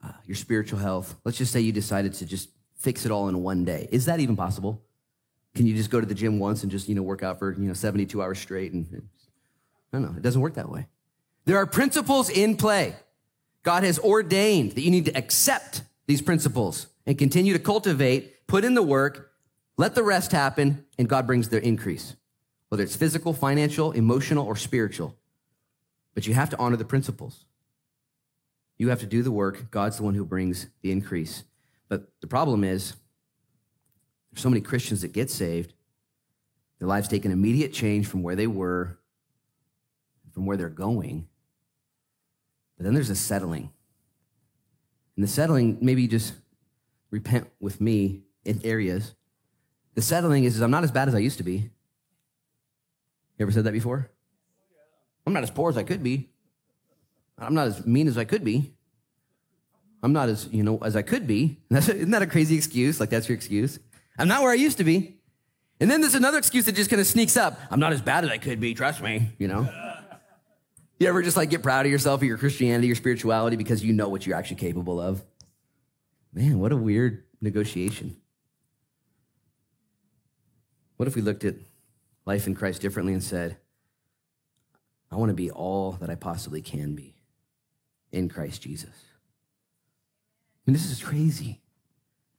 uh, 0.03 0.13
your 0.25 0.35
spiritual 0.35 0.79
health. 0.79 1.15
Let's 1.25 1.37
just 1.37 1.51
say 1.51 1.59
you 1.59 1.73
decided 1.73 2.13
to 2.13 2.25
just 2.25 2.49
fix 2.75 3.05
it 3.05 3.11
all 3.11 3.27
in 3.27 3.43
one 3.43 3.65
day. 3.65 3.89
Is 3.91 4.05
that 4.05 4.21
even 4.21 4.35
possible? 4.35 4.81
Can 5.53 5.67
you 5.67 5.75
just 5.75 5.91
go 5.91 5.99
to 5.99 6.07
the 6.07 6.15
gym 6.15 6.39
once 6.39 6.63
and 6.63 6.71
just, 6.71 6.87
you 6.87 6.95
know, 6.95 7.03
work 7.03 7.21
out 7.21 7.37
for, 7.37 7.51
you 7.51 7.67
know, 7.67 7.73
72 7.73 8.19
hours 8.21 8.39
straight? 8.39 8.71
And 8.71 9.09
no, 9.91 9.99
no, 9.99 10.13
it 10.15 10.21
doesn't 10.21 10.41
work 10.41 10.55
that 10.55 10.69
way. 10.69 10.87
There 11.43 11.57
are 11.57 11.65
principles 11.65 12.29
in 12.29 12.55
play. 12.55 12.95
God 13.63 13.83
has 13.83 13.99
ordained 13.99 14.73
that 14.73 14.81
you 14.81 14.91
need 14.91 15.05
to 15.05 15.17
accept 15.17 15.83
these 16.07 16.21
principles 16.21 16.87
and 17.05 17.17
continue 17.17 17.53
to 17.53 17.59
cultivate, 17.59 18.47
put 18.47 18.63
in 18.63 18.73
the 18.73 18.81
work, 18.81 19.31
let 19.77 19.95
the 19.95 20.03
rest 20.03 20.31
happen, 20.31 20.85
and 20.97 21.07
God 21.07 21.27
brings 21.27 21.49
the 21.49 21.65
increase, 21.65 22.15
whether 22.69 22.83
it's 22.83 22.95
physical, 22.95 23.33
financial, 23.33 23.91
emotional, 23.91 24.45
or 24.45 24.55
spiritual. 24.55 25.15
But 26.13 26.27
you 26.27 26.33
have 26.33 26.49
to 26.49 26.59
honor 26.59 26.75
the 26.75 26.85
principles. 26.85 27.45
You 28.77 28.89
have 28.89 28.99
to 29.01 29.05
do 29.05 29.21
the 29.21 29.31
work. 29.31 29.69
God's 29.71 29.97
the 29.97 30.03
one 30.03 30.15
who 30.15 30.25
brings 30.25 30.67
the 30.81 30.91
increase. 30.91 31.43
But 31.87 32.07
the 32.19 32.27
problem 32.27 32.63
is, 32.63 32.95
there's 34.31 34.41
so 34.41 34.49
many 34.49 34.61
Christians 34.61 35.01
that 35.01 35.13
get 35.13 35.29
saved, 35.29 35.73
their 36.79 36.87
lives 36.87 37.07
take 37.07 37.25
an 37.25 37.31
immediate 37.31 37.73
change 37.73 38.07
from 38.07 38.23
where 38.23 38.35
they 38.35 38.47
were, 38.47 38.97
from 40.33 40.45
where 40.45 40.57
they're 40.57 40.69
going 40.69 41.27
but 42.81 42.85
then 42.85 42.95
there's 42.95 43.11
a 43.11 43.15
settling. 43.15 43.69
And 45.15 45.23
the 45.23 45.27
settling, 45.27 45.77
maybe 45.81 46.07
just 46.07 46.33
repent 47.11 47.47
with 47.59 47.79
me 47.79 48.23
in 48.43 48.59
areas. 48.63 49.13
The 49.93 50.01
settling 50.01 50.45
is, 50.45 50.55
is 50.55 50.63
I'm 50.63 50.71
not 50.71 50.83
as 50.83 50.89
bad 50.89 51.07
as 51.07 51.13
I 51.13 51.19
used 51.19 51.37
to 51.37 51.43
be. 51.43 51.57
You 53.37 53.41
ever 53.41 53.51
said 53.51 53.65
that 53.65 53.73
before? 53.73 54.09
I'm 55.27 55.33
not 55.33 55.43
as 55.43 55.51
poor 55.51 55.69
as 55.69 55.77
I 55.77 55.83
could 55.83 56.01
be. 56.01 56.31
I'm 57.37 57.53
not 57.53 57.67
as 57.67 57.85
mean 57.85 58.07
as 58.07 58.17
I 58.17 58.23
could 58.23 58.43
be. 58.43 58.73
I'm 60.01 60.11
not 60.11 60.29
as, 60.29 60.47
you 60.51 60.63
know, 60.63 60.79
as 60.79 60.95
I 60.95 61.03
could 61.03 61.27
be. 61.27 61.59
That's, 61.69 61.87
isn't 61.89 62.09
that 62.09 62.23
a 62.23 62.25
crazy 62.25 62.55
excuse? 62.55 62.99
Like 62.99 63.11
that's 63.11 63.29
your 63.29 63.35
excuse? 63.35 63.77
I'm 64.17 64.27
not 64.27 64.41
where 64.41 64.51
I 64.51 64.55
used 64.55 64.79
to 64.79 64.83
be. 64.83 65.19
And 65.79 65.91
then 65.91 66.01
there's 66.01 66.15
another 66.15 66.39
excuse 66.39 66.65
that 66.65 66.73
just 66.73 66.89
kind 66.89 66.99
of 66.99 67.05
sneaks 67.05 67.37
up. 67.37 67.59
I'm 67.69 67.79
not 67.79 67.93
as 67.93 68.01
bad 68.01 68.23
as 68.23 68.31
I 68.31 68.39
could 68.39 68.59
be, 68.59 68.73
trust 68.73 69.03
me, 69.03 69.29
you 69.37 69.47
know? 69.47 69.69
You 71.01 71.07
ever 71.07 71.23
just 71.23 71.35
like 71.35 71.49
get 71.49 71.63
proud 71.63 71.87
of 71.87 71.91
yourself, 71.91 72.21
or 72.21 72.25
your 72.25 72.37
Christianity, 72.37 72.85
your 72.85 72.95
spirituality, 72.95 73.55
because 73.55 73.83
you 73.83 73.91
know 73.91 74.07
what 74.07 74.27
you're 74.27 74.37
actually 74.37 74.57
capable 74.57 75.01
of? 75.01 75.23
Man, 76.31 76.59
what 76.59 76.71
a 76.71 76.77
weird 76.77 77.23
negotiation. 77.41 78.17
What 80.97 81.07
if 81.07 81.15
we 81.15 81.23
looked 81.23 81.43
at 81.43 81.55
life 82.27 82.45
in 82.45 82.53
Christ 82.53 82.83
differently 82.83 83.13
and 83.13 83.23
said, 83.23 83.57
I 85.09 85.15
want 85.15 85.29
to 85.31 85.33
be 85.33 85.49
all 85.49 85.93
that 85.93 86.11
I 86.11 86.13
possibly 86.13 86.61
can 86.61 86.93
be 86.93 87.15
in 88.11 88.29
Christ 88.29 88.61
Jesus? 88.61 88.93
I 88.93 90.61
mean, 90.67 90.73
this 90.73 90.85
is 90.85 91.01
crazy. 91.01 91.61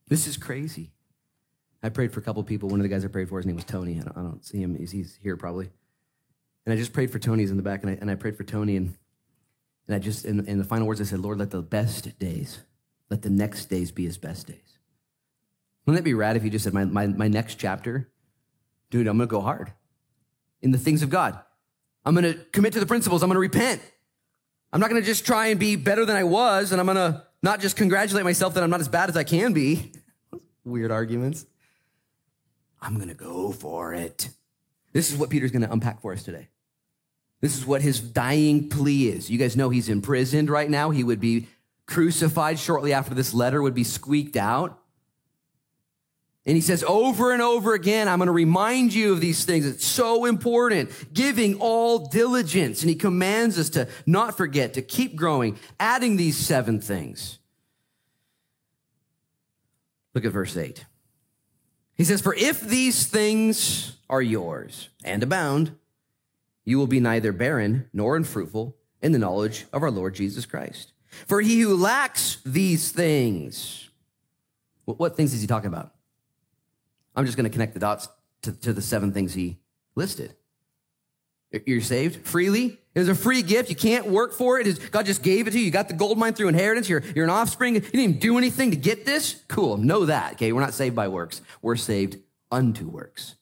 This 0.07 0.29
is 0.29 0.37
crazy. 0.37 0.93
I 1.83 1.89
prayed 1.89 2.13
for 2.13 2.21
a 2.21 2.23
couple 2.23 2.45
people. 2.45 2.69
One 2.69 2.79
of 2.79 2.85
the 2.85 2.89
guys 2.89 3.05
I 3.05 3.09
prayed 3.09 3.29
for, 3.29 3.39
his 3.39 3.47
name 3.47 3.57
was 3.57 3.65
Tony. 3.65 3.99
I 3.99 4.05
don't, 4.05 4.17
I 4.17 4.23
don't 4.23 4.45
see 4.45 4.63
him. 4.63 4.77
He's, 4.77 4.93
he's 4.93 5.19
here 5.21 5.37
probably. 5.37 5.71
And 6.65 6.73
I 6.73 6.77
just 6.77 6.93
prayed 6.93 7.11
for 7.11 7.19
Tony's 7.19 7.51
in 7.51 7.57
the 7.57 7.63
back, 7.63 7.83
and 7.83 7.91
I, 7.91 7.99
and 8.01 8.11
I 8.11 8.15
prayed 8.15 8.37
for 8.37 8.45
Tony, 8.45 8.77
and, 8.77 8.95
and 9.87 9.97
I 9.97 9.99
just, 9.99 10.25
in, 10.25 10.47
in 10.47 10.59
the 10.59 10.65
final 10.65 10.87
words, 10.87 11.01
I 11.01 11.05
said, 11.05 11.19
Lord, 11.19 11.39
let 11.39 11.51
the 11.51 11.63
best 11.63 12.19
days, 12.19 12.61
let 13.11 13.23
the 13.23 13.31
next 13.31 13.67
days 13.67 13.91
be 13.91 14.05
his 14.05 14.19
best 14.19 14.47
days. 14.47 14.79
Wouldn't 15.85 16.03
that 16.03 16.09
be 16.09 16.15
rad 16.15 16.37
if 16.37 16.45
you 16.45 16.51
just 16.51 16.65
said, 16.65 16.73
my, 16.73 16.85
my, 16.85 17.07
my 17.09 17.29
next 17.29 17.57
chapter, 17.57 18.09
dude, 18.91 19.09
I'm 19.09 19.19
to 19.19 19.27
go 19.27 19.41
hard 19.41 19.73
in 20.61 20.71
the 20.71 20.79
things 20.79 21.03
of 21.03 21.11
God. 21.11 21.39
I'm 22.05 22.15
to 22.17 22.35
commit 22.53 22.73
to 22.75 22.81
the 22.81 22.87
principles. 22.87 23.23
I'm 23.23 23.31
to 23.31 23.39
repent. 23.39 23.83
I'm 24.73 24.81
not 24.81 24.89
to 24.91 25.03
just 25.03 25.27
try 25.27 25.49
and 25.49 25.61
be 25.61 25.77
better 25.77 26.05
than 26.05 26.17
I 26.17 26.25
was, 26.25 26.73
and 26.73 26.81
I'm 26.81 26.87
to 26.97 27.25
not 27.43 27.61
just 27.61 27.77
congratulate 27.77 28.25
myself 28.25 28.55
that 28.55 28.63
I'm 28.63 28.71
not 28.71 28.81
as 28.81 28.89
bad 28.89 29.09
as 29.09 29.17
I 29.17 29.25
can 29.25 29.53
be. 29.53 29.93
Weird 30.65 30.91
arguments. 30.91 31.45
I'm 32.81 32.99
to 33.09 33.15
go 33.15 33.53
for 33.53 33.95
it. 33.95 34.31
This 34.93 35.13
is 35.13 35.19
what 35.19 35.31
Peter's 35.31 35.53
to 35.53 35.73
unpack 35.73 36.01
for 36.01 36.13
us 36.13 36.23
today. 36.23 36.49
This 37.43 37.59
is 37.59 37.67
what 37.67 37.83
his 37.83 38.01
dying 38.01 38.69
plea 38.69 39.09
is. 39.09 39.29
You 39.29 39.37
guys 39.37 39.57
know 39.57 39.69
he's 39.69 39.89
imprisoned 39.89 40.49
right 40.49 40.71
now. 40.71 40.91
He 40.91 41.03
would 41.03 41.21
be 41.21 41.49
crucified 41.87 42.59
shortly 42.59 42.93
after 42.93 43.15
this 43.15 43.35
letter 43.35 43.61
would 43.61 43.75
be 43.75 43.85
squeaked 43.85 44.37
out. 44.37 44.79
And 46.47 46.57
he 46.57 46.61
says 46.61 46.85
over 46.87 47.33
and 47.33 47.43
over 47.43 47.75
again, 47.75 48.09
I'm 48.09 48.19
going 48.19 48.27
to 48.27 48.33
remind 48.33 48.95
you 48.95 49.13
of 49.13 49.21
these 49.21 49.45
things. 49.45 49.67
It's 49.67 49.85
so 49.85 50.25
important. 50.25 50.91
Giving 51.13 51.57
all 51.61 52.09
diligence. 52.09 52.81
And 52.83 52.91
he 52.91 52.97
commands 52.97 53.59
us 53.59 53.71
to 53.71 53.89
not 54.07 54.37
forget, 54.37 54.75
to 54.75 54.83
keep 54.83 55.17
growing, 55.17 55.59
adding 55.79 56.17
these 56.17 56.37
seven 56.37 56.81
things. 56.81 57.39
Look 60.15 60.25
at 60.25 60.33
verse 60.33 60.57
8. 60.57 60.85
He 61.95 62.05
says, 62.05 62.21
For 62.21 62.35
if 62.35 62.61
these 62.61 63.07
things 63.07 63.97
are 64.09 64.23
yours 64.23 64.91
and 65.05 65.23
abound, 65.23 65.77
you 66.65 66.79
will 66.79 66.87
be 66.87 67.01
neither 67.01 67.33
barren 67.33 67.89
nor 67.93 68.17
unfruitful 68.17 68.77
in 69.01 69.13
the 69.13 69.19
knowledge 69.19 69.67
of 69.73 69.83
our 69.83 69.91
Lord 69.91 70.15
Jesus 70.15 70.47
Christ. 70.47 70.93
For 71.27 71.41
he 71.41 71.61
who 71.61 71.77
lacks 71.77 72.39
these 72.45 72.91
things, 72.91 73.91
what 74.85 75.17
things 75.17 75.35
is 75.35 75.41
he 75.41 75.47
talking 75.47 75.69
about? 75.69 75.93
I'm 77.15 77.27
just 77.27 77.37
going 77.37 77.45
to 77.45 77.51
connect 77.51 77.75
the 77.75 77.81
dots 77.81 78.09
to, 78.43 78.53
to 78.53 78.73
the 78.73 78.83
seven 78.83 79.13
things 79.13 79.35
he 79.35 79.59
listed. 79.95 80.35
You're 81.67 81.83
saved 81.83 82.27
freely. 82.27 82.79
It 82.95 83.01
is 83.01 83.09
a 83.09 83.15
free 83.15 83.43
gift. 83.43 83.69
You 83.69 83.77
can't 83.77 84.07
work 84.07 84.33
for 84.33 84.59
it. 84.59 84.91
God 84.91 85.05
just 85.05 85.23
gave 85.23 85.47
it 85.47 85.51
to 85.51 85.59
you. 85.59 85.67
You 85.67 85.71
got 85.71 85.89
the 85.89 85.95
gold 85.95 86.17
mine 86.17 86.33
through 86.33 86.49
inheritance. 86.49 86.89
You're, 86.89 87.03
you're 87.15 87.25
an 87.25 87.31
offspring. 87.31 87.75
You 87.75 87.81
didn't 87.81 88.01
even 88.01 88.19
do 88.19 88.39
anything 88.39 88.71
to 88.71 88.77
get 88.77 89.05
this. 89.05 89.43
Cool. 89.49 89.77
Know 89.77 90.07
that. 90.07 90.35
Okay. 90.35 90.53
We're 90.53 90.61
not 90.61 90.73
saved 90.73 90.97
by 90.97 91.09
works. 91.09 91.43
We're 91.61 91.77
saved 91.77 92.19
unto 92.51 92.89
works. 92.89 93.35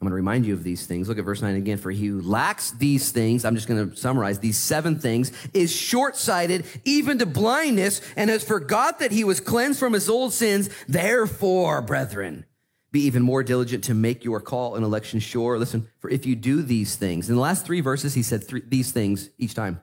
I'm 0.00 0.04
going 0.04 0.10
to 0.10 0.16
remind 0.16 0.44
you 0.44 0.52
of 0.52 0.62
these 0.62 0.84
things. 0.84 1.08
Look 1.08 1.18
at 1.18 1.24
verse 1.24 1.40
9 1.40 1.56
again. 1.56 1.78
For 1.78 1.90
he 1.90 2.06
who 2.06 2.20
lacks 2.20 2.70
these 2.72 3.12
things, 3.12 3.46
I'm 3.46 3.54
just 3.54 3.66
going 3.66 3.90
to 3.90 3.96
summarize 3.96 4.38
these 4.38 4.58
seven 4.58 4.98
things, 4.98 5.32
is 5.54 5.74
short 5.74 6.16
sighted, 6.16 6.66
even 6.84 7.18
to 7.18 7.26
blindness, 7.26 8.02
and 8.14 8.28
has 8.28 8.44
forgot 8.44 8.98
that 8.98 9.10
he 9.10 9.24
was 9.24 9.40
cleansed 9.40 9.78
from 9.78 9.94
his 9.94 10.10
old 10.10 10.34
sins. 10.34 10.68
Therefore, 10.86 11.80
brethren, 11.80 12.44
be 12.92 13.04
even 13.04 13.22
more 13.22 13.42
diligent 13.42 13.84
to 13.84 13.94
make 13.94 14.22
your 14.22 14.40
call 14.40 14.74
and 14.74 14.84
election 14.84 15.18
sure. 15.18 15.58
Listen, 15.58 15.88
for 15.98 16.10
if 16.10 16.26
you 16.26 16.36
do 16.36 16.60
these 16.60 16.96
things, 16.96 17.30
in 17.30 17.34
the 17.34 17.40
last 17.40 17.64
three 17.64 17.80
verses, 17.80 18.12
he 18.12 18.22
said 18.22 18.46
three, 18.46 18.62
these 18.66 18.92
things 18.92 19.30
each 19.38 19.54
time. 19.54 19.80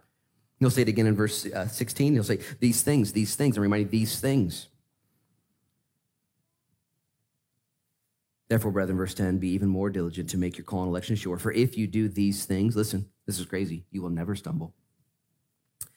He'll 0.60 0.70
say 0.70 0.84
it 0.84 0.88
again 0.88 1.08
in 1.08 1.16
verse 1.16 1.46
uh, 1.48 1.68
16. 1.68 2.14
He'll 2.14 2.24
say, 2.24 2.40
These 2.60 2.84
things, 2.84 3.14
these 3.14 3.36
things. 3.36 3.58
I'm 3.58 3.64
reminding 3.64 3.90
these 3.90 4.20
things. 4.20 4.68
Therefore, 8.54 8.72
brethren, 8.72 9.00
verse 9.00 9.16
10, 9.16 9.40
be 9.40 9.50
even 9.50 9.68
more 9.68 9.90
diligent 9.90 10.30
to 10.30 10.38
make 10.38 10.60
your 10.60 10.64
call 10.64 10.82
and 10.84 10.90
election 10.90 11.16
sure. 11.16 11.40
For 11.40 11.52
if 11.52 11.76
you 11.76 11.88
do 11.88 12.08
these 12.08 12.46
things, 12.46 12.76
listen, 12.76 13.10
this 13.26 13.40
is 13.40 13.48
crazy, 13.48 13.84
you 13.90 14.00
will 14.04 14.12
never 14.12 14.36
stumble. 14.36 14.76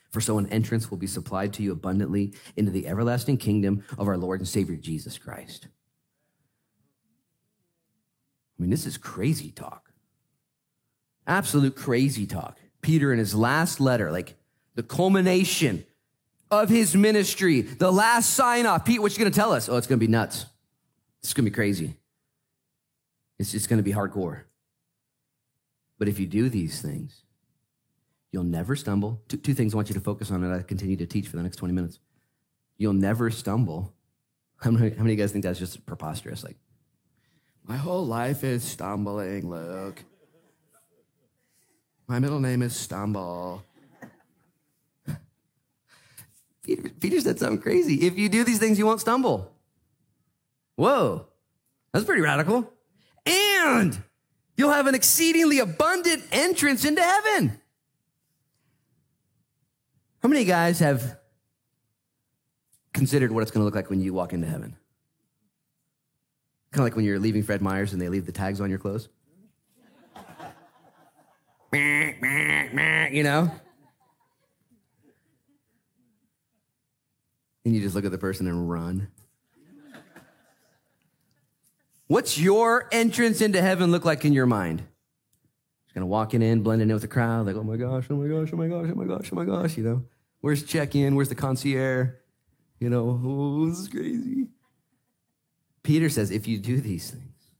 For 0.09 0.23
so 0.23 0.39
an 0.39 0.51
entrance 0.51 0.91
will 0.91 0.97
be 0.97 1.07
supplied 1.07 1.53
to 1.53 1.63
you 1.63 1.71
abundantly 1.71 2.33
into 2.57 2.73
the 2.73 2.89
everlasting 2.89 3.37
kingdom 3.37 3.85
of 3.99 4.09
our 4.09 4.17
Lord 4.17 4.41
and 4.41 4.49
Savior 4.49 4.77
Jesus 4.77 5.19
Christ. 5.19 5.69
I 8.59 8.63
mean, 8.63 8.71
this 8.71 8.87
is 8.87 8.97
crazy 8.97 9.51
talk. 9.51 9.93
Absolute 11.27 11.77
crazy 11.77 12.25
talk. 12.27 12.59
Peter, 12.81 13.13
in 13.13 13.19
his 13.19 13.35
last 13.35 13.81
letter, 13.81 14.11
like 14.11 14.35
the 14.77 14.83
culmination 14.83 15.85
of 16.51 16.71
his 16.71 16.97
ministry, 16.97 17.61
the 17.61 17.93
last 17.93 18.33
sign 18.33 18.65
off. 18.65 18.87
Pete, 18.87 19.03
what 19.03 19.13
you 19.13 19.19
going 19.19 19.31
to 19.31 19.39
tell 19.39 19.53
us? 19.53 19.69
Oh, 19.69 19.77
it's 19.77 19.87
going 19.87 20.01
to 20.01 20.07
be 20.07 20.11
nuts. 20.11 20.47
It's 21.23 21.35
going 21.35 21.45
to 21.45 21.51
be 21.51 21.55
crazy. 21.55 21.97
It's 23.39 23.53
just 23.53 23.69
going 23.69 23.79
to 23.79 23.83
be 23.83 23.93
hardcore. 23.93 24.43
But 25.99 26.09
if 26.09 26.19
you 26.19 26.27
do 26.27 26.49
these 26.49 26.81
things, 26.81 27.23
you'll 28.33 28.45
never 28.45 28.77
stumble. 28.77 29.23
Two, 29.29 29.37
two 29.37 29.55
things 29.55 29.75
I 29.75 29.77
want 29.77 29.89
you 29.89 29.95
to 29.95 30.01
focus 30.01 30.31
on, 30.31 30.43
and 30.43 30.55
I 30.55 30.63
continue 30.63 30.97
to 30.97 31.07
teach 31.07 31.29
for 31.29 31.37
the 31.37 31.43
next 31.43 31.57
20 31.57 31.73
minutes. 31.73 31.99
You'll 32.77 32.93
never 32.93 33.31
stumble. 33.31 33.95
How 34.59 34.71
many, 34.71 34.91
how 34.91 35.03
many 35.03 35.13
of 35.13 35.19
you 35.19 35.23
guys 35.25 35.33
think 35.33 35.45
that's 35.45 35.59
just 35.59 35.85
preposterous? 35.87 36.45
Like, 36.45 36.57
my 37.67 37.77
whole 37.77 38.07
life 38.07 38.45
is 38.45 38.63
stumbling, 38.63 39.51
Luke. 39.51 40.03
My 42.07 42.21
middle 42.21 42.39
name 42.39 42.63
is 42.63 42.77
Stumble. 42.77 43.65
Peter, 46.63 46.89
Peter 47.01 47.21
said 47.21 47.39
something 47.41 47.61
crazy. 47.61 48.07
If 48.07 48.17
you 48.17 48.29
do 48.29 48.45
these 48.45 48.59
things, 48.59 48.79
you 48.79 48.87
won't 48.87 49.01
stumble. 49.01 49.53
Whoa, 50.77 51.27
that's 51.93 52.05
pretty 52.05 52.23
radical. 52.23 52.73
And 53.27 54.03
you'll 54.57 54.73
have 54.73 54.87
an 54.87 54.95
exceedingly 54.95 55.59
abundant 55.59 56.25
entrance 56.33 56.85
into 56.85 57.03
heaven. 57.03 57.61
How 60.23 60.29
many 60.29 60.45
guys 60.45 60.79
have 60.79 61.19
considered 62.93 63.31
what 63.33 63.43
it's 63.43 63.51
going 63.51 63.61
to 63.61 63.65
look 63.65 63.75
like 63.75 63.91
when 63.91 64.01
you 64.01 64.15
walk 64.15 64.33
into 64.33 64.47
heaven? 64.47 64.77
Kind 66.73 66.81
of 66.81 66.85
like 66.85 66.97
when 66.97 67.05
you're 67.05 67.19
leaving 67.19 67.43
Fred 67.43 67.63
Meyer's 67.63 67.93
and 67.93 68.01
they 68.01 68.09
leave 68.09 68.27
the 68.27 68.33
tags 68.33 68.61
on 68.61 68.71
your 68.71 68.79
clothes. 68.79 69.09
you 71.73 73.23
know? 73.23 73.51
And 77.65 77.75
you 77.75 77.81
just 77.81 77.95
look 77.95 78.05
at 78.05 78.13
the 78.13 78.19
person 78.19 78.47
and 78.47 78.71
run. 78.71 79.09
What's 82.09 82.39
your 82.39 82.89
entrance 82.93 83.41
into 83.41 83.61
heaven 83.61 83.91
look 83.91 84.05
like 84.05 84.25
in 84.25 84.33
your 84.33 84.47
mind? 84.47 84.79
Just 85.87 85.95
gonna 85.95 86.07
walking 86.07 86.43
in, 86.43 86.63
blending 86.63 86.89
in 86.89 86.95
with 86.95 87.03
the 87.03 87.09
crowd, 87.09 87.47
like, 87.47 87.57
oh 87.57 87.65
my 87.65 87.77
gosh, 87.77 88.07
oh 88.11 88.17
my 88.17 88.29
gosh, 88.29 88.51
oh 88.53 88.57
my 88.57 88.69
gosh, 88.69 88.89
oh 88.91 88.95
my 88.95 89.05
gosh, 89.05 89.31
oh 89.33 89.37
my 89.37 89.45
gosh, 89.45 89.77
you 89.77 89.83
know? 89.83 90.05
Where's 90.41 90.63
check 90.63 90.95
in? 90.95 91.17
Where's 91.17 91.29
the 91.29 91.35
concierge? 91.35 92.09
You 92.79 92.91
know, 92.91 93.21
oh, 93.25 93.69
this 93.69 93.79
is 93.79 93.89
crazy. 93.89 94.47
Peter 95.83 96.09
says, 96.09 96.31
if 96.31 96.47
you 96.47 96.59
do 96.59 96.81
these 96.81 97.11
things, 97.11 97.51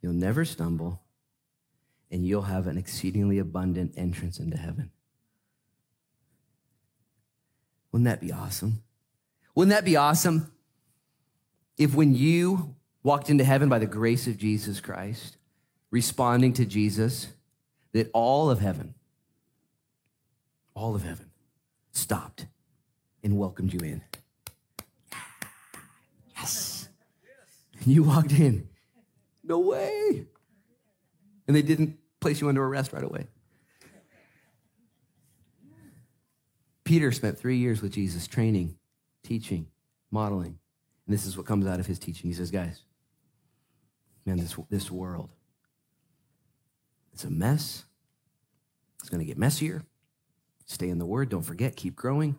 you'll 0.00 0.12
never 0.12 0.44
stumble 0.44 1.00
and 2.10 2.26
you'll 2.26 2.42
have 2.42 2.66
an 2.66 2.76
exceedingly 2.76 3.38
abundant 3.38 3.94
entrance 3.96 4.38
into 4.38 4.56
heaven. 4.56 4.90
Wouldn't 7.90 8.04
that 8.06 8.20
be 8.20 8.32
awesome? 8.32 8.82
Wouldn't 9.54 9.74
that 9.74 9.84
be 9.84 9.96
awesome 9.96 10.52
if 11.78 11.94
when 11.94 12.14
you 12.14 12.76
walked 13.02 13.30
into 13.30 13.44
heaven 13.44 13.68
by 13.68 13.78
the 13.78 13.86
grace 13.86 14.26
of 14.26 14.36
Jesus 14.36 14.80
Christ, 14.80 15.36
responding 15.90 16.52
to 16.54 16.64
Jesus, 16.64 17.28
that 17.92 18.10
all 18.12 18.50
of 18.50 18.60
heaven, 18.60 18.94
all 20.74 20.94
of 20.94 21.02
heaven 21.02 21.30
stopped 21.90 22.46
and 23.22 23.38
welcomed 23.38 23.72
you 23.72 23.80
in? 23.80 24.02
Yes. 26.36 26.88
You 27.84 28.04
walked 28.04 28.32
in. 28.32 28.68
No 29.44 29.58
way. 29.58 30.26
And 31.46 31.56
they 31.56 31.62
didn't 31.62 31.98
place 32.20 32.40
you 32.40 32.48
under 32.48 32.64
arrest 32.64 32.92
right 32.92 33.04
away. 33.04 33.26
Peter 36.84 37.12
spent 37.12 37.38
three 37.38 37.58
years 37.58 37.82
with 37.82 37.92
Jesus 37.92 38.26
training, 38.26 38.76
teaching, 39.22 39.66
modeling. 40.10 40.58
And 41.06 41.14
this 41.14 41.26
is 41.26 41.36
what 41.36 41.46
comes 41.46 41.66
out 41.66 41.80
of 41.80 41.86
his 41.86 41.98
teaching. 41.98 42.28
He 42.28 42.34
says, 42.34 42.50
guys, 42.50 42.82
man, 44.24 44.38
this, 44.38 44.56
this 44.70 44.90
world, 44.90 45.30
it's 47.12 47.24
a 47.24 47.30
mess. 47.30 47.84
It's 49.00 49.08
going 49.08 49.20
to 49.20 49.26
get 49.26 49.38
messier. 49.38 49.82
Stay 50.66 50.88
in 50.88 50.98
the 50.98 51.06
word. 51.06 51.28
Don't 51.28 51.42
forget. 51.42 51.76
Keep 51.76 51.96
growing. 51.96 52.38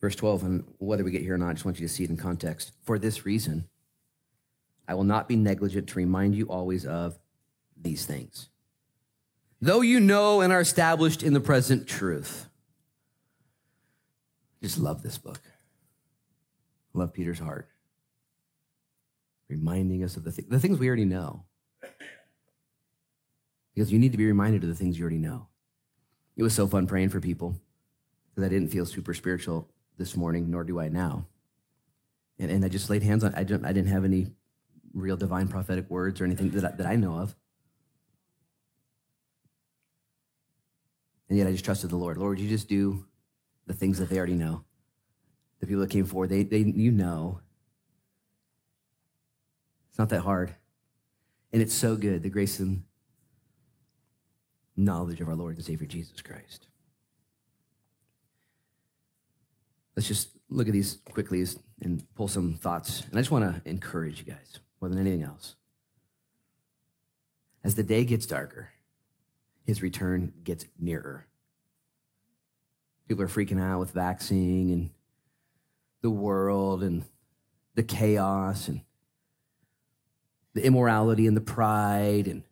Verse 0.00 0.14
12, 0.14 0.44
and 0.44 0.64
whether 0.78 1.02
we 1.02 1.10
get 1.10 1.22
here 1.22 1.34
or 1.34 1.38
not, 1.38 1.50
I 1.50 1.52
just 1.54 1.64
want 1.64 1.80
you 1.80 1.88
to 1.88 1.92
see 1.92 2.04
it 2.04 2.10
in 2.10 2.16
context. 2.16 2.72
For 2.84 2.98
this 2.98 3.26
reason, 3.26 3.68
I 4.86 4.94
will 4.94 5.04
not 5.04 5.26
be 5.26 5.36
negligent 5.36 5.88
to 5.88 5.98
remind 5.98 6.36
you 6.36 6.46
always 6.46 6.86
of 6.86 7.18
these 7.76 8.06
things. 8.06 8.48
Though 9.60 9.80
you 9.80 9.98
know 9.98 10.40
and 10.40 10.52
are 10.52 10.60
established 10.60 11.22
in 11.22 11.32
the 11.32 11.40
present 11.40 11.88
truth. 11.88 12.48
I 14.62 14.66
just 14.66 14.78
love 14.78 15.02
this 15.02 15.18
book. 15.18 15.40
Love 16.94 17.12
Peter's 17.12 17.40
heart. 17.40 17.68
Reminding 19.48 20.04
us 20.04 20.16
of 20.16 20.24
the, 20.24 20.32
th- 20.32 20.48
the 20.48 20.60
things 20.60 20.78
we 20.78 20.88
already 20.88 21.04
know. 21.04 21.44
Because 23.74 23.92
you 23.92 23.98
need 23.98 24.12
to 24.12 24.18
be 24.18 24.26
reminded 24.26 24.62
of 24.62 24.68
the 24.68 24.74
things 24.74 24.98
you 24.98 25.04
already 25.04 25.18
know. 25.18 25.46
It 26.36 26.42
was 26.42 26.54
so 26.54 26.66
fun 26.66 26.86
praying 26.86 27.08
for 27.08 27.20
people 27.20 27.60
because 28.30 28.44
I 28.44 28.48
didn't 28.48 28.68
feel 28.68 28.86
super 28.86 29.14
spiritual 29.14 29.68
this 29.96 30.16
morning, 30.16 30.50
nor 30.50 30.64
do 30.64 30.78
I 30.78 30.88
now. 30.88 31.26
And, 32.38 32.50
and 32.50 32.64
I 32.64 32.68
just 32.68 32.88
laid 32.88 33.02
hands 33.02 33.24
on, 33.24 33.34
I 33.34 33.42
didn't, 33.42 33.64
I 33.64 33.72
didn't 33.72 33.90
have 33.90 34.04
any 34.04 34.28
real 34.94 35.16
divine 35.16 35.48
prophetic 35.48 35.90
words 35.90 36.20
or 36.20 36.24
anything 36.24 36.50
that 36.50 36.64
I, 36.64 36.70
that 36.72 36.86
I 36.86 36.96
know 36.96 37.18
of. 37.18 37.34
And 41.28 41.36
yet 41.36 41.46
I 41.46 41.52
just 41.52 41.64
trusted 41.64 41.90
the 41.90 41.96
Lord. 41.96 42.16
Lord, 42.16 42.38
you 42.38 42.48
just 42.48 42.68
do 42.68 43.04
the 43.66 43.74
things 43.74 43.98
that 43.98 44.08
they 44.08 44.16
already 44.16 44.34
know. 44.34 44.64
The 45.60 45.66
people 45.66 45.80
that 45.80 45.90
came 45.90 46.06
forward, 46.06 46.30
they, 46.30 46.42
they 46.42 46.58
you 46.58 46.92
know. 46.92 47.40
It's 49.98 50.00
not 50.00 50.10
that 50.10 50.22
hard. 50.22 50.54
And 51.52 51.60
it's 51.60 51.74
so 51.74 51.96
good, 51.96 52.22
the 52.22 52.30
grace 52.30 52.60
and 52.60 52.84
knowledge 54.76 55.20
of 55.20 55.28
our 55.28 55.34
Lord 55.34 55.56
and 55.56 55.64
Savior 55.64 55.88
Jesus 55.88 56.22
Christ. 56.22 56.68
Let's 59.96 60.06
just 60.06 60.28
look 60.48 60.68
at 60.68 60.72
these 60.72 60.98
quickly 61.10 61.44
and 61.82 62.04
pull 62.14 62.28
some 62.28 62.54
thoughts. 62.54 63.02
And 63.10 63.18
I 63.18 63.22
just 63.22 63.32
want 63.32 63.64
to 63.64 63.68
encourage 63.68 64.20
you 64.20 64.32
guys 64.32 64.60
more 64.80 64.88
than 64.88 65.00
anything 65.00 65.24
else. 65.24 65.56
As 67.64 67.74
the 67.74 67.82
day 67.82 68.04
gets 68.04 68.24
darker, 68.24 68.70
his 69.66 69.82
return 69.82 70.32
gets 70.44 70.64
nearer. 70.78 71.26
People 73.08 73.24
are 73.24 73.26
freaking 73.26 73.60
out 73.60 73.80
with 73.80 73.90
vaccine 73.90 74.72
and 74.72 74.90
the 76.02 76.10
world 76.10 76.84
and 76.84 77.04
the 77.74 77.82
chaos 77.82 78.68
and 78.68 78.82
the 80.58 80.66
immorality 80.66 81.26
and 81.26 81.36
the 81.36 81.40
pride 81.40 82.26
and 82.26 82.42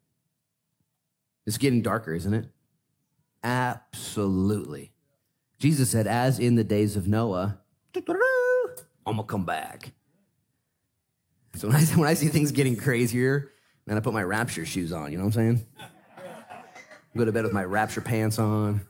it's 1.45 1.59
getting 1.59 1.83
darker, 1.83 2.15
isn't 2.15 2.35
it? 2.35 2.47
Absolutely. 3.43 4.93
Jesus 5.59 5.91
said, 5.91 6.07
as 6.07 6.39
in 6.39 6.55
the 6.55 6.65
days 6.65 6.97
of 6.97 7.07
Noah, 7.09 7.59
I'm 7.95 9.17
gonna 9.17 9.25
come 9.25 9.45
back. 9.45 9.93
So 11.57 11.69
when 11.69 11.77
I, 11.77 11.85
when 11.97 12.09
I 12.09 12.15
see 12.15 12.29
things 12.29 12.53
getting 12.53 12.77
crazier, 12.77 13.53
man, 13.87 13.97
I 13.97 14.01
put 14.01 14.13
my 14.13 14.23
rapture 14.23 14.67
shoes 14.67 14.93
on. 14.93 15.11
You 15.11 15.19
know 15.19 15.25
what 15.25 15.37
I'm 15.37 15.57
saying? 15.57 15.67
Go 17.17 17.25
to 17.25 17.33
bed 17.33 17.45
with 17.45 17.53
my 17.53 17.65
rapture 17.65 18.01
pants 18.01 18.39
on. 18.39 18.83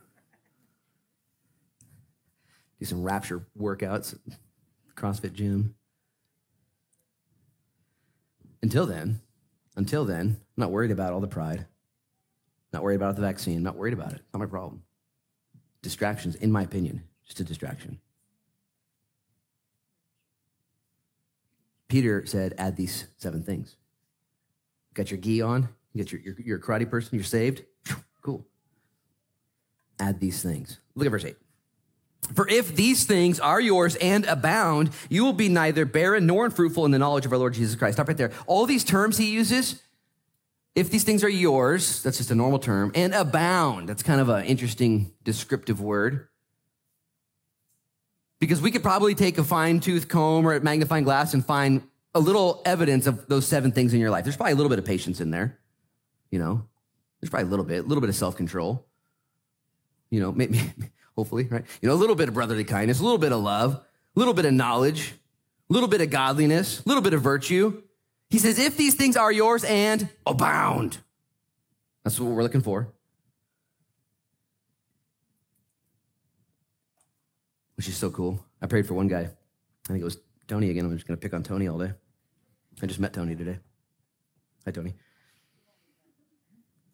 Do 2.79 2.85
some 2.85 3.03
rapture 3.03 3.47
workouts 3.59 4.17
CrossFit 4.95 5.33
gym. 5.33 5.75
Until 8.67 8.85
then, 8.85 9.21
until 9.77 10.03
then, 10.03 10.35
I'm 10.41 10.61
not 10.61 10.71
worried 10.71 10.91
about 10.91 11.13
all 11.13 11.21
the 11.21 11.27
pride. 11.29 11.67
Not 12.73 12.83
worried 12.83 12.97
about 12.97 13.15
the 13.15 13.21
vaccine. 13.21 13.63
Not 13.63 13.77
worried 13.77 13.93
about 13.93 14.11
it. 14.11 14.19
Not 14.33 14.39
my 14.39 14.45
problem. 14.45 14.83
Distractions, 15.81 16.35
in 16.35 16.51
my 16.51 16.63
opinion, 16.63 17.03
just 17.25 17.39
a 17.39 17.45
distraction. 17.45 18.01
Peter 21.87 22.25
said, 22.25 22.55
add 22.57 22.75
these 22.75 23.05
seven 23.15 23.41
things. 23.41 23.77
Got 24.95 25.11
your 25.11 25.19
gi 25.21 25.41
on, 25.41 25.69
you 25.93 26.03
got 26.03 26.11
your, 26.11 26.19
your, 26.19 26.35
you're 26.37 26.59
karate 26.59 26.89
person, 26.89 27.15
you're 27.15 27.23
saved, 27.23 27.63
Cool. 28.21 28.45
Add 29.97 30.19
these 30.19 30.43
things. 30.43 30.81
Look 30.93 31.05
at 31.05 31.11
verse 31.11 31.23
8. 31.23 31.37
For 32.33 32.47
if 32.47 32.75
these 32.75 33.05
things 33.05 33.39
are 33.39 33.61
yours 33.61 33.95
and 33.95 34.25
abound, 34.25 34.89
you 35.09 35.23
will 35.23 35.33
be 35.33 35.49
neither 35.49 35.85
barren 35.85 36.25
nor 36.25 36.45
unfruitful 36.45 36.85
in 36.85 36.91
the 36.91 36.99
knowledge 36.99 37.25
of 37.25 37.31
our 37.31 37.37
Lord 37.37 37.53
Jesus 37.53 37.75
Christ. 37.75 37.95
Stop 37.95 38.07
right 38.07 38.17
there. 38.17 38.31
All 38.47 38.65
these 38.65 38.83
terms 38.83 39.17
he 39.17 39.31
uses, 39.31 39.81
if 40.75 40.89
these 40.89 41.03
things 41.03 41.23
are 41.23 41.29
yours, 41.29 42.03
that's 42.03 42.17
just 42.17 42.29
a 42.31 42.35
normal 42.35 42.59
term, 42.59 42.91
and 42.95 43.13
abound, 43.13 43.89
that's 43.89 44.03
kind 44.03 44.19
of 44.19 44.29
an 44.29 44.45
interesting 44.45 45.11
descriptive 45.23 45.81
word. 45.81 46.27
Because 48.39 48.61
we 48.61 48.71
could 48.71 48.83
probably 48.83 49.15
take 49.15 49.37
a 49.37 49.43
fine 49.43 49.79
tooth 49.79 50.07
comb 50.07 50.45
or 50.45 50.53
a 50.53 50.59
magnifying 50.61 51.03
glass 51.03 51.33
and 51.33 51.43
find 51.43 51.81
a 52.13 52.19
little 52.19 52.61
evidence 52.65 53.07
of 53.07 53.27
those 53.27 53.47
seven 53.47 53.71
things 53.71 53.93
in 53.93 53.99
your 53.99 54.11
life. 54.11 54.23
There's 54.23 54.37
probably 54.37 54.53
a 54.53 54.55
little 54.55 54.69
bit 54.69 54.79
of 54.79 54.85
patience 54.85 55.21
in 55.21 55.31
there, 55.31 55.57
you 56.29 56.39
know. 56.39 56.65
There's 57.19 57.29
probably 57.29 57.47
a 57.47 57.49
little 57.49 57.65
bit, 57.65 57.83
a 57.83 57.87
little 57.87 58.01
bit 58.01 58.09
of 58.09 58.15
self 58.15 58.35
control, 58.35 58.85
you 60.11 60.19
know, 60.19 60.31
maybe, 60.31 60.61
hopefully, 61.17 61.45
right? 61.45 61.65
You 61.81 61.89
know, 61.89 61.95
a 61.95 61.97
little 61.97 62.15
bit 62.15 62.29
of 62.29 62.35
brotherly 62.35 62.63
kindness, 62.63 62.99
a 62.99 63.03
little 63.03 63.17
bit 63.17 63.31
of 63.31 63.41
love, 63.41 63.73
a 63.73 63.83
little 64.15 64.33
bit 64.33 64.45
of 64.45 64.53
knowledge, 64.53 65.13
a 65.69 65.73
little 65.73 65.89
bit 65.89 65.99
of 65.99 66.09
godliness, 66.09 66.79
a 66.85 66.87
little 66.87 67.01
bit 67.01 67.13
of 67.13 67.21
virtue. 67.21 67.81
He 68.29 68.37
says, 68.37 68.59
if 68.59 68.77
these 68.77 68.93
things 68.93 69.17
are 69.17 69.31
yours 69.31 69.63
and 69.63 70.07
abound, 70.25 70.99
that's 72.03 72.19
what 72.19 72.29
we're 72.29 72.43
looking 72.43 72.61
for. 72.61 72.93
Which 77.75 77.87
is 77.87 77.97
so 77.97 78.09
cool. 78.09 78.43
I 78.61 78.67
prayed 78.67 78.87
for 78.87 78.93
one 78.93 79.07
guy. 79.07 79.21
I 79.21 79.87
think 79.87 80.01
it 80.01 80.05
was 80.05 80.17
Tony 80.47 80.69
again. 80.69 80.85
I'm 80.85 80.95
just 80.95 81.07
going 81.07 81.17
to 81.17 81.21
pick 81.21 81.33
on 81.33 81.43
Tony 81.43 81.67
all 81.67 81.77
day. 81.77 81.93
I 82.81 82.85
just 82.85 82.99
met 82.99 83.13
Tony 83.13 83.35
today. 83.35 83.59
Hi, 84.65 84.71
Tony. 84.71 84.93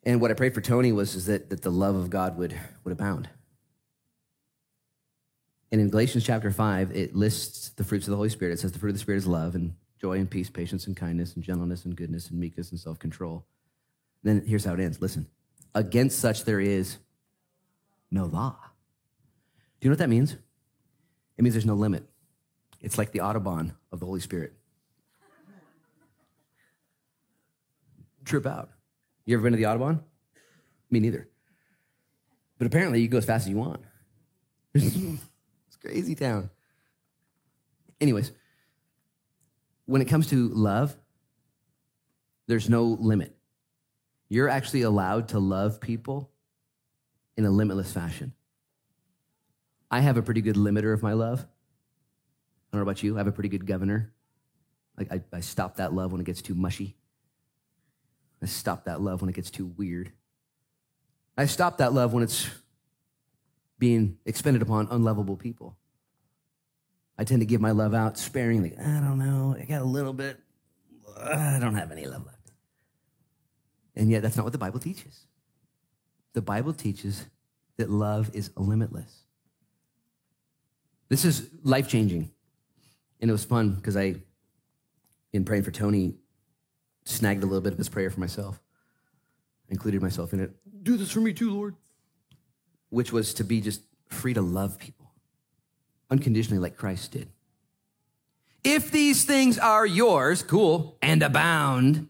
And 0.04 0.20
what 0.20 0.32
I 0.32 0.34
prayed 0.34 0.54
for 0.54 0.62
Tony 0.62 0.92
was 0.92 1.16
is 1.16 1.26
that, 1.28 1.50
that 1.50 1.62
the 1.62 1.72
love 1.72 1.96
of 1.96 2.10
God 2.10 2.38
would, 2.38 2.58
would 2.84 2.92
abound. 2.92 3.30
And 5.74 5.82
in 5.82 5.90
Galatians 5.90 6.24
chapter 6.24 6.52
5, 6.52 6.96
it 6.96 7.16
lists 7.16 7.70
the 7.70 7.84
fruits 7.84 8.06
of 8.06 8.12
the 8.12 8.16
Holy 8.16 8.30
Spirit. 8.30 8.54
It 8.54 8.60
says 8.60 8.72
the 8.72 8.78
fruit 8.78 8.92
of 8.92 8.96
the 8.96 9.00
Spirit 9.00 9.18
is 9.18 9.26
love 9.26 9.56
and 9.56 9.74
joy 10.00 10.20
and 10.20 10.30
peace, 10.30 10.48
patience 10.48 10.86
and 10.86 10.96
kindness 10.96 11.34
and 11.34 11.44
gentleness 11.44 11.84
and 11.84 11.96
goodness 11.96 12.30
and 12.30 12.40
meekness 12.40 12.70
and 12.70 12.80
self 12.80 13.00
control. 13.00 13.44
Then 14.22 14.44
here's 14.46 14.66
how 14.66 14.76
it 14.76 14.80
ends. 14.80 15.02
Listen. 15.02 15.26
Against 15.74 16.20
such 16.20 16.44
there 16.46 16.60
is 16.60 16.98
no 18.12 18.26
law. 18.26 18.56
Do 19.80 19.88
you 19.88 19.90
know 19.90 19.94
what 19.94 19.98
that 19.98 20.10
means? 20.10 20.34
It 21.40 21.42
means 21.42 21.56
there's 21.56 21.66
no 21.66 21.74
limit. 21.74 22.08
It's 22.80 23.00
like 23.00 23.12
the 23.12 23.20
Autobahn 23.20 23.74
of 23.92 24.00
the 24.00 24.06
Holy 24.06 24.20
Spirit. 24.20 24.54
Trip 28.26 28.46
out. 28.46 28.70
You 29.26 29.36
ever 29.36 29.42
been 29.42 29.54
to 29.54 29.58
the 29.58 29.64
Autobahn? 29.64 30.02
Me 30.92 31.00
neither. 31.00 31.28
But 32.60 32.68
apparently 32.68 33.02
you 33.02 33.08
go 33.08 33.18
as 33.18 33.26
fast 33.26 33.48
as 33.48 33.50
you 33.50 33.58
want. 33.58 33.82
crazy 35.84 36.16
town. 36.16 36.50
Anyways, 38.00 38.32
when 39.86 40.02
it 40.02 40.06
comes 40.06 40.28
to 40.28 40.50
love, 40.50 40.96
there's 42.48 42.70
no 42.70 42.84
limit. 42.84 43.36
You're 44.30 44.50
actually 44.50 44.82
allowed 44.82 45.30
to 45.30 45.40
love 45.40 45.80
people 45.80 46.32
in 47.38 47.46
a 47.46 47.52
limitless 47.52 47.92
fashion. 47.92 48.34
I 49.92 50.00
have 50.00 50.18
a 50.18 50.22
pretty 50.22 50.42
good 50.42 50.56
limiter 50.56 50.94
of 50.94 51.04
my 51.04 51.14
love. 51.14 51.42
I 51.42 52.78
don't 52.78 52.80
know 52.80 52.90
about 52.90 53.04
you. 53.04 53.16
I 53.16 53.20
have 53.20 53.28
a 53.28 53.32
pretty 53.32 53.50
good 53.50 53.68
governor. 53.68 54.12
Like 54.98 55.12
I, 55.12 55.22
I 55.32 55.40
stop 55.42 55.76
that 55.78 55.94
love 55.94 56.12
when 56.12 56.22
it 56.22 56.26
gets 56.26 56.42
too 56.42 56.56
mushy. 56.56 56.96
I 58.42 58.46
stop 58.46 58.86
that 58.86 59.02
love 59.02 59.22
when 59.22 59.30
it 59.30 59.36
gets 59.36 59.52
too 59.52 59.68
weird. 59.78 60.12
I 61.38 61.46
stop 61.46 61.78
that 61.78 61.94
love 61.94 62.14
when 62.14 62.24
it's 62.24 62.50
being 63.84 64.18
expended 64.26 64.62
upon 64.62 64.88
unlovable 64.92 65.36
people. 65.36 65.76
I 67.18 67.26
tend 67.26 67.42
to 67.42 67.46
give 67.46 67.60
my 67.60 67.72
love 67.72 67.94
out 67.94 68.18
sparingly. 68.18 68.78
I 68.80 69.02
don't 69.02 69.18
know. 69.18 69.58
I 69.60 69.66
got 69.66 69.82
a 69.82 69.84
little 69.84 70.14
bit. 70.14 70.40
I 71.20 71.58
don't 71.60 71.76
have 71.76 71.92
any 71.92 72.06
love 72.06 72.26
left. 72.26 72.52
And 73.94 74.10
yet, 74.10 74.22
that's 74.22 74.38
not 74.38 74.46
what 74.46 74.54
the 74.54 74.58
Bible 74.58 74.80
teaches. 74.80 75.26
The 76.32 76.42
Bible 76.42 76.72
teaches 76.72 77.26
that 77.76 77.90
love 77.90 78.32
is 78.34 78.52
limitless. 78.56 79.24
This 81.10 81.26
is 81.26 81.50
life 81.64 81.90
changing. 81.90 82.32
And 83.20 83.30
it 83.30 83.34
was 83.34 83.44
fun 83.44 83.72
because 83.72 83.98
I, 83.98 84.16
in 85.34 85.44
praying 85.44 85.64
for 85.64 85.72
Tony, 85.72 86.16
snagged 87.04 87.44
a 87.44 87.48
little 87.48 87.60
bit 87.60 87.74
of 87.74 87.78
his 87.78 87.90
prayer 87.90 88.10
for 88.10 88.22
myself, 88.22 88.62
included 89.68 90.02
myself 90.02 90.32
in 90.32 90.40
it. 90.40 90.52
Do 90.84 90.96
this 90.96 91.12
for 91.12 91.20
me 91.20 91.34
too, 91.34 91.54
Lord. 91.54 91.76
Which 92.94 93.12
was 93.12 93.34
to 93.36 93.44
be 93.44 93.60
just 93.60 93.82
free 94.08 94.36
to 94.36 94.42
love 94.42 94.78
people 94.78 95.12
unconditionally 96.12 96.60
like 96.60 96.78
Christ 96.78 97.12
did. 97.12 97.28
If 98.64 98.92
these 98.92 99.26
things 99.26 99.58
are 99.58 99.84
yours, 99.84 100.44
cool, 100.44 101.00
and 101.02 101.24
abound, 101.24 102.08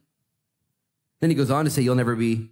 then 1.22 1.30
he 1.30 1.38
goes 1.38 1.50
on 1.50 1.64
to 1.64 1.72
say 1.72 1.82
you'll 1.82 1.96
never 1.96 2.18
be 2.18 2.50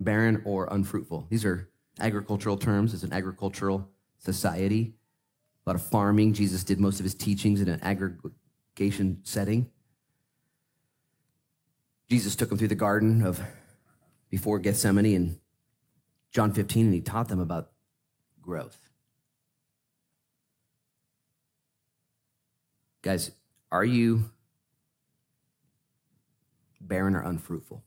barren 0.00 0.40
or 0.46 0.68
unfruitful. 0.70 1.26
These 1.28 1.44
are 1.44 1.68
agricultural 2.00 2.56
terms. 2.56 2.94
It's 2.94 3.02
an 3.02 3.12
agricultural 3.12 3.90
society, 4.16 4.94
a 5.66 5.70
lot 5.70 5.76
of 5.76 5.82
farming. 5.82 6.32
Jesus 6.32 6.64
did 6.64 6.80
most 6.80 6.98
of 6.98 7.04
his 7.04 7.14
teachings 7.14 7.60
in 7.60 7.68
an 7.68 7.80
aggregation 7.82 9.20
setting. 9.24 9.70
Jesus 12.08 12.34
took 12.34 12.50
him 12.50 12.56
through 12.56 12.68
the 12.68 12.74
garden 12.74 13.22
of 13.22 13.38
before 14.30 14.58
Gethsemane 14.58 15.04
in 15.04 15.40
John 16.32 16.52
15, 16.52 16.86
and 16.86 16.94
he 16.94 17.00
taught 17.00 17.28
them 17.28 17.40
about 17.40 17.70
growth. 18.40 18.78
Guys, 23.02 23.30
are 23.70 23.84
you 23.84 24.30
barren 26.80 27.14
or 27.14 27.22
unfruitful? 27.22 27.82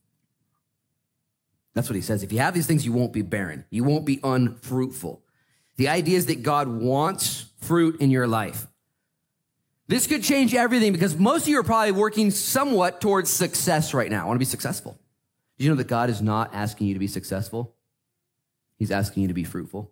That's 1.73 1.89
what 1.89 1.95
he 1.95 2.01
says. 2.01 2.23
If 2.23 2.31
you 2.31 2.39
have 2.39 2.53
these 2.53 2.67
things, 2.67 2.85
you 2.85 2.91
won't 2.91 3.13
be 3.13 3.21
barren. 3.21 3.65
You 3.69 3.83
won't 3.83 4.05
be 4.05 4.19
unfruitful. 4.23 5.21
The 5.77 5.87
idea 5.87 6.17
is 6.17 6.25
that 6.25 6.43
God 6.43 6.67
wants 6.67 7.45
fruit 7.61 8.01
in 8.01 8.11
your 8.11 8.27
life. 8.27 8.67
This 9.87 10.07
could 10.07 10.23
change 10.23 10.53
everything 10.53 10.93
because 10.93 11.17
most 11.17 11.43
of 11.43 11.47
you 11.49 11.59
are 11.59 11.63
probably 11.63 11.91
working 11.91 12.31
somewhat 12.31 13.01
towards 13.01 13.29
success 13.29 13.93
right 13.93 14.09
now. 14.09 14.23
I 14.23 14.27
want 14.27 14.35
to 14.35 14.39
be 14.39 14.45
successful. 14.45 14.99
Did 15.57 15.65
you 15.65 15.69
know 15.71 15.77
that 15.77 15.87
God 15.87 16.09
is 16.09 16.21
not 16.21 16.53
asking 16.53 16.87
you 16.87 16.93
to 16.93 16.99
be 16.99 17.07
successful? 17.07 17.75
He's 18.81 18.89
asking 18.89 19.21
you 19.21 19.27
to 19.27 19.35
be 19.35 19.43
fruitful. 19.43 19.91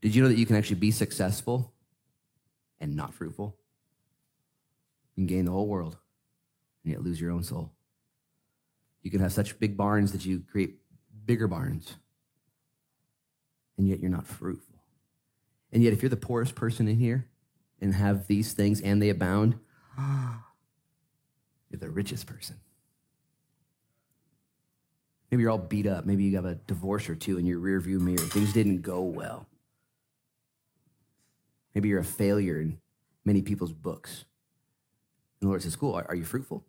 Did 0.00 0.14
you 0.14 0.22
know 0.22 0.30
that 0.30 0.38
you 0.38 0.46
can 0.46 0.56
actually 0.56 0.76
be 0.76 0.90
successful 0.90 1.74
and 2.80 2.96
not 2.96 3.12
fruitful? 3.12 3.54
You 5.14 5.20
can 5.20 5.26
gain 5.26 5.44
the 5.44 5.50
whole 5.50 5.66
world 5.66 5.98
and 6.82 6.94
yet 6.94 7.02
lose 7.02 7.20
your 7.20 7.32
own 7.32 7.42
soul. 7.42 7.70
You 9.02 9.10
can 9.10 9.20
have 9.20 9.34
such 9.34 9.58
big 9.58 9.76
barns 9.76 10.12
that 10.12 10.24
you 10.24 10.42
create 10.50 10.78
bigger 11.26 11.46
barns, 11.46 11.96
and 13.76 13.86
yet 13.86 14.00
you're 14.00 14.10
not 14.10 14.26
fruitful. 14.26 14.76
And 15.72 15.82
yet, 15.82 15.92
if 15.92 16.00
you're 16.00 16.08
the 16.08 16.16
poorest 16.16 16.54
person 16.54 16.88
in 16.88 16.96
here, 16.96 17.28
and 17.78 17.94
have 17.94 18.26
these 18.26 18.54
things 18.54 18.80
and 18.80 19.02
they 19.02 19.10
abound, 19.10 19.58
you're 19.98 21.78
the 21.78 21.90
richest 21.90 22.26
person. 22.26 22.56
Maybe 25.30 25.42
you're 25.42 25.50
all 25.50 25.58
beat 25.58 25.86
up. 25.86 26.06
Maybe 26.06 26.24
you 26.24 26.36
have 26.36 26.44
a 26.44 26.54
divorce 26.54 27.08
or 27.08 27.16
two 27.16 27.38
in 27.38 27.46
your 27.46 27.58
rearview 27.58 28.00
mirror. 28.00 28.18
Things 28.18 28.52
didn't 28.52 28.82
go 28.82 29.02
well. 29.02 29.46
Maybe 31.74 31.88
you're 31.88 32.00
a 32.00 32.04
failure 32.04 32.60
in 32.60 32.78
many 33.24 33.42
people's 33.42 33.72
books. 33.72 34.24
And 35.40 35.48
the 35.48 35.50
Lord 35.50 35.62
says, 35.62 35.76
Cool, 35.76 35.94
are, 35.94 36.06
are 36.08 36.14
you 36.14 36.24
fruitful? 36.24 36.64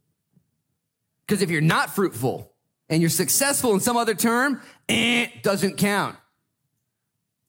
Because 1.26 1.42
if 1.42 1.50
you're 1.50 1.62
not 1.62 1.90
fruitful 1.90 2.52
and 2.90 3.02
you're 3.02 3.10
successful 3.10 3.74
in 3.74 3.80
some 3.80 3.96
other 3.96 4.16
term, 4.16 4.62
eh, 4.90 5.28
doesn't 5.44 5.78
count. 5.78 6.18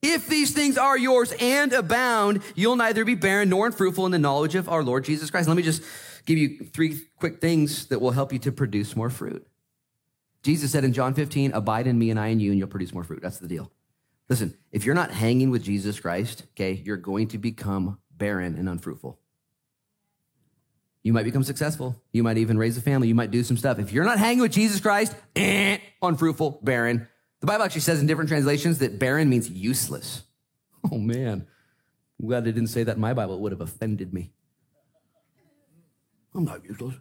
If 0.02 0.28
these 0.28 0.52
things 0.52 0.78
are 0.78 0.96
yours 0.96 1.32
and 1.40 1.72
abound, 1.72 2.42
you'll 2.54 2.76
neither 2.76 3.04
be 3.04 3.16
barren 3.16 3.48
nor 3.48 3.66
unfruitful 3.66 4.06
in 4.06 4.12
the 4.12 4.18
knowledge 4.18 4.54
of 4.54 4.68
our 4.68 4.84
Lord 4.84 5.04
Jesus 5.04 5.30
Christ. 5.30 5.48
Let 5.48 5.56
me 5.56 5.64
just 5.64 5.82
give 6.24 6.38
you 6.38 6.64
three 6.72 7.00
quick 7.16 7.40
things 7.40 7.86
that 7.86 8.00
will 8.00 8.12
help 8.12 8.32
you 8.32 8.38
to 8.40 8.52
produce 8.52 8.94
more 8.94 9.10
fruit. 9.10 9.47
Jesus 10.42 10.70
said 10.72 10.84
in 10.84 10.92
John 10.92 11.14
15, 11.14 11.52
Abide 11.52 11.86
in 11.86 11.98
me 11.98 12.10
and 12.10 12.18
I 12.18 12.28
in 12.28 12.40
you, 12.40 12.50
and 12.50 12.58
you'll 12.58 12.68
produce 12.68 12.92
more 12.92 13.04
fruit. 13.04 13.20
That's 13.22 13.38
the 13.38 13.48
deal. 13.48 13.70
Listen, 14.28 14.56
if 14.72 14.84
you're 14.84 14.94
not 14.94 15.10
hanging 15.10 15.50
with 15.50 15.62
Jesus 15.62 15.98
Christ, 15.98 16.44
okay, 16.52 16.72
you're 16.72 16.96
going 16.96 17.28
to 17.28 17.38
become 17.38 17.98
barren 18.10 18.56
and 18.56 18.68
unfruitful. 18.68 19.18
You 21.02 21.12
might 21.12 21.24
become 21.24 21.44
successful. 21.44 22.02
You 22.12 22.22
might 22.22 22.38
even 22.38 22.58
raise 22.58 22.76
a 22.76 22.82
family. 22.82 23.08
You 23.08 23.14
might 23.14 23.30
do 23.30 23.42
some 23.42 23.56
stuff. 23.56 23.78
If 23.78 23.92
you're 23.92 24.04
not 24.04 24.18
hanging 24.18 24.42
with 24.42 24.52
Jesus 24.52 24.80
Christ, 24.80 25.14
eh, 25.36 25.78
unfruitful, 26.02 26.60
barren, 26.62 27.08
the 27.40 27.46
Bible 27.46 27.64
actually 27.64 27.82
says 27.82 28.00
in 28.00 28.06
different 28.06 28.28
translations 28.28 28.78
that 28.78 28.98
barren 28.98 29.28
means 29.28 29.50
useless. 29.50 30.22
Oh 30.92 30.96
man, 30.96 31.44
I'm 32.20 32.28
glad 32.28 32.46
it 32.46 32.52
didn't 32.52 32.68
say 32.68 32.84
that 32.84 32.94
in 32.94 33.00
my 33.00 33.12
Bible. 33.12 33.34
It 33.34 33.40
would 33.40 33.50
have 33.50 33.60
offended 33.60 34.14
me. 34.14 34.30
I'm 36.32 36.44
not 36.44 36.64
useless. 36.64 36.94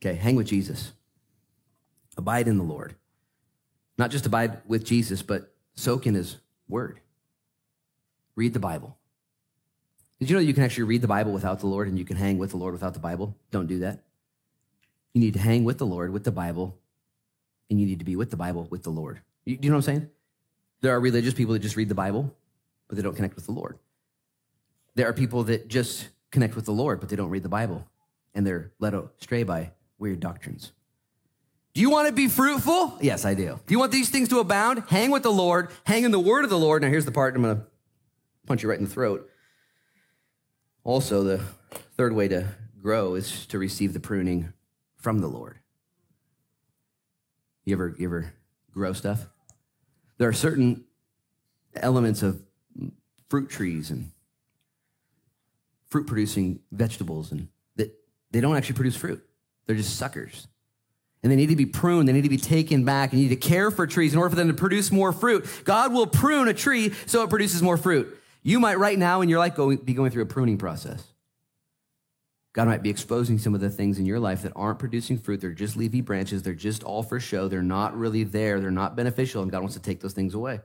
Okay, 0.00 0.14
hang 0.14 0.36
with 0.36 0.46
Jesus. 0.46 0.92
Abide 2.16 2.48
in 2.48 2.58
the 2.58 2.64
Lord. 2.64 2.94
Not 3.98 4.10
just 4.10 4.26
abide 4.26 4.62
with 4.66 4.84
Jesus, 4.84 5.22
but 5.22 5.52
soak 5.74 6.06
in 6.06 6.14
his 6.14 6.38
word. 6.68 7.00
Read 8.36 8.52
the 8.52 8.60
Bible. 8.60 8.96
Did 10.18 10.30
you 10.30 10.36
know 10.36 10.42
you 10.42 10.54
can 10.54 10.62
actually 10.62 10.84
read 10.84 11.02
the 11.02 11.08
Bible 11.08 11.32
without 11.32 11.60
the 11.60 11.66
Lord 11.66 11.88
and 11.88 11.98
you 11.98 12.04
can 12.04 12.16
hang 12.16 12.38
with 12.38 12.50
the 12.50 12.56
Lord 12.56 12.72
without 12.72 12.94
the 12.94 13.00
Bible? 13.00 13.36
Don't 13.50 13.66
do 13.66 13.80
that. 13.80 14.02
You 15.12 15.20
need 15.20 15.34
to 15.34 15.40
hang 15.40 15.64
with 15.64 15.78
the 15.78 15.86
Lord 15.86 16.12
with 16.12 16.24
the 16.24 16.32
Bible, 16.32 16.76
and 17.70 17.80
you 17.80 17.86
need 17.86 18.00
to 18.00 18.04
be 18.04 18.16
with 18.16 18.30
the 18.30 18.36
Bible 18.36 18.66
with 18.70 18.82
the 18.82 18.90
Lord. 18.90 19.20
You, 19.44 19.56
do 19.56 19.66
you 19.66 19.70
know 19.70 19.76
what 19.76 19.88
I'm 19.88 19.94
saying? 19.94 20.10
There 20.80 20.94
are 20.94 21.00
religious 21.00 21.34
people 21.34 21.52
that 21.52 21.60
just 21.60 21.76
read 21.76 21.88
the 21.88 21.94
Bible, 21.94 22.34
but 22.88 22.96
they 22.96 23.02
don't 23.02 23.14
connect 23.14 23.36
with 23.36 23.46
the 23.46 23.52
Lord. 23.52 23.78
There 24.96 25.08
are 25.08 25.12
people 25.12 25.44
that 25.44 25.68
just 25.68 26.08
connect 26.30 26.56
with 26.56 26.64
the 26.64 26.72
Lord, 26.72 26.98
but 27.00 27.08
they 27.08 27.16
don't 27.16 27.30
read 27.30 27.44
the 27.44 27.48
Bible, 27.48 27.86
and 28.34 28.46
they're 28.46 28.72
led 28.80 28.94
astray 28.94 29.44
by 29.44 29.70
weird 29.98 30.20
doctrines. 30.20 30.72
Do 31.74 31.80
you 31.80 31.90
want 31.90 32.06
to 32.06 32.14
be 32.14 32.28
fruitful? 32.28 32.98
Yes, 33.00 33.24
I 33.24 33.34
do. 33.34 33.58
Do 33.66 33.74
you 33.74 33.80
want 33.80 33.90
these 33.90 34.08
things 34.08 34.28
to 34.28 34.38
abound? 34.38 34.84
Hang 34.86 35.10
with 35.10 35.24
the 35.24 35.32
Lord, 35.32 35.70
hang 35.84 36.04
in 36.04 36.12
the 36.12 36.20
word 36.20 36.44
of 36.44 36.50
the 36.50 36.58
Lord. 36.58 36.82
Now, 36.82 36.88
here's 36.88 37.04
the 37.04 37.10
part 37.10 37.34
I'm 37.34 37.42
going 37.42 37.56
to 37.56 37.62
punch 38.46 38.62
you 38.62 38.70
right 38.70 38.78
in 38.78 38.84
the 38.84 38.90
throat. 38.90 39.28
Also, 40.84 41.24
the 41.24 41.40
third 41.96 42.12
way 42.12 42.28
to 42.28 42.46
grow 42.80 43.16
is 43.16 43.46
to 43.46 43.58
receive 43.58 43.92
the 43.92 43.98
pruning 43.98 44.52
from 44.96 45.18
the 45.18 45.26
Lord. 45.26 45.58
You 47.64 47.74
ever, 47.74 47.96
you 47.98 48.06
ever 48.06 48.34
grow 48.72 48.92
stuff? 48.92 49.26
There 50.18 50.28
are 50.28 50.34
certain 50.34 50.84
elements 51.74 52.22
of 52.22 52.40
fruit 53.28 53.50
trees 53.50 53.90
and 53.90 54.12
fruit 55.88 56.06
producing 56.06 56.60
vegetables 56.70 57.32
and 57.32 57.48
that 57.76 57.92
they 58.30 58.40
don't 58.40 58.56
actually 58.56 58.76
produce 58.76 58.96
fruit. 58.96 59.26
They're 59.66 59.74
just 59.74 59.96
suckers. 59.96 60.46
And 61.24 61.32
they 61.32 61.36
need 61.36 61.48
to 61.48 61.56
be 61.56 61.66
pruned. 61.66 62.06
They 62.06 62.12
need 62.12 62.22
to 62.22 62.28
be 62.28 62.36
taken 62.36 62.84
back. 62.84 63.12
And 63.12 63.20
you 63.20 63.28
need 63.28 63.40
to 63.40 63.48
care 63.48 63.70
for 63.70 63.86
trees 63.86 64.12
in 64.12 64.18
order 64.18 64.30
for 64.30 64.36
them 64.36 64.48
to 64.48 64.54
produce 64.54 64.92
more 64.92 65.10
fruit. 65.10 65.46
God 65.64 65.92
will 65.92 66.06
prune 66.06 66.48
a 66.48 66.54
tree 66.54 66.92
so 67.06 67.22
it 67.22 67.30
produces 67.30 67.62
more 67.62 67.78
fruit. 67.78 68.20
You 68.42 68.60
might 68.60 68.78
right 68.78 68.98
now 68.98 69.22
in 69.22 69.30
your 69.30 69.38
life 69.38 69.56
go, 69.56 69.74
be 69.74 69.94
going 69.94 70.10
through 70.10 70.24
a 70.24 70.26
pruning 70.26 70.58
process. 70.58 71.02
God 72.52 72.68
might 72.68 72.82
be 72.82 72.90
exposing 72.90 73.38
some 73.38 73.54
of 73.54 73.60
the 73.60 73.70
things 73.70 73.98
in 73.98 74.06
your 74.06 74.20
life 74.20 74.42
that 74.42 74.52
aren't 74.54 74.78
producing 74.78 75.18
fruit. 75.18 75.40
They're 75.40 75.50
just 75.50 75.76
leafy 75.76 76.02
branches. 76.02 76.42
They're 76.42 76.54
just 76.54 76.84
all 76.84 77.02
for 77.02 77.18
show. 77.18 77.48
They're 77.48 77.62
not 77.62 77.98
really 77.98 78.22
there. 78.22 78.60
They're 78.60 78.70
not 78.70 78.94
beneficial, 78.94 79.42
and 79.42 79.50
God 79.50 79.60
wants 79.60 79.74
to 79.74 79.82
take 79.82 80.00
those 80.00 80.12
things 80.12 80.34
away. 80.34 80.60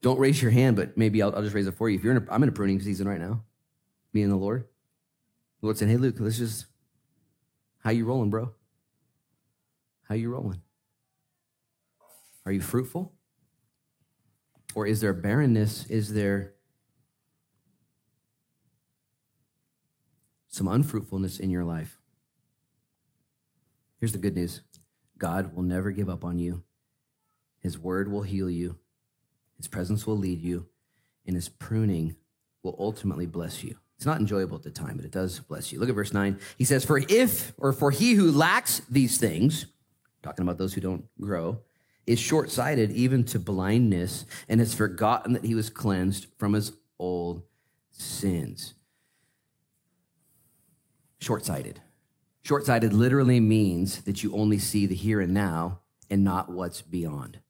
Don't 0.00 0.18
raise 0.18 0.42
your 0.42 0.50
hand, 0.50 0.74
but 0.74 0.96
maybe 0.96 1.22
I'll, 1.22 1.34
I'll 1.34 1.42
just 1.42 1.54
raise 1.54 1.68
it 1.68 1.74
for 1.74 1.88
you. 1.88 1.96
If 1.96 2.02
you're 2.02 2.16
in 2.16 2.26
a, 2.26 2.32
I'm 2.32 2.42
in 2.42 2.48
a 2.48 2.52
pruning 2.52 2.80
season 2.80 3.06
right 3.06 3.20
now, 3.20 3.44
me 4.12 4.22
and 4.22 4.32
the 4.32 4.36
Lord. 4.36 4.64
The 5.60 5.66
Lord 5.66 5.78
saying, 5.78 5.92
"Hey, 5.92 5.96
Luke, 5.96 6.16
let's 6.18 6.38
just 6.38 6.66
how 7.84 7.90
you 7.90 8.04
rolling, 8.04 8.30
bro? 8.30 8.52
How 10.08 10.14
you 10.14 10.30
rolling? 10.30 10.62
Are 12.44 12.52
you 12.52 12.60
fruitful, 12.60 13.12
or 14.74 14.86
is 14.86 15.00
there 15.00 15.12
barrenness? 15.12 15.86
Is 15.86 16.12
there 16.12 16.56
some 20.56 20.68
unfruitfulness 20.68 21.38
in 21.38 21.50
your 21.50 21.64
life. 21.64 21.98
Here's 24.00 24.12
the 24.12 24.18
good 24.18 24.34
news 24.34 24.62
God 25.18 25.54
will 25.54 25.62
never 25.62 25.90
give 25.90 26.08
up 26.08 26.24
on 26.24 26.38
you. 26.38 26.62
His 27.60 27.78
word 27.78 28.10
will 28.10 28.22
heal 28.22 28.48
you, 28.48 28.78
His 29.56 29.68
presence 29.68 30.06
will 30.06 30.16
lead 30.16 30.40
you, 30.40 30.66
and 31.26 31.36
His 31.36 31.48
pruning 31.48 32.16
will 32.62 32.76
ultimately 32.78 33.26
bless 33.26 33.62
you. 33.62 33.76
It's 33.96 34.06
not 34.06 34.18
enjoyable 34.18 34.56
at 34.56 34.62
the 34.62 34.70
time, 34.70 34.96
but 34.96 35.04
it 35.04 35.10
does 35.10 35.40
bless 35.40 35.72
you. 35.72 35.78
Look 35.78 35.88
at 35.88 35.94
verse 35.94 36.12
9. 36.12 36.38
He 36.58 36.64
says, 36.64 36.84
For 36.84 36.98
if, 37.08 37.52
or 37.56 37.72
for 37.72 37.90
he 37.90 38.12
who 38.12 38.30
lacks 38.30 38.82
these 38.90 39.16
things, 39.16 39.66
talking 40.22 40.42
about 40.42 40.58
those 40.58 40.74
who 40.74 40.80
don't 40.80 41.04
grow, 41.20 41.60
is 42.06 42.18
short 42.18 42.50
sighted 42.50 42.90
even 42.92 43.24
to 43.24 43.38
blindness, 43.38 44.26
and 44.48 44.60
has 44.60 44.74
forgotten 44.74 45.32
that 45.32 45.44
he 45.44 45.54
was 45.54 45.70
cleansed 45.70 46.26
from 46.38 46.52
his 46.52 46.72
old 46.98 47.42
sins 47.90 48.74
short 51.26 51.44
sighted. 51.44 51.80
Short 52.42 52.64
sighted 52.64 52.92
literally 52.92 53.40
means 53.40 54.02
that 54.02 54.22
you 54.22 54.32
only 54.32 54.58
see 54.58 54.86
the 54.86 54.94
here 54.94 55.20
and 55.20 55.34
now 55.34 55.80
and 56.08 56.22
not 56.22 56.48
what's 56.48 56.82
beyond. 56.82 57.40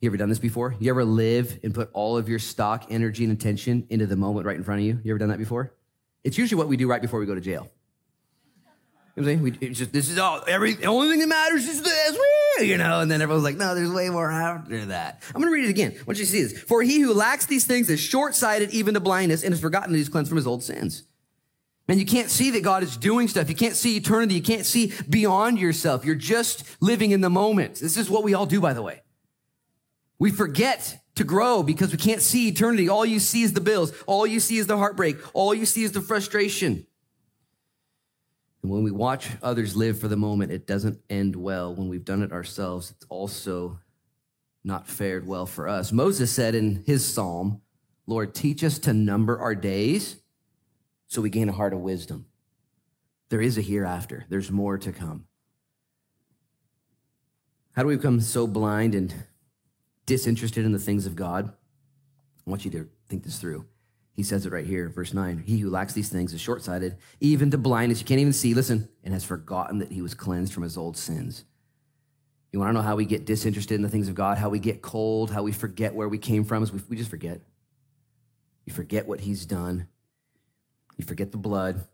You 0.00 0.10
ever 0.10 0.16
done 0.16 0.28
this 0.28 0.40
before? 0.40 0.74
You 0.80 0.90
ever 0.90 1.04
live 1.04 1.60
and 1.62 1.72
put 1.72 1.90
all 1.92 2.16
of 2.16 2.28
your 2.28 2.40
stock, 2.40 2.86
energy, 2.90 3.24
and 3.24 3.32
attention 3.32 3.86
into 3.90 4.06
the 4.06 4.16
moment 4.16 4.46
right 4.46 4.56
in 4.56 4.64
front 4.64 4.80
of 4.80 4.86
you? 4.86 5.00
You 5.04 5.12
ever 5.12 5.18
done 5.18 5.28
that 5.28 5.38
before? 5.38 5.72
It's 6.24 6.36
usually 6.36 6.58
what 6.58 6.68
we 6.68 6.76
do 6.76 6.88
right 6.88 7.00
before 7.00 7.20
we 7.20 7.26
go 7.26 7.34
to 7.34 7.40
jail. 7.40 7.70
You 9.18 9.24
know 9.24 9.30
what 9.30 9.32
I'm 9.32 9.52
saying? 9.52 9.60
We, 9.60 9.74
just, 9.74 9.92
this 9.92 10.10
is 10.10 10.16
all, 10.16 10.44
every, 10.46 10.74
the 10.74 10.86
only 10.86 11.08
thing 11.08 11.18
that 11.18 11.26
matters 11.26 11.66
is 11.66 11.82
this, 11.82 12.18
you 12.60 12.76
know, 12.76 13.00
and 13.00 13.10
then 13.10 13.20
everyone's 13.20 13.42
like, 13.42 13.56
no, 13.56 13.74
there's 13.74 13.90
way 13.90 14.08
more 14.10 14.30
after 14.30 14.86
that. 14.86 15.24
I'm 15.34 15.42
going 15.42 15.52
to 15.52 15.52
read 15.52 15.64
it 15.64 15.70
again. 15.70 15.96
Want 16.06 16.20
you 16.20 16.24
see 16.24 16.44
this. 16.44 16.62
For 16.62 16.82
he 16.82 17.00
who 17.00 17.12
lacks 17.12 17.46
these 17.46 17.66
things 17.66 17.90
is 17.90 17.98
short 17.98 18.36
sighted 18.36 18.70
even 18.70 18.94
to 18.94 19.00
blindness 19.00 19.42
and 19.42 19.52
has 19.52 19.60
forgotten 19.60 19.90
that 19.90 19.98
he's 19.98 20.08
cleansed 20.08 20.28
from 20.28 20.36
his 20.36 20.46
old 20.46 20.62
sins. 20.62 21.02
And 21.88 21.98
you 21.98 22.06
can't 22.06 22.30
see 22.30 22.52
that 22.52 22.62
God 22.62 22.84
is 22.84 22.96
doing 22.96 23.26
stuff. 23.26 23.48
You 23.48 23.56
can't 23.56 23.74
see 23.74 23.96
eternity. 23.96 24.34
You 24.34 24.42
can't 24.42 24.64
see 24.64 24.92
beyond 25.08 25.58
yourself. 25.58 26.04
You're 26.04 26.14
just 26.14 26.62
living 26.80 27.10
in 27.10 27.20
the 27.20 27.30
moment. 27.30 27.80
This 27.80 27.96
is 27.96 28.08
what 28.08 28.22
we 28.22 28.34
all 28.34 28.46
do, 28.46 28.60
by 28.60 28.72
the 28.72 28.82
way. 28.82 29.02
We 30.20 30.30
forget 30.30 30.96
to 31.16 31.24
grow 31.24 31.64
because 31.64 31.90
we 31.90 31.98
can't 31.98 32.22
see 32.22 32.46
eternity. 32.46 32.88
All 32.88 33.04
you 33.04 33.18
see 33.18 33.42
is 33.42 33.52
the 33.52 33.60
bills. 33.60 33.92
All 34.06 34.28
you 34.28 34.38
see 34.38 34.58
is 34.58 34.68
the 34.68 34.76
heartbreak. 34.76 35.16
All 35.34 35.54
you 35.54 35.66
see 35.66 35.82
is 35.82 35.90
the 35.90 36.02
frustration. 36.02 36.86
And 38.62 38.70
when 38.70 38.82
we 38.82 38.90
watch 38.90 39.30
others 39.42 39.76
live 39.76 39.98
for 40.00 40.08
the 40.08 40.16
moment, 40.16 40.52
it 40.52 40.66
doesn't 40.66 41.00
end 41.08 41.36
well. 41.36 41.74
When 41.74 41.88
we've 41.88 42.04
done 42.04 42.22
it 42.22 42.32
ourselves, 42.32 42.90
it's 42.90 43.06
also 43.08 43.78
not 44.64 44.88
fared 44.88 45.26
well 45.26 45.46
for 45.46 45.68
us. 45.68 45.92
Moses 45.92 46.32
said 46.32 46.54
in 46.54 46.82
his 46.84 47.06
psalm, 47.06 47.62
Lord, 48.06 48.34
teach 48.34 48.64
us 48.64 48.78
to 48.80 48.92
number 48.92 49.38
our 49.38 49.54
days 49.54 50.16
so 51.06 51.22
we 51.22 51.30
gain 51.30 51.48
a 51.48 51.52
heart 51.52 51.72
of 51.72 51.80
wisdom. 51.80 52.26
There 53.28 53.40
is 53.40 53.58
a 53.58 53.62
hereafter, 53.62 54.24
there's 54.28 54.50
more 54.50 54.78
to 54.78 54.92
come. 54.92 55.26
How 57.72 57.82
do 57.82 57.88
we 57.88 57.96
become 57.96 58.20
so 58.20 58.46
blind 58.46 58.94
and 58.94 59.14
disinterested 60.04 60.64
in 60.64 60.72
the 60.72 60.78
things 60.78 61.06
of 61.06 61.14
God? 61.14 61.52
I 62.46 62.50
want 62.50 62.64
you 62.64 62.70
to 62.72 62.88
think 63.08 63.22
this 63.22 63.38
through. 63.38 63.66
He 64.18 64.24
says 64.24 64.44
it 64.44 64.52
right 64.52 64.66
here, 64.66 64.88
verse 64.88 65.14
9. 65.14 65.44
He 65.46 65.58
who 65.58 65.70
lacks 65.70 65.92
these 65.92 66.08
things 66.08 66.32
is 66.32 66.40
short 66.40 66.64
sighted, 66.64 66.96
even 67.20 67.52
to 67.52 67.56
blindness. 67.56 68.00
You 68.00 68.04
can't 68.04 68.18
even 68.18 68.32
see, 68.32 68.52
listen, 68.52 68.88
and 69.04 69.14
has 69.14 69.22
forgotten 69.22 69.78
that 69.78 69.92
he 69.92 70.02
was 70.02 70.12
cleansed 70.12 70.52
from 70.52 70.64
his 70.64 70.76
old 70.76 70.96
sins. 70.96 71.44
You 72.50 72.58
want 72.58 72.70
to 72.70 72.72
know 72.72 72.82
how 72.82 72.96
we 72.96 73.04
get 73.04 73.26
disinterested 73.26 73.76
in 73.76 73.82
the 73.82 73.88
things 73.88 74.08
of 74.08 74.16
God, 74.16 74.36
how 74.36 74.48
we 74.48 74.58
get 74.58 74.82
cold, 74.82 75.30
how 75.30 75.44
we 75.44 75.52
forget 75.52 75.94
where 75.94 76.08
we 76.08 76.18
came 76.18 76.42
from? 76.42 76.64
We, 76.64 76.80
we 76.88 76.96
just 76.96 77.10
forget. 77.10 77.42
You 78.66 78.72
forget 78.72 79.06
what 79.06 79.20
he's 79.20 79.46
done. 79.46 79.86
You 80.96 81.04
forget 81.04 81.30
the 81.30 81.38
blood. 81.38 81.86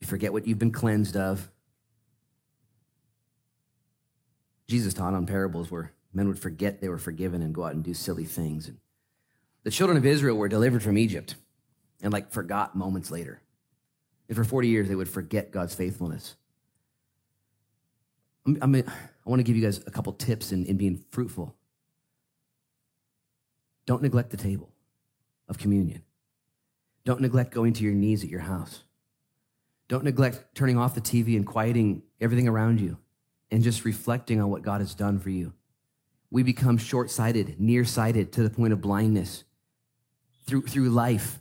You 0.00 0.06
forget 0.06 0.32
what 0.32 0.46
you've 0.46 0.58
been 0.58 0.72
cleansed 0.72 1.18
of. 1.18 1.50
Jesus 4.68 4.94
taught 4.94 5.12
on 5.12 5.26
parables 5.26 5.70
where 5.70 5.92
men 6.14 6.28
would 6.28 6.38
forget 6.38 6.80
they 6.80 6.88
were 6.88 6.96
forgiven 6.96 7.42
and 7.42 7.54
go 7.54 7.64
out 7.64 7.74
and 7.74 7.84
do 7.84 7.92
silly 7.92 8.24
things. 8.24 8.68
And 8.68 8.78
the 9.64 9.70
children 9.70 9.96
of 9.96 10.04
Israel 10.04 10.36
were 10.36 10.48
delivered 10.48 10.82
from 10.82 10.98
Egypt 10.98 11.36
and 12.02 12.12
like 12.12 12.32
forgot 12.32 12.74
moments 12.74 13.10
later. 13.10 13.40
And 14.28 14.36
for 14.36 14.44
40 14.44 14.68
years, 14.68 14.88
they 14.88 14.94
would 14.94 15.08
forget 15.08 15.52
God's 15.52 15.74
faithfulness. 15.74 16.36
i 18.60 18.66
mean, 18.66 18.84
I 18.86 19.30
want 19.30 19.40
to 19.40 19.44
give 19.44 19.56
you 19.56 19.62
guys 19.62 19.78
a 19.86 19.90
couple 19.90 20.12
tips 20.12 20.52
in, 20.52 20.66
in 20.66 20.76
being 20.76 21.04
fruitful. 21.10 21.54
Don't 23.86 24.02
neglect 24.02 24.30
the 24.30 24.36
table 24.36 24.70
of 25.48 25.58
communion. 25.58 26.02
Don't 27.04 27.20
neglect 27.20 27.52
going 27.52 27.72
to 27.74 27.84
your 27.84 27.94
knees 27.94 28.22
at 28.22 28.30
your 28.30 28.40
house. 28.40 28.82
Don't 29.88 30.04
neglect 30.04 30.54
turning 30.54 30.78
off 30.78 30.94
the 30.94 31.00
TV 31.00 31.36
and 31.36 31.46
quieting 31.46 32.02
everything 32.20 32.48
around 32.48 32.80
you 32.80 32.98
and 33.50 33.62
just 33.62 33.84
reflecting 33.84 34.40
on 34.40 34.50
what 34.50 34.62
God 34.62 34.80
has 34.80 34.94
done 34.94 35.18
for 35.18 35.30
you. 35.30 35.52
We 36.30 36.42
become 36.42 36.78
short 36.78 37.10
sighted, 37.10 37.60
nearsighted 37.60 38.32
to 38.32 38.42
the 38.42 38.50
point 38.50 38.72
of 38.72 38.80
blindness 38.80 39.44
through, 40.46 40.62
through 40.62 40.90
life. 40.90 41.38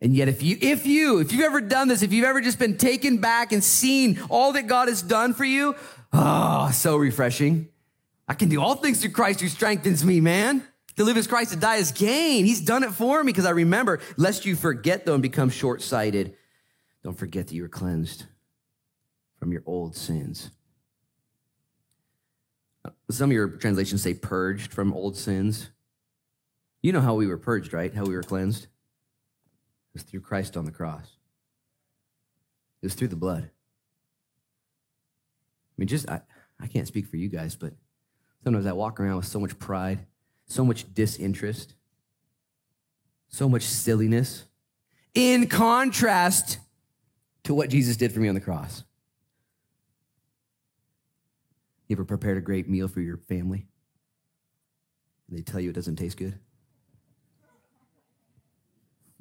And 0.00 0.14
yet, 0.14 0.28
if 0.28 0.42
you, 0.42 0.58
if 0.60 0.84
you, 0.84 1.20
if 1.20 1.32
you've 1.32 1.44
ever 1.44 1.60
done 1.60 1.88
this, 1.88 2.02
if 2.02 2.12
you've 2.12 2.24
ever 2.24 2.40
just 2.40 2.58
been 2.58 2.76
taken 2.76 3.18
back 3.18 3.52
and 3.52 3.62
seen 3.62 4.20
all 4.28 4.52
that 4.52 4.66
God 4.66 4.88
has 4.88 5.00
done 5.00 5.32
for 5.32 5.44
you, 5.44 5.76
oh, 6.12 6.70
so 6.72 6.96
refreshing. 6.96 7.68
I 8.26 8.34
can 8.34 8.48
do 8.48 8.60
all 8.60 8.74
things 8.74 9.00
through 9.00 9.10
Christ 9.10 9.40
who 9.40 9.48
strengthens 9.48 10.04
me, 10.04 10.20
man. 10.20 10.64
To 10.96 11.04
live 11.04 11.16
as 11.16 11.26
Christ, 11.26 11.52
to 11.52 11.56
die 11.56 11.76
is 11.76 11.92
gain. 11.92 12.44
He's 12.44 12.60
done 12.60 12.82
it 12.82 12.92
for 12.92 13.22
me 13.22 13.32
because 13.32 13.46
I 13.46 13.50
remember, 13.50 14.00
lest 14.16 14.44
you 14.44 14.56
forget 14.56 15.06
though 15.06 15.14
and 15.14 15.22
become 15.22 15.50
short 15.50 15.82
sighted. 15.82 16.34
Don't 17.02 17.16
forget 17.16 17.48
that 17.48 17.54
you 17.54 17.64
are 17.64 17.68
cleansed 17.68 18.26
from 19.38 19.52
your 19.52 19.62
old 19.66 19.96
sins. 19.96 20.50
Some 23.10 23.30
of 23.30 23.34
your 23.34 23.48
translations 23.48 24.02
say 24.02 24.14
purged 24.14 24.72
from 24.72 24.92
old 24.92 25.16
sins. 25.16 25.70
You 26.82 26.92
know 26.92 27.00
how 27.00 27.14
we 27.14 27.28
were 27.28 27.38
purged, 27.38 27.72
right? 27.72 27.94
How 27.94 28.04
we 28.04 28.14
were 28.14 28.24
cleansed? 28.24 28.64
It 28.64 28.68
was 29.94 30.02
through 30.02 30.20
Christ 30.20 30.56
on 30.56 30.64
the 30.64 30.72
cross, 30.72 31.16
it 32.82 32.86
was 32.86 32.94
through 32.94 33.08
the 33.08 33.16
blood. 33.16 33.44
I 33.44 33.48
mean, 35.78 35.88
just, 35.88 36.08
I, 36.10 36.20
I 36.60 36.66
can't 36.66 36.86
speak 36.86 37.06
for 37.06 37.16
you 37.16 37.28
guys, 37.28 37.56
but 37.56 37.72
sometimes 38.44 38.66
I 38.66 38.72
walk 38.72 39.00
around 39.00 39.16
with 39.16 39.26
so 39.26 39.40
much 39.40 39.58
pride, 39.58 40.06
so 40.46 40.64
much 40.64 40.92
disinterest, 40.92 41.74
so 43.28 43.48
much 43.48 43.62
silliness, 43.62 44.44
in 45.14 45.46
contrast 45.46 46.58
to 47.44 47.54
what 47.54 47.70
Jesus 47.70 47.96
did 47.96 48.12
for 48.12 48.20
me 48.20 48.28
on 48.28 48.34
the 48.34 48.40
cross. 48.40 48.84
You 51.88 51.96
ever 51.96 52.04
prepared 52.04 52.38
a 52.38 52.42
great 52.42 52.68
meal 52.68 52.88
for 52.88 53.00
your 53.00 53.16
family? 53.16 53.66
And 55.28 55.38
they 55.38 55.42
tell 55.42 55.60
you 55.60 55.70
it 55.70 55.74
doesn't 55.74 55.96
taste 55.96 56.16
good? 56.16 56.38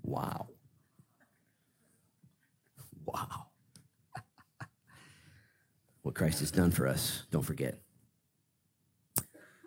Wow. 0.03 0.49
Wow. 3.05 3.47
what 6.01 6.15
Christ 6.15 6.39
has 6.39 6.51
done 6.51 6.71
for 6.71 6.87
us, 6.87 7.23
don't 7.31 7.43
forget. 7.43 7.81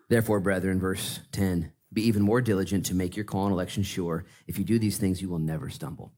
Therefore, 0.09 0.41
brethren, 0.41 0.80
verse 0.80 1.20
10 1.32 1.72
be 1.95 2.03
even 2.09 2.22
more 2.22 2.41
diligent 2.41 2.87
to 2.87 2.95
make 2.95 3.14
your 3.16 3.24
call 3.24 3.45
and 3.45 3.53
election 3.53 3.85
sure. 3.85 4.26
If 4.49 4.59
you 4.59 4.64
do 4.64 4.78
these 4.80 4.99
things, 4.99 5.22
you 5.22 5.28
will 5.28 5.39
never 5.39 5.70
stumble. 5.70 6.12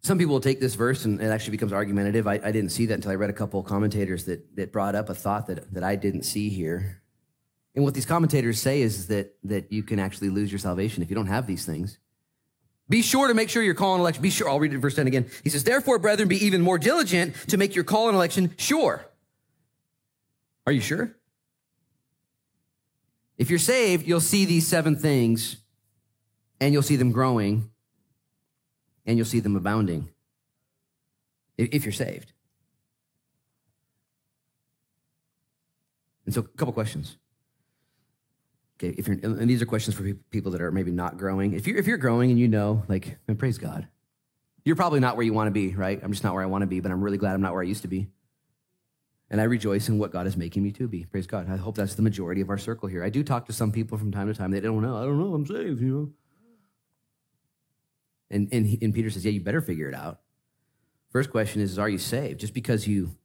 Some 0.00 0.16
people 0.16 0.34
will 0.34 0.40
take 0.40 0.60
this 0.60 0.76
verse 0.76 1.04
and 1.04 1.20
it 1.20 1.26
actually 1.26 1.50
becomes 1.50 1.72
argumentative. 1.72 2.28
I, 2.28 2.34
I 2.34 2.52
didn't 2.52 2.70
see 2.70 2.86
that 2.86 2.94
until 2.94 3.10
I 3.10 3.16
read 3.16 3.30
a 3.30 3.34
couple 3.34 3.60
commentators 3.64 4.26
that, 4.26 4.54
that 4.56 4.72
brought 4.72 4.94
up 4.94 5.08
a 5.08 5.14
thought 5.14 5.48
that, 5.48 5.74
that 5.74 5.82
I 5.82 5.96
didn't 5.96 6.22
see 6.22 6.48
here. 6.48 7.02
And 7.78 7.84
what 7.84 7.94
these 7.94 8.06
commentators 8.06 8.60
say 8.60 8.82
is 8.82 9.06
that, 9.06 9.36
that 9.44 9.70
you 9.70 9.84
can 9.84 10.00
actually 10.00 10.30
lose 10.30 10.50
your 10.50 10.58
salvation 10.58 11.00
if 11.00 11.10
you 11.10 11.14
don't 11.14 11.28
have 11.28 11.46
these 11.46 11.64
things. 11.64 12.00
Be 12.88 13.02
sure 13.02 13.28
to 13.28 13.34
make 13.34 13.48
sure 13.48 13.62
your 13.62 13.74
call 13.74 13.94
and 13.94 14.00
election, 14.00 14.20
be 14.20 14.30
sure, 14.30 14.48
I'll 14.48 14.58
read 14.58 14.74
it 14.74 14.78
verse 14.78 14.96
10 14.96 15.06
again. 15.06 15.30
He 15.44 15.48
says, 15.48 15.62
Therefore, 15.62 16.00
brethren, 16.00 16.28
be 16.28 16.44
even 16.44 16.60
more 16.60 16.76
diligent 16.76 17.36
to 17.50 17.56
make 17.56 17.76
your 17.76 17.84
call 17.84 18.08
and 18.08 18.16
election 18.16 18.52
sure. 18.58 19.06
Are 20.66 20.72
you 20.72 20.80
sure? 20.80 21.14
If 23.36 23.48
you're 23.48 23.60
saved, 23.60 24.08
you'll 24.08 24.18
see 24.18 24.44
these 24.44 24.66
seven 24.66 24.96
things 24.96 25.58
and 26.60 26.72
you'll 26.72 26.82
see 26.82 26.96
them 26.96 27.12
growing 27.12 27.70
and 29.06 29.16
you'll 29.16 29.24
see 29.24 29.38
them 29.38 29.54
abounding 29.54 30.08
if 31.56 31.84
you're 31.84 31.92
saved. 31.92 32.32
And 36.26 36.34
so, 36.34 36.40
a 36.40 36.58
couple 36.58 36.74
questions. 36.74 37.18
Okay, 38.78 38.94
if 38.96 39.08
you're, 39.08 39.18
and 39.22 39.50
these 39.50 39.60
are 39.60 39.66
questions 39.66 39.96
for 39.96 40.04
people 40.30 40.52
that 40.52 40.60
are 40.60 40.70
maybe 40.70 40.92
not 40.92 41.16
growing. 41.16 41.52
If 41.52 41.66
you're, 41.66 41.78
if 41.78 41.88
you're 41.88 41.98
growing 41.98 42.30
and 42.30 42.38
you 42.38 42.46
know, 42.46 42.84
like, 42.86 43.18
praise 43.36 43.58
God, 43.58 43.88
you're 44.64 44.76
probably 44.76 45.00
not 45.00 45.16
where 45.16 45.26
you 45.26 45.32
want 45.32 45.48
to 45.48 45.52
be, 45.52 45.74
right? 45.74 45.98
I'm 46.00 46.12
just 46.12 46.22
not 46.22 46.32
where 46.32 46.42
I 46.44 46.46
want 46.46 46.62
to 46.62 46.66
be, 46.66 46.78
but 46.78 46.92
I'm 46.92 47.02
really 47.02 47.18
glad 47.18 47.34
I'm 47.34 47.40
not 47.40 47.54
where 47.54 47.62
I 47.62 47.66
used 47.66 47.82
to 47.82 47.88
be. 47.88 48.08
And 49.30 49.40
I 49.40 49.44
rejoice 49.44 49.88
in 49.88 49.98
what 49.98 50.12
God 50.12 50.26
is 50.26 50.36
making 50.36 50.62
me 50.62 50.70
to 50.72 50.86
be. 50.86 51.04
Praise 51.04 51.26
God. 51.26 51.50
I 51.50 51.56
hope 51.56 51.74
that's 51.74 51.96
the 51.96 52.02
majority 52.02 52.40
of 52.40 52.50
our 52.50 52.56
circle 52.56 52.88
here. 52.88 53.02
I 53.02 53.10
do 53.10 53.24
talk 53.24 53.46
to 53.46 53.52
some 53.52 53.72
people 53.72 53.98
from 53.98 54.12
time 54.12 54.28
to 54.28 54.34
time. 54.34 54.52
They 54.52 54.60
don't 54.60 54.80
know. 54.80 54.96
I 54.96 55.04
don't 55.04 55.18
know. 55.18 55.34
I'm 55.34 55.44
saved, 55.44 55.80
you 55.80 55.88
know. 55.88 56.10
And, 58.30 58.48
and, 58.52 58.78
and 58.80 58.94
Peter 58.94 59.10
says, 59.10 59.24
Yeah, 59.24 59.32
you 59.32 59.40
better 59.40 59.60
figure 59.60 59.88
it 59.88 59.94
out. 59.94 60.20
First 61.10 61.30
question 61.30 61.60
is, 61.60 61.72
is 61.72 61.78
Are 61.78 61.88
you 61.88 61.98
saved? 61.98 62.40
Just 62.40 62.54
because 62.54 62.86
you 62.86 63.16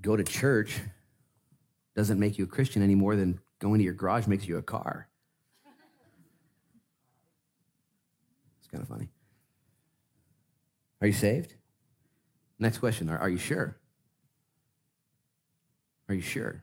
go 0.00 0.16
to 0.16 0.22
church 0.22 0.80
doesn't 1.96 2.20
make 2.20 2.38
you 2.38 2.44
a 2.44 2.48
Christian 2.48 2.82
any 2.82 2.94
more 2.94 3.16
than 3.16 3.40
going 3.58 3.78
to 3.78 3.84
your 3.84 3.94
garage 3.94 4.26
makes 4.26 4.46
you 4.46 4.58
a 4.58 4.62
car. 4.62 5.08
It's 8.58 8.68
kind 8.68 8.82
of 8.82 8.88
funny. 8.88 9.08
Are 11.00 11.06
you 11.06 11.12
saved? 11.12 11.54
Next 12.58 12.78
question 12.78 13.08
Are, 13.10 13.18
are 13.18 13.28
you 13.28 13.38
sure? 13.38 13.76
Are 16.08 16.14
you 16.14 16.20
sure? 16.20 16.62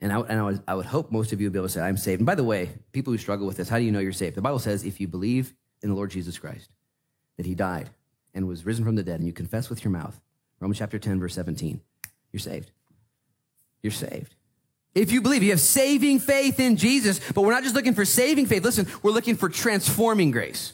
And, 0.00 0.12
I, 0.12 0.20
and 0.20 0.40
I, 0.40 0.42
was, 0.42 0.60
I 0.66 0.74
would 0.74 0.86
hope 0.86 1.12
most 1.12 1.32
of 1.32 1.40
you 1.40 1.46
would 1.46 1.52
be 1.52 1.58
able 1.58 1.68
to 1.68 1.72
say, 1.72 1.82
I'm 1.82 1.98
saved. 1.98 2.20
And 2.20 2.26
by 2.26 2.34
the 2.34 2.44
way, 2.44 2.70
people 2.92 3.12
who 3.12 3.18
struggle 3.18 3.46
with 3.46 3.58
this, 3.58 3.68
how 3.68 3.78
do 3.78 3.84
you 3.84 3.92
know 3.92 3.98
you're 3.98 4.12
saved? 4.12 4.34
The 4.34 4.42
Bible 4.42 4.58
says 4.58 4.82
if 4.82 4.98
you 4.98 5.06
believe 5.06 5.54
in 5.82 5.90
the 5.90 5.94
Lord 5.94 6.10
Jesus 6.10 6.38
Christ, 6.38 6.70
that 7.36 7.44
he 7.44 7.54
died 7.54 7.90
and 8.32 8.48
was 8.48 8.64
risen 8.64 8.84
from 8.84 8.96
the 8.96 9.02
dead, 9.02 9.20
and 9.20 9.26
you 9.26 9.32
confess 9.32 9.68
with 9.68 9.84
your 9.84 9.90
mouth, 9.90 10.18
Romans 10.58 10.78
chapter 10.78 10.98
10, 10.98 11.20
verse 11.20 11.34
17, 11.34 11.80
you're 12.32 12.40
saved. 12.40 12.70
You're 13.82 13.92
saved. 13.92 14.34
If 14.94 15.12
you 15.12 15.20
believe, 15.22 15.42
you 15.42 15.50
have 15.50 15.60
saving 15.60 16.18
faith 16.18 16.58
in 16.58 16.76
Jesus, 16.76 17.20
but 17.32 17.42
we're 17.42 17.52
not 17.52 17.62
just 17.62 17.74
looking 17.74 17.94
for 17.94 18.04
saving 18.04 18.46
faith. 18.46 18.64
Listen, 18.64 18.86
we're 19.02 19.12
looking 19.12 19.36
for 19.36 19.48
transforming 19.48 20.30
grace 20.30 20.72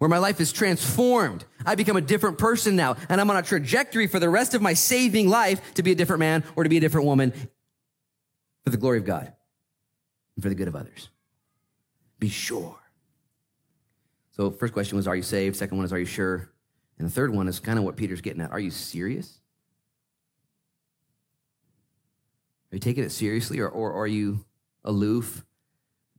where 0.00 0.08
my 0.08 0.18
life 0.18 0.40
is 0.40 0.50
transformed. 0.50 1.44
I 1.64 1.74
become 1.74 1.96
a 1.96 2.00
different 2.00 2.38
person 2.38 2.74
now, 2.74 2.96
and 3.08 3.20
I'm 3.20 3.30
on 3.30 3.36
a 3.36 3.42
trajectory 3.42 4.06
for 4.06 4.18
the 4.18 4.30
rest 4.30 4.54
of 4.54 4.62
my 4.62 4.72
saving 4.74 5.28
life 5.28 5.74
to 5.74 5.82
be 5.82 5.92
a 5.92 5.94
different 5.94 6.20
man 6.20 6.44
or 6.56 6.64
to 6.64 6.70
be 6.70 6.78
a 6.78 6.80
different 6.80 7.06
woman 7.06 7.32
for 8.64 8.70
the 8.70 8.78
glory 8.78 8.98
of 8.98 9.04
God 9.04 9.32
and 10.36 10.42
for 10.42 10.48
the 10.48 10.54
good 10.54 10.68
of 10.68 10.76
others. 10.76 11.08
Be 12.18 12.28
sure. 12.28 12.78
So, 14.32 14.50
first 14.50 14.72
question 14.72 14.96
was, 14.96 15.06
Are 15.06 15.16
you 15.16 15.22
saved? 15.22 15.56
Second 15.56 15.76
one 15.76 15.84
is, 15.84 15.92
Are 15.92 15.98
you 15.98 16.06
sure? 16.06 16.50
And 16.98 17.08
the 17.08 17.12
third 17.12 17.34
one 17.34 17.48
is 17.48 17.60
kind 17.60 17.78
of 17.78 17.84
what 17.84 17.96
Peter's 17.96 18.20
getting 18.20 18.42
at. 18.42 18.52
Are 18.52 18.60
you 18.60 18.70
serious? 18.70 19.39
Are 22.70 22.76
you 22.76 22.80
taking 22.80 23.02
it 23.02 23.10
seriously, 23.10 23.58
or, 23.58 23.68
or, 23.68 23.92
are 23.94 24.06
you 24.06 24.44
aloof, 24.84 25.44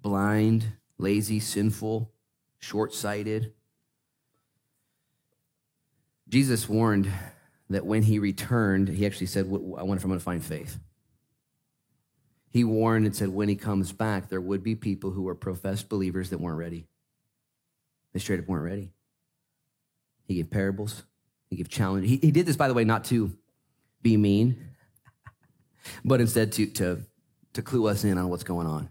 blind, 0.01 0.73
lazy, 0.97 1.39
sinful, 1.39 2.11
short 2.59 2.93
sighted? 2.93 3.53
Jesus 6.27 6.67
warned 6.67 7.09
that 7.69 7.85
when 7.85 8.03
he 8.03 8.19
returned, 8.19 8.89
he 8.89 9.05
actually 9.05 9.27
said, 9.27 9.45
I 9.45 9.47
wonder 9.47 9.95
if 9.95 10.03
I'm 10.03 10.09
going 10.09 10.19
to 10.19 10.23
find 10.23 10.43
faith. 10.43 10.77
He 12.49 12.65
warned 12.65 13.05
and 13.05 13.15
said 13.15 13.29
when 13.29 13.47
he 13.47 13.55
comes 13.55 13.93
back, 13.93 14.27
there 14.27 14.41
would 14.41 14.61
be 14.61 14.75
people 14.75 15.11
who 15.11 15.23
were 15.23 15.35
professed 15.35 15.87
believers 15.87 16.31
that 16.31 16.39
weren't 16.39 16.57
ready. 16.57 16.85
They 18.11 18.19
straight 18.19 18.41
up 18.41 18.47
weren't 18.47 18.65
ready. 18.65 18.91
He 20.25 20.35
gave 20.35 20.49
parables, 20.49 21.03
he 21.49 21.55
gave 21.55 21.69
challenge. 21.69 22.07
He, 22.07 22.17
he 22.17 22.31
did 22.31 22.45
this, 22.45 22.57
by 22.57 22.67
the 22.67 22.73
way, 22.73 22.83
not 22.83 23.05
to 23.05 23.31
be 24.01 24.17
mean, 24.17 24.70
but 26.03 26.21
instead 26.21 26.51
to, 26.53 26.65
to, 26.67 27.01
to 27.53 27.61
clue 27.61 27.87
us 27.87 28.03
in 28.03 28.17
on 28.17 28.29
what's 28.29 28.43
going 28.43 28.67
on. 28.67 28.89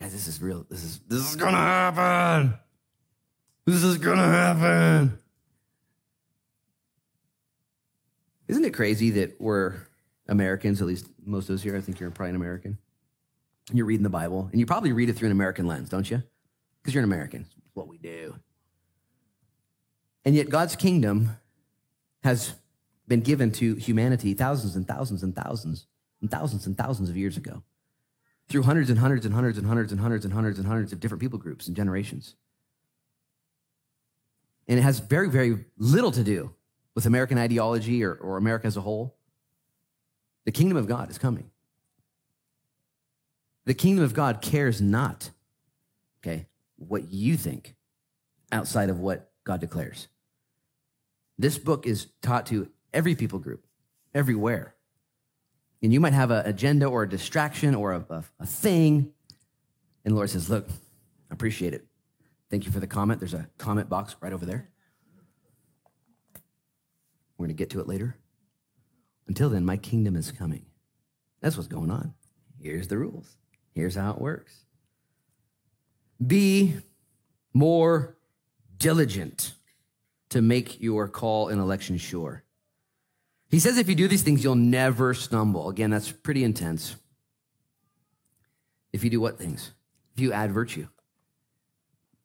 Guys, 0.00 0.12
this 0.12 0.28
is 0.28 0.40
real. 0.40 0.64
This 0.70 0.84
is 0.84 1.00
this 1.08 1.28
is 1.28 1.34
gonna 1.34 1.56
happen. 1.56 2.54
This 3.66 3.82
is 3.82 3.98
gonna 3.98 4.26
happen. 4.26 5.18
Isn't 8.46 8.64
it 8.64 8.72
crazy 8.72 9.10
that 9.10 9.40
we're 9.40 9.74
Americans, 10.28 10.80
at 10.80 10.86
least 10.86 11.08
most 11.24 11.48
of 11.48 11.56
us 11.56 11.62
here, 11.62 11.76
I 11.76 11.80
think 11.80 11.98
you're 11.98 12.10
probably 12.10 12.30
an 12.30 12.36
American. 12.36 12.78
You're 13.72 13.86
reading 13.86 14.04
the 14.04 14.10
Bible, 14.10 14.48
and 14.52 14.60
you 14.60 14.66
probably 14.66 14.92
read 14.92 15.08
it 15.08 15.14
through 15.14 15.26
an 15.26 15.32
American 15.32 15.66
lens, 15.66 15.88
don't 15.88 16.08
you? 16.08 16.22
Because 16.80 16.94
you're 16.94 17.02
an 17.02 17.10
American. 17.10 17.46
It's 17.66 17.74
what 17.74 17.88
we 17.88 17.98
do. 17.98 18.36
And 20.24 20.34
yet, 20.34 20.48
God's 20.48 20.76
kingdom 20.76 21.36
has 22.22 22.54
been 23.08 23.20
given 23.20 23.50
to 23.50 23.74
humanity 23.74 24.34
thousands 24.34 24.76
and 24.76 24.86
thousands 24.86 25.22
and 25.22 25.34
thousands 25.34 25.86
and 26.20 26.30
thousands 26.30 26.66
and 26.66 26.76
thousands 26.76 27.08
of 27.08 27.16
years 27.16 27.36
ago 27.36 27.62
through 28.48 28.62
hundreds 28.62 28.90
and 28.90 28.98
hundreds 28.98 29.24
and 29.26 29.34
hundreds 29.34 29.58
and 29.58 29.66
hundreds 29.66 29.92
and 29.92 30.00
hundreds 30.00 30.24
and 30.24 30.34
hundreds 30.34 30.58
and 30.58 30.68
hundreds 30.68 30.92
of 30.92 31.00
different 31.00 31.20
people 31.20 31.38
groups 31.38 31.66
and 31.66 31.76
generations. 31.76 32.34
And 34.66 34.78
it 34.78 34.82
has 34.82 35.00
very, 35.00 35.28
very 35.28 35.64
little 35.78 36.12
to 36.12 36.22
do 36.22 36.54
with 36.94 37.06
American 37.06 37.38
ideology 37.38 38.04
or, 38.04 38.14
or 38.14 38.36
America 38.36 38.66
as 38.66 38.76
a 38.76 38.82
whole. 38.82 39.16
The 40.44 40.52
kingdom 40.52 40.76
of 40.76 40.86
God 40.86 41.10
is 41.10 41.18
coming. 41.18 41.50
The 43.64 43.74
kingdom 43.74 44.04
of 44.04 44.14
God 44.14 44.40
cares 44.40 44.80
not, 44.80 45.30
okay, 46.20 46.46
what 46.76 47.10
you 47.10 47.36
think 47.36 47.74
outside 48.50 48.88
of 48.88 48.98
what 48.98 49.30
God 49.44 49.60
declares. 49.60 50.08
This 51.38 51.58
book 51.58 51.86
is 51.86 52.08
taught 52.22 52.46
to 52.46 52.68
every 52.92 53.14
people 53.14 53.38
group, 53.38 53.64
everywhere. 54.14 54.74
And 55.82 55.92
you 55.92 56.00
might 56.00 56.12
have 56.12 56.30
an 56.30 56.46
agenda 56.46 56.86
or 56.86 57.04
a 57.04 57.08
distraction 57.08 57.74
or 57.74 57.92
a, 57.92 58.04
a, 58.10 58.24
a 58.40 58.46
thing. 58.46 59.12
And 60.04 60.12
the 60.12 60.16
Lord 60.16 60.30
says, 60.30 60.50
Look, 60.50 60.68
I 61.30 61.34
appreciate 61.34 61.74
it. 61.74 61.86
Thank 62.50 62.66
you 62.66 62.72
for 62.72 62.80
the 62.80 62.86
comment. 62.86 63.20
There's 63.20 63.34
a 63.34 63.48
comment 63.58 63.88
box 63.88 64.16
right 64.20 64.32
over 64.32 64.46
there. 64.46 64.68
We're 67.36 67.46
going 67.46 67.56
to 67.56 67.58
get 67.58 67.70
to 67.70 67.80
it 67.80 67.86
later. 67.86 68.16
Until 69.28 69.50
then, 69.50 69.64
my 69.64 69.76
kingdom 69.76 70.16
is 70.16 70.32
coming. 70.32 70.64
That's 71.40 71.56
what's 71.56 71.68
going 71.68 71.90
on. 71.90 72.14
Here's 72.60 72.88
the 72.88 72.98
rules. 72.98 73.36
Here's 73.74 73.94
how 73.94 74.12
it 74.12 74.20
works. 74.20 74.64
Be 76.24 76.74
more 77.52 78.16
diligent 78.76 79.54
to 80.30 80.42
make 80.42 80.80
your 80.80 81.06
call 81.08 81.48
and 81.48 81.60
election 81.60 81.96
sure. 81.98 82.42
He 83.48 83.58
says 83.58 83.78
if 83.78 83.88
you 83.88 83.94
do 83.94 84.08
these 84.08 84.22
things, 84.22 84.44
you'll 84.44 84.54
never 84.54 85.14
stumble. 85.14 85.68
Again, 85.70 85.90
that's 85.90 86.12
pretty 86.12 86.44
intense. 86.44 86.96
If 88.92 89.04
you 89.04 89.10
do 89.10 89.20
what 89.20 89.38
things? 89.38 89.72
If 90.14 90.20
you 90.20 90.32
add 90.32 90.52
virtue, 90.52 90.88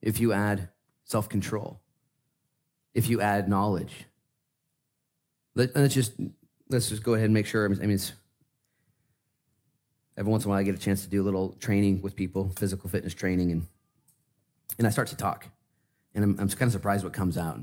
if 0.01 0.19
you 0.19 0.33
add 0.33 0.69
self 1.05 1.29
control, 1.29 1.79
if 2.93 3.09
you 3.09 3.21
add 3.21 3.47
knowledge, 3.47 4.05
Let, 5.55 5.75
let's 5.75 5.93
just 5.93 6.13
let's 6.69 6.89
just 6.89 7.03
go 7.03 7.13
ahead 7.13 7.25
and 7.25 7.33
make 7.33 7.45
sure. 7.45 7.65
I 7.65 7.85
mean, 7.85 7.99
every 10.17 10.31
once 10.31 10.43
in 10.43 10.49
a 10.49 10.51
while 10.51 10.59
I 10.59 10.63
get 10.63 10.75
a 10.75 10.79
chance 10.79 11.03
to 11.03 11.09
do 11.09 11.21
a 11.21 11.25
little 11.25 11.53
training 11.59 12.01
with 12.01 12.15
people, 12.15 12.51
physical 12.57 12.89
fitness 12.89 13.13
training, 13.13 13.51
and 13.51 13.67
and 14.77 14.87
I 14.87 14.89
start 14.89 15.09
to 15.09 15.17
talk, 15.17 15.47
and 16.15 16.23
I'm, 16.23 16.39
I'm 16.39 16.49
kind 16.49 16.67
of 16.67 16.71
surprised 16.71 17.03
what 17.03 17.13
comes 17.13 17.37
out. 17.37 17.59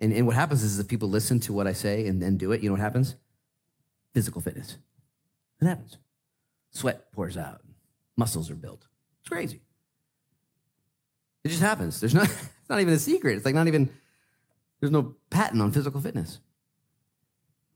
And, 0.00 0.12
and 0.12 0.26
what 0.26 0.36
happens 0.36 0.62
is 0.62 0.78
if 0.78 0.88
people 0.88 1.08
listen 1.08 1.40
to 1.40 1.52
what 1.52 1.66
I 1.66 1.72
say 1.72 2.06
and 2.06 2.20
then 2.20 2.36
do 2.36 2.52
it, 2.52 2.62
you 2.62 2.68
know 2.68 2.74
what 2.74 2.80
happens? 2.80 3.16
Physical 4.12 4.40
fitness. 4.40 4.76
It 5.60 5.66
happens. 5.66 5.98
Sweat 6.70 7.12
pours 7.12 7.36
out. 7.36 7.62
Muscles 8.16 8.50
are 8.50 8.56
built. 8.56 8.86
It's 9.20 9.28
crazy. 9.28 9.60
It 11.44 11.48
just 11.48 11.60
happens. 11.60 12.00
There's 12.00 12.14
not, 12.14 12.24
it's 12.28 12.68
not 12.68 12.80
even 12.80 12.94
a 12.94 12.98
secret. 12.98 13.36
It's 13.36 13.44
like 13.44 13.54
not 13.54 13.68
even, 13.68 13.88
there's 14.80 14.92
no 14.92 15.14
patent 15.30 15.62
on 15.62 15.72
physical 15.72 16.00
fitness. 16.00 16.40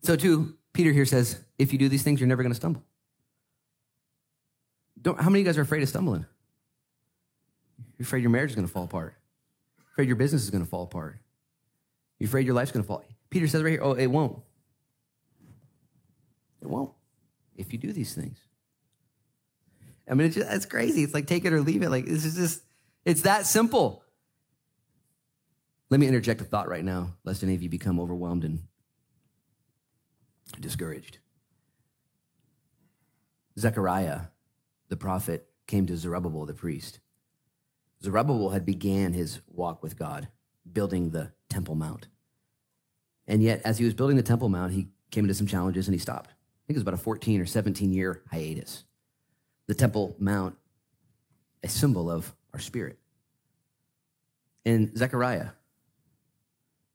So, 0.02 0.16
too, 0.16 0.56
Peter 0.72 0.92
here 0.92 1.06
says, 1.06 1.42
if 1.58 1.72
you 1.72 1.78
do 1.78 1.88
these 1.88 2.02
things, 2.02 2.20
you're 2.20 2.28
never 2.28 2.42
going 2.42 2.52
to 2.52 2.56
stumble. 2.56 2.82
Don't, 5.00 5.20
how 5.20 5.30
many 5.30 5.40
of 5.40 5.46
you 5.46 5.52
guys 5.52 5.58
are 5.58 5.62
afraid 5.62 5.82
of 5.82 5.88
stumbling? 5.88 6.24
You're 7.98 8.04
afraid 8.04 8.22
your 8.22 8.30
marriage 8.30 8.50
is 8.50 8.56
going 8.56 8.66
to 8.66 8.72
fall 8.72 8.84
apart. 8.84 9.14
Afraid 9.92 10.06
your 10.06 10.16
business 10.16 10.42
is 10.42 10.50
going 10.50 10.64
to 10.64 10.70
fall 10.70 10.84
apart. 10.84 11.18
You're 12.18 12.28
afraid 12.28 12.46
your 12.46 12.54
life's 12.54 12.72
going 12.72 12.82
to 12.82 12.88
fall. 12.88 13.04
Peter 13.30 13.46
says 13.46 13.62
right 13.62 13.70
here, 13.70 13.82
oh, 13.82 13.92
it 13.92 14.06
won't. 14.06 14.40
It 16.60 16.68
won't 16.68 16.92
if 17.56 17.72
you 17.72 17.78
do 17.78 17.92
these 17.92 18.14
things. 18.14 18.38
I 20.10 20.14
mean, 20.14 20.28
it's, 20.28 20.36
just, 20.36 20.50
it's 20.50 20.66
crazy. 20.66 21.02
It's 21.02 21.12
like 21.12 21.26
take 21.26 21.44
it 21.44 21.52
or 21.52 21.60
leave 21.60 21.82
it. 21.82 21.90
Like, 21.90 22.06
this 22.06 22.24
is 22.24 22.36
just, 22.36 22.62
it's 23.04 23.22
that 23.22 23.46
simple. 23.46 24.04
Let 25.90 26.00
me 26.00 26.06
interject 26.06 26.40
a 26.40 26.44
thought 26.44 26.68
right 26.68 26.84
now, 26.84 27.14
lest 27.24 27.42
any 27.42 27.54
of 27.54 27.62
you 27.62 27.68
become 27.68 28.00
overwhelmed 28.00 28.44
and 28.44 28.62
discouraged. 30.60 31.18
Zechariah, 33.58 34.20
the 34.88 34.96
prophet, 34.96 35.48
came 35.66 35.86
to 35.86 35.96
Zerubbabel, 35.96 36.46
the 36.46 36.54
priest. 36.54 37.00
Zerubbabel 38.02 38.50
had 38.50 38.64
began 38.64 39.12
his 39.12 39.40
walk 39.48 39.82
with 39.82 39.98
God, 39.98 40.28
building 40.72 41.10
the 41.10 41.32
Temple 41.48 41.74
Mount. 41.74 42.08
And 43.26 43.42
yet, 43.42 43.60
as 43.64 43.78
he 43.78 43.84
was 43.84 43.94
building 43.94 44.16
the 44.16 44.22
Temple 44.22 44.48
Mount, 44.48 44.72
he 44.72 44.88
came 45.10 45.24
into 45.24 45.34
some 45.34 45.46
challenges 45.46 45.86
and 45.86 45.94
he 45.94 45.98
stopped. 45.98 46.30
I 46.30 46.66
think 46.66 46.76
it 46.76 46.80
was 46.80 46.82
about 46.82 46.94
a 46.94 47.02
14 47.02 47.40
or 47.40 47.46
17 47.46 47.92
year 47.92 48.22
hiatus. 48.30 48.84
The 49.66 49.74
Temple 49.74 50.16
Mount, 50.18 50.56
a 51.62 51.68
symbol 51.68 52.10
of 52.10 52.34
our 52.52 52.60
spirit. 52.60 52.98
And 54.64 54.96
Zechariah 54.96 55.48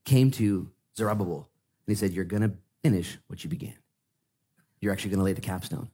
came 0.05 0.31
to 0.31 0.69
Zerubbabel 0.97 1.49
and 1.85 1.95
he 1.95 1.95
said, 1.95 2.13
You're 2.13 2.25
going 2.25 2.43
to 2.43 2.53
finish 2.81 3.17
what 3.27 3.43
you 3.43 3.49
began. 3.49 3.75
You're 4.79 4.91
actually 4.91 5.11
going 5.11 5.19
to 5.19 5.25
lay 5.25 5.33
the 5.33 5.41
capstone. 5.41 5.89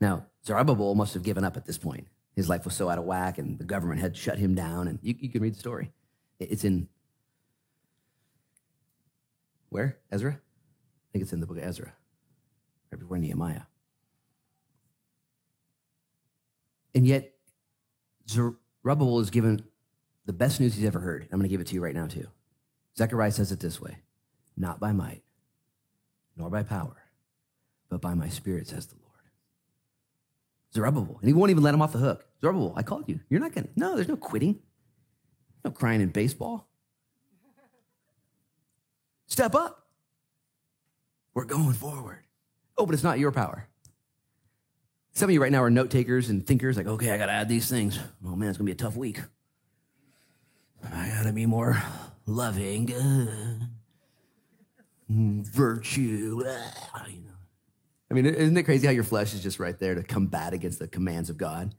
Now, 0.00 0.26
Zerubbabel 0.44 0.94
must 0.94 1.14
have 1.14 1.22
given 1.22 1.44
up 1.44 1.56
at 1.56 1.66
this 1.66 1.78
point. 1.78 2.06
His 2.34 2.48
life 2.48 2.64
was 2.64 2.74
so 2.74 2.88
out 2.88 2.98
of 2.98 3.04
whack, 3.04 3.38
and 3.38 3.58
the 3.58 3.64
government 3.64 4.00
had 4.00 4.16
shut 4.16 4.38
him 4.38 4.54
down. 4.54 4.86
And 4.86 4.98
you, 5.02 5.14
you 5.18 5.28
can 5.28 5.42
read 5.42 5.54
the 5.54 5.58
story. 5.58 5.92
It's 6.38 6.64
in 6.64 6.88
where? 9.68 9.98
Ezra? 10.10 10.32
I 10.32 11.08
think 11.12 11.22
it's 11.22 11.32
in 11.32 11.40
the 11.40 11.46
book 11.46 11.58
of 11.58 11.64
Ezra, 11.64 11.92
right 12.92 12.98
before 12.98 13.18
Nehemiah. 13.18 13.62
And 16.94 17.06
yet, 17.06 17.34
Zerubbabel 18.28 19.20
is 19.20 19.30
given 19.30 19.62
the 20.26 20.32
best 20.32 20.60
news 20.60 20.74
he's 20.74 20.86
ever 20.86 21.00
heard. 21.00 21.24
I'm 21.24 21.38
going 21.38 21.42
to 21.42 21.48
give 21.48 21.60
it 21.60 21.66
to 21.68 21.74
you 21.74 21.82
right 21.82 21.94
now, 21.94 22.06
too. 22.06 22.28
Zechariah 22.96 23.32
says 23.32 23.52
it 23.52 23.60
this 23.60 23.80
way 23.80 23.98
Not 24.56 24.80
by 24.80 24.92
might, 24.92 25.22
nor 26.36 26.50
by 26.50 26.62
power, 26.62 26.96
but 27.88 28.00
by 28.00 28.14
my 28.14 28.28
spirit, 28.28 28.68
says 28.68 28.86
the 28.86 28.96
Lord. 28.96 29.08
Zerubbabel. 30.74 31.18
And 31.20 31.28
he 31.28 31.32
won't 31.32 31.50
even 31.50 31.62
let 31.62 31.74
him 31.74 31.82
off 31.82 31.92
the 31.92 31.98
hook. 31.98 32.26
Zerubbabel, 32.40 32.74
I 32.76 32.82
called 32.82 33.08
you. 33.08 33.20
You're 33.30 33.40
not 33.40 33.54
going 33.54 33.64
to. 33.64 33.70
No, 33.76 33.94
there's 33.94 34.08
no 34.08 34.16
quitting. 34.16 34.60
No 35.64 35.70
crying 35.70 36.00
in 36.00 36.10
baseball. 36.10 36.68
Step 39.28 39.54
up. 39.54 39.86
We're 41.34 41.44
going 41.44 41.74
forward. 41.74 42.24
Oh, 42.76 42.84
but 42.84 42.94
it's 42.94 43.04
not 43.04 43.18
your 43.18 43.30
power. 43.30 43.68
Some 45.12 45.28
of 45.28 45.34
you 45.34 45.42
right 45.42 45.52
now 45.52 45.62
are 45.62 45.70
note 45.70 45.90
takers 45.90 46.28
and 46.30 46.46
thinkers, 46.46 46.76
like, 46.76 46.86
okay, 46.86 47.10
I 47.10 47.18
got 47.18 47.26
to 47.26 47.32
add 47.32 47.48
these 47.48 47.68
things. 47.68 47.98
Oh, 48.24 48.34
man, 48.34 48.48
it's 48.48 48.58
going 48.58 48.66
to 48.66 48.72
be 48.72 48.72
a 48.72 48.74
tough 48.74 48.96
week. 48.96 49.20
I 50.92 51.08
got 51.08 51.24
to 51.24 51.32
be 51.32 51.46
more 51.46 51.80
loving, 52.26 52.92
uh, 52.92 53.66
virtue. 55.08 56.42
Uh, 56.46 57.04
you 57.08 57.20
know. 57.20 57.32
I 58.10 58.14
mean, 58.14 58.26
isn't 58.26 58.56
it 58.56 58.62
crazy 58.62 58.86
how 58.86 58.92
your 58.92 59.04
flesh 59.04 59.34
is 59.34 59.42
just 59.42 59.58
right 59.58 59.78
there 59.78 59.94
to 59.94 60.02
combat 60.02 60.52
against 60.52 60.78
the 60.78 60.88
commands 60.88 61.30
of 61.30 61.36
God? 61.36 61.74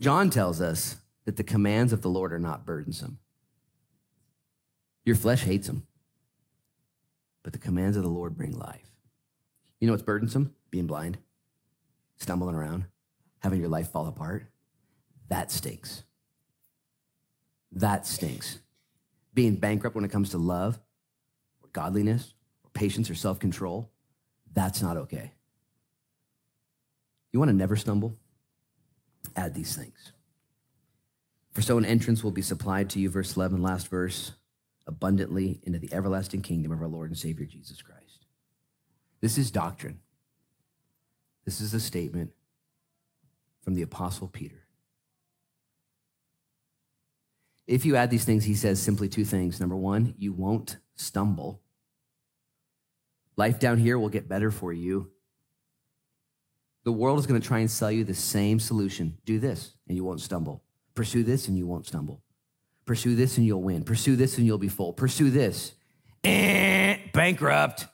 John 0.00 0.30
tells 0.30 0.60
us 0.60 0.96
that 1.24 1.36
the 1.36 1.44
commands 1.44 1.92
of 1.92 2.02
the 2.02 2.08
Lord 2.08 2.32
are 2.32 2.38
not 2.38 2.64
burdensome. 2.64 3.18
Your 5.08 5.16
flesh 5.16 5.44
hates 5.44 5.68
them. 5.68 5.86
But 7.42 7.54
the 7.54 7.58
commands 7.58 7.96
of 7.96 8.02
the 8.02 8.10
Lord 8.10 8.36
bring 8.36 8.52
life. 8.52 8.90
You 9.80 9.86
know 9.86 9.94
what's 9.94 10.02
burdensome? 10.02 10.54
Being 10.70 10.86
blind, 10.86 11.16
stumbling 12.18 12.54
around, 12.54 12.84
having 13.38 13.58
your 13.58 13.70
life 13.70 13.90
fall 13.90 14.06
apart. 14.06 14.50
That 15.30 15.50
stinks. 15.50 16.02
That 17.72 18.06
stinks. 18.06 18.58
Being 19.32 19.54
bankrupt 19.54 19.96
when 19.96 20.04
it 20.04 20.10
comes 20.10 20.28
to 20.32 20.38
love, 20.38 20.78
or 21.62 21.70
godliness, 21.72 22.34
or 22.62 22.68
patience, 22.74 23.08
or 23.08 23.14
self 23.14 23.38
control, 23.38 23.90
that's 24.52 24.82
not 24.82 24.98
okay. 24.98 25.32
You 27.32 27.38
want 27.38 27.48
to 27.48 27.56
never 27.56 27.76
stumble? 27.76 28.14
Add 29.34 29.54
these 29.54 29.74
things. 29.74 30.12
For 31.52 31.62
so 31.62 31.78
an 31.78 31.86
entrance 31.86 32.22
will 32.22 32.30
be 32.30 32.42
supplied 32.42 32.90
to 32.90 33.00
you, 33.00 33.08
verse 33.08 33.34
11, 33.38 33.62
last 33.62 33.88
verse 33.88 34.32
abundantly 34.88 35.60
into 35.62 35.78
the 35.78 35.92
everlasting 35.92 36.42
kingdom 36.42 36.72
of 36.72 36.80
our 36.80 36.88
Lord 36.88 37.10
and 37.10 37.18
Savior 37.18 37.46
Jesus 37.46 37.82
Christ. 37.82 38.26
This 39.20 39.38
is 39.38 39.50
doctrine. 39.50 40.00
This 41.44 41.60
is 41.60 41.74
a 41.74 41.80
statement 41.80 42.32
from 43.62 43.74
the 43.74 43.82
Apostle 43.82 44.28
Peter. 44.28 44.64
If 47.66 47.84
you 47.84 47.96
add 47.96 48.10
these 48.10 48.24
things, 48.24 48.44
he 48.44 48.54
says 48.54 48.80
simply 48.80 49.08
two 49.08 49.26
things. 49.26 49.60
Number 49.60 49.76
one, 49.76 50.14
you 50.16 50.32
won't 50.32 50.78
stumble. 50.94 51.60
Life 53.36 53.60
down 53.60 53.76
here 53.76 53.98
will 53.98 54.08
get 54.08 54.28
better 54.28 54.50
for 54.50 54.72
you. 54.72 55.10
The 56.84 56.92
world 56.92 57.18
is 57.18 57.26
going 57.26 57.40
to 57.40 57.46
try 57.46 57.58
and 57.58 57.70
sell 57.70 57.92
you 57.92 58.04
the 58.04 58.14
same 58.14 58.58
solution. 58.58 59.18
Do 59.26 59.38
this 59.38 59.74
and 59.86 59.96
you 59.96 60.04
won't 60.04 60.22
stumble. 60.22 60.64
Pursue 60.94 61.22
this 61.22 61.46
and 61.46 61.58
you 61.58 61.66
won't 61.66 61.86
stumble. 61.86 62.22
Pursue 62.88 63.14
this 63.14 63.36
and 63.36 63.46
you'll 63.46 63.60
win. 63.60 63.84
Pursue 63.84 64.16
this 64.16 64.38
and 64.38 64.46
you'll 64.46 64.56
be 64.56 64.68
full. 64.68 64.94
Pursue 64.94 65.28
this. 65.28 65.72
Eh, 66.24 66.96
bankrupt. 67.12 67.86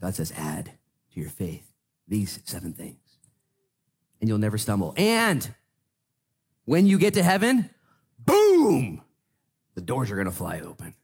God 0.00 0.14
says, 0.14 0.32
add 0.36 0.66
to 1.12 1.20
your 1.20 1.28
faith 1.28 1.66
these 2.06 2.38
seven 2.44 2.72
things, 2.72 3.18
and 4.20 4.28
you'll 4.28 4.38
never 4.38 4.56
stumble. 4.58 4.94
And 4.96 5.52
when 6.66 6.86
you 6.86 6.98
get 6.98 7.14
to 7.14 7.22
heaven, 7.24 7.68
boom, 8.16 9.02
the 9.74 9.80
doors 9.80 10.12
are 10.12 10.14
going 10.14 10.26
to 10.26 10.32
fly 10.32 10.60
open. 10.60 10.94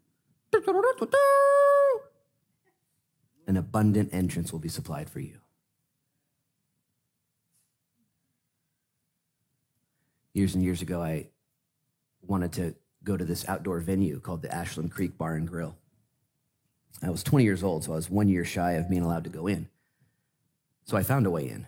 An 3.49 3.57
abundant 3.57 4.15
entrance 4.15 4.53
will 4.53 4.61
be 4.61 4.69
supplied 4.69 5.11
for 5.11 5.19
you. 5.19 5.41
Years 10.35 10.55
and 10.55 10.63
years 10.63 10.83
ago, 10.83 11.03
I 11.03 11.31
wanted 12.29 12.53
to 12.55 12.74
go 13.05 13.16
to 13.16 13.24
this 13.24 13.49
outdoor 13.49 13.81
venue 13.81 14.20
called 14.20 14.43
the 14.43 14.55
Ashland 14.55 14.91
Creek 14.91 15.16
Bar 15.16 15.35
and 15.35 15.49
Grill. 15.49 15.77
I 17.03 17.11
was 17.11 17.22
20 17.22 17.45
years 17.45 17.62
old, 17.62 17.85
so 17.85 17.93
I 17.93 17.97
was 17.97 18.11
one 18.11 18.29
year 18.29 18.45
shy 18.45 18.72
of 18.72 18.89
being 18.89 19.03
allowed 19.03 19.24
to 19.24 19.31
go 19.31 19.47
in. 19.47 19.68
So 20.85 20.97
I 20.97 21.03
found 21.03 21.27
a 21.27 21.31
way 21.31 21.49
in. 21.49 21.66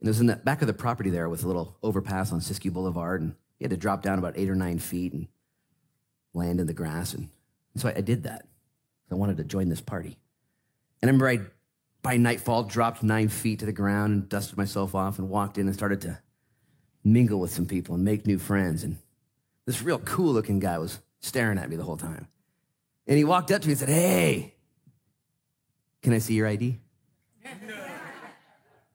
And 0.00 0.06
it 0.06 0.08
was 0.08 0.20
in 0.20 0.26
the 0.26 0.36
back 0.36 0.60
of 0.60 0.66
the 0.66 0.74
property 0.74 1.10
there 1.10 1.28
with 1.28 1.44
a 1.44 1.46
little 1.46 1.76
overpass 1.82 2.32
on 2.32 2.40
Siskiyou 2.40 2.72
Boulevard, 2.72 3.20
and 3.20 3.34
you 3.58 3.64
had 3.64 3.70
to 3.70 3.76
drop 3.76 4.02
down 4.02 4.18
about 4.18 4.34
eight 4.36 4.50
or 4.50 4.54
nine 4.54 4.78
feet 4.78 5.12
and 5.12 5.28
land 6.34 6.60
in 6.60 6.66
the 6.66 6.72
grass. 6.72 7.14
And, 7.14 7.28
and 7.74 7.82
so 7.82 7.88
I, 7.88 7.94
I 7.96 8.00
did 8.00 8.24
that. 8.24 8.46
I 9.10 9.14
wanted 9.14 9.36
to 9.38 9.44
join 9.44 9.68
this 9.68 9.80
party. 9.80 10.18
And 11.00 11.08
I 11.08 11.12
remember 11.12 11.28
I, 11.28 11.40
by 12.02 12.16
nightfall, 12.16 12.64
dropped 12.64 13.02
nine 13.02 13.28
feet 13.28 13.60
to 13.60 13.66
the 13.66 13.72
ground 13.72 14.12
and 14.12 14.28
dusted 14.28 14.56
myself 14.56 14.94
off 14.94 15.18
and 15.18 15.28
walked 15.28 15.58
in 15.58 15.66
and 15.66 15.74
started 15.74 16.00
to 16.02 16.18
mingle 17.04 17.40
with 17.40 17.52
some 17.52 17.66
people 17.66 17.94
and 17.94 18.04
make 18.04 18.26
new 18.26 18.38
friends. 18.38 18.84
And 18.84 18.98
this 19.68 19.82
real 19.82 19.98
cool 19.98 20.32
looking 20.32 20.60
guy 20.60 20.78
was 20.78 20.98
staring 21.20 21.58
at 21.58 21.68
me 21.68 21.76
the 21.76 21.82
whole 21.82 21.98
time. 21.98 22.26
And 23.06 23.18
he 23.18 23.24
walked 23.24 23.50
up 23.50 23.60
to 23.60 23.68
me 23.68 23.72
and 23.72 23.78
said, 23.78 23.90
Hey, 23.90 24.54
can 26.02 26.14
I 26.14 26.18
see 26.18 26.32
your 26.32 26.46
ID? 26.46 26.78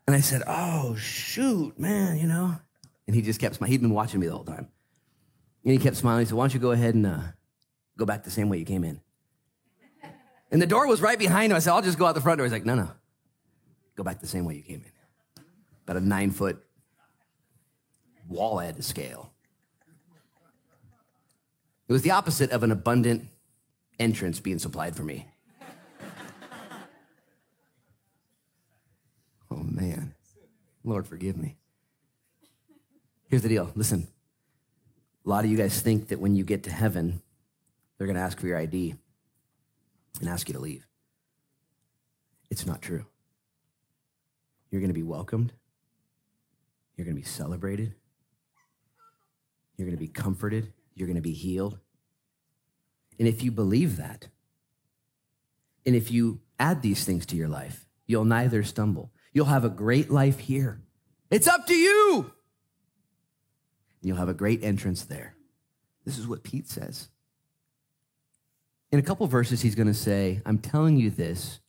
and 0.08 0.16
I 0.16 0.20
said, 0.20 0.42
Oh, 0.48 0.96
shoot, 0.96 1.78
man, 1.78 2.18
you 2.18 2.26
know. 2.26 2.56
And 3.06 3.16
he 3.16 3.22
just 3.22 3.40
kept 3.40 3.54
smiling. 3.54 3.72
He'd 3.72 3.82
been 3.82 3.94
watching 3.94 4.20
me 4.20 4.26
the 4.26 4.34
whole 4.34 4.44
time. 4.44 4.68
And 5.64 5.74
he 5.74 5.78
kept 5.78 5.96
smiling. 5.96 6.22
He 6.22 6.26
said, 6.26 6.36
Why 6.36 6.46
don't 6.46 6.56
you 6.56 6.60
go 6.60 6.72
ahead 6.72 6.96
and 6.96 7.06
uh, 7.06 7.20
Go 7.96 8.06
back 8.06 8.24
the 8.24 8.32
same 8.32 8.50
way 8.50 8.58
you 8.58 8.66
came 8.66 8.84
in. 8.84 9.00
And 10.50 10.60
the 10.60 10.66
door 10.66 10.88
was 10.88 11.02
right 11.02 11.20
behind 11.20 11.52
him. 11.52 11.56
I 11.56 11.60
said, 11.60 11.74
I'll 11.74 11.84
just 11.84 12.00
go 12.00 12.08
out 12.08 12.16
the 12.16 12.22
front 12.22 12.40
door. 12.40 12.46
He's 12.46 12.52
like, 12.52 12.66
no, 12.66 12.74
no. 12.74 12.90
Go 13.96 14.04
back 14.04 14.22
the 14.22 14.28
same 14.28 14.46
way 14.46 14.56
you 14.56 14.64
came 14.64 14.84
in. 14.84 15.44
About 15.84 16.02
a 16.02 16.06
nine 16.06 16.32
foot 16.32 16.64
wall 18.28 18.58
I 18.58 18.66
had 18.66 18.76
to 18.78 18.82
scale. 18.82 19.33
It 21.88 21.94
was 21.94 22.02
the 22.02 22.12
opposite 22.12 22.52
of 22.52 22.64
an 22.64 22.72
abundant 22.72 23.28
entrance 24.00 24.40
being 24.40 24.60
supplied 24.60 24.96
for 24.96 25.04
me. 25.04 25.28
oh 29.52 29.64
man. 29.64 30.16
Lord, 30.84 31.08
forgive 31.08 31.38
me. 31.38 31.58
Here's 33.30 33.42
the 33.42 33.50
deal 33.50 33.72
listen, 33.76 34.08
a 35.26 35.30
lot 35.30 35.44
of 35.44 35.52
you 35.52 35.58
guys 35.58 35.82
think 35.82 36.10
that 36.10 36.20
when 36.20 36.36
you 36.36 36.44
get 36.44 36.64
to 36.64 36.72
heaven, 36.72 37.22
they're 37.98 38.08
going 38.08 38.18
to 38.18 38.22
ask 38.22 38.40
for 38.40 38.48
your 38.48 38.58
ID 38.58 38.96
and 40.20 40.30
ask 40.30 40.48
you 40.48 40.54
to 40.54 40.60
leave. 40.60 40.86
It's 42.50 42.66
not 42.66 42.82
true. 42.82 43.06
You're 44.70 44.82
going 44.82 44.90
to 44.90 44.94
be 44.94 45.04
welcomed, 45.04 45.54
you're 46.96 47.06
going 47.06 47.16
to 47.16 47.22
be 47.22 47.28
celebrated, 47.28 47.94
you're 49.78 49.88
going 49.88 49.98
to 49.98 50.04
be 50.04 50.08
comforted, 50.08 50.72
you're 50.96 51.08
going 51.08 51.16
to 51.16 51.22
be 51.22 51.34
healed. 51.34 51.80
And 53.20 53.28
if 53.28 53.44
you 53.44 53.52
believe 53.52 53.98
that, 53.98 54.28
and 55.86 55.96
if 55.96 56.12
you 56.12 56.39
add 56.60 56.82
these 56.82 57.04
things 57.04 57.26
to 57.28 57.36
your 57.36 57.48
life, 57.48 57.86
you'll 58.08 58.26
neither 58.26 58.64
stumble. 58.64 59.12
You'll 59.34 59.46
have 59.46 59.66
a 59.66 59.70
great 59.70 60.10
life 60.10 60.39
here. 60.39 60.82
It's 61.30 61.48
up 61.48 61.68
to 61.68 61.76
you. 61.76 62.32
And 64.02 64.08
you'll 64.08 64.18
have 64.18 64.30
a 64.30 64.34
great 64.34 64.64
entrance 64.64 65.04
there. 65.04 65.36
This 66.06 66.18
is 66.18 66.28
what 66.28 66.44
Pete 66.44 66.70
says. 66.70 67.10
In 68.91 69.00
a 69.00 69.04
couple 69.04 69.26
verses, 69.28 69.62
he's 69.62 69.76
going 69.76 69.88
to 69.88 69.94
say, 69.94 70.41
I'm 70.46 70.60
telling 70.60 70.98
you 70.98 71.10
this 71.10 71.60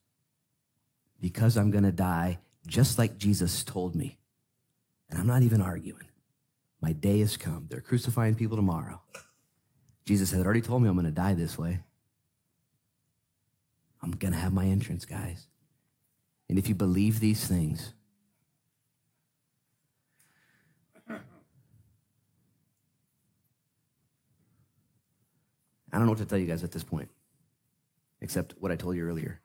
because 1.20 1.57
I'm 1.57 1.70
going 1.70 1.85
to 1.85 1.93
die 1.93 2.39
just 2.66 2.99
like 2.99 3.16
Jesus 3.16 3.64
told 3.64 3.95
me. 3.95 4.18
And 5.09 5.18
I'm 5.18 5.27
not 5.27 5.43
even 5.43 5.62
arguing. 5.62 6.09
My 6.85 6.93
day 6.93 7.20
has 7.20 7.39
come. 7.39 7.64
They're 7.70 7.80
crucifying 7.80 8.35
people 8.35 8.59
tomorrow. 8.59 9.01
Jesus 10.05 10.30
had 10.30 10.45
already 10.45 10.61
told 10.61 10.82
me 10.82 10.89
I'm 10.91 10.95
going 10.95 11.07
to 11.07 11.11
die 11.11 11.32
this 11.32 11.57
way. 11.57 11.80
I'm 14.03 14.11
going 14.11 14.35
to 14.35 14.39
have 14.39 14.53
my 14.53 14.66
entrance, 14.66 15.07
guys. 15.07 15.47
And 16.51 16.59
if 16.59 16.68
you 16.68 16.74
believe 16.74 17.20
these 17.20 17.47
things, 17.47 17.95
I 21.09 21.16
don't 25.91 26.05
know 26.05 26.11
what 26.11 26.18
to 26.18 26.26
tell 26.26 26.37
you 26.37 26.45
guys 26.45 26.64
at 26.64 26.72
this 26.72 26.85
point, 26.85 27.09
except 28.20 28.57
what 28.61 28.70
I 28.70 28.76
told 28.76 28.97
you 28.97 29.09
earlier. 29.09 29.41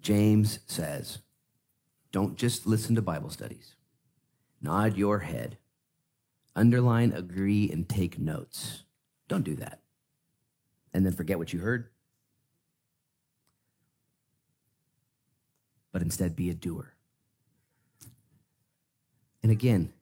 James 0.00 0.58
says, 0.66 1.18
don't 2.10 2.36
just 2.36 2.66
listen 2.66 2.96
to 2.96 3.02
Bible 3.02 3.30
studies, 3.30 3.76
nod 4.60 4.96
your 4.96 5.20
head, 5.20 5.58
underline, 6.54 7.12
agree, 7.12 7.70
and 7.70 7.88
take 7.88 8.18
notes. 8.18 8.84
Don't 9.28 9.44
do 9.44 9.56
that. 9.56 9.80
And 10.92 11.06
then 11.06 11.12
forget 11.12 11.38
what 11.38 11.52
you 11.52 11.60
heard. 11.60 11.88
But 15.92 16.02
instead, 16.02 16.36
be 16.36 16.50
a 16.50 16.54
doer. 16.54 16.94
And 19.42 19.50
again, 19.50 19.92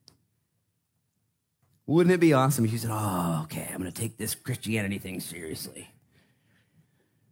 wouldn't 1.86 2.14
it 2.14 2.20
be 2.20 2.32
awesome 2.32 2.64
if 2.64 2.72
you 2.72 2.78
said, 2.78 2.90
Oh, 2.92 3.40
okay, 3.44 3.68
I'm 3.70 3.80
going 3.80 3.90
to 3.90 4.00
take 4.00 4.16
this 4.16 4.34
Christianity 4.34 4.98
thing 4.98 5.18
seriously? 5.20 5.90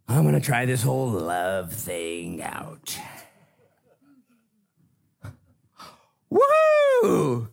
I'm 0.08 0.22
going 0.22 0.34
to 0.34 0.40
try 0.40 0.64
this 0.64 0.82
whole 0.82 1.10
love 1.10 1.72
thing 1.72 2.42
out. 2.42 2.98
Woo! 6.30 7.48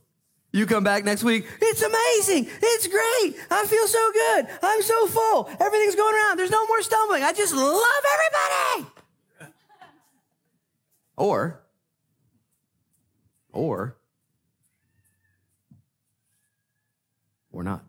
You 0.55 0.65
come 0.65 0.85
back 0.85 1.03
next 1.03 1.21
week. 1.21 1.45
It's 1.61 1.81
amazing. 1.81 2.47
It's 2.61 2.87
great. 2.87 3.35
I 3.51 3.65
feel 3.65 3.87
so 3.87 4.11
good. 4.13 4.47
I'm 4.63 4.81
so 4.81 5.05
full. 5.07 5.49
Everything's 5.59 5.95
going 5.95 6.15
around. 6.15 6.39
There's 6.39 6.49
no 6.49 6.65
more 6.65 6.81
stumbling. 6.81 7.23
I 7.23 7.33
just 7.33 7.53
love 7.53 8.03
everybody. 8.79 9.53
Or, 11.17 11.61
or, 13.51 13.97
or 17.51 17.63
not. 17.63 17.83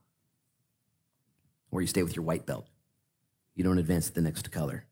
Or 1.70 1.80
you 1.80 1.86
stay 1.86 2.02
with 2.02 2.16
your 2.16 2.24
white 2.24 2.46
belt. 2.46 2.66
You 3.54 3.62
don't 3.62 3.78
advance 3.78 4.08
to 4.08 4.14
the 4.14 4.22
next 4.22 4.50
color. 4.50 4.86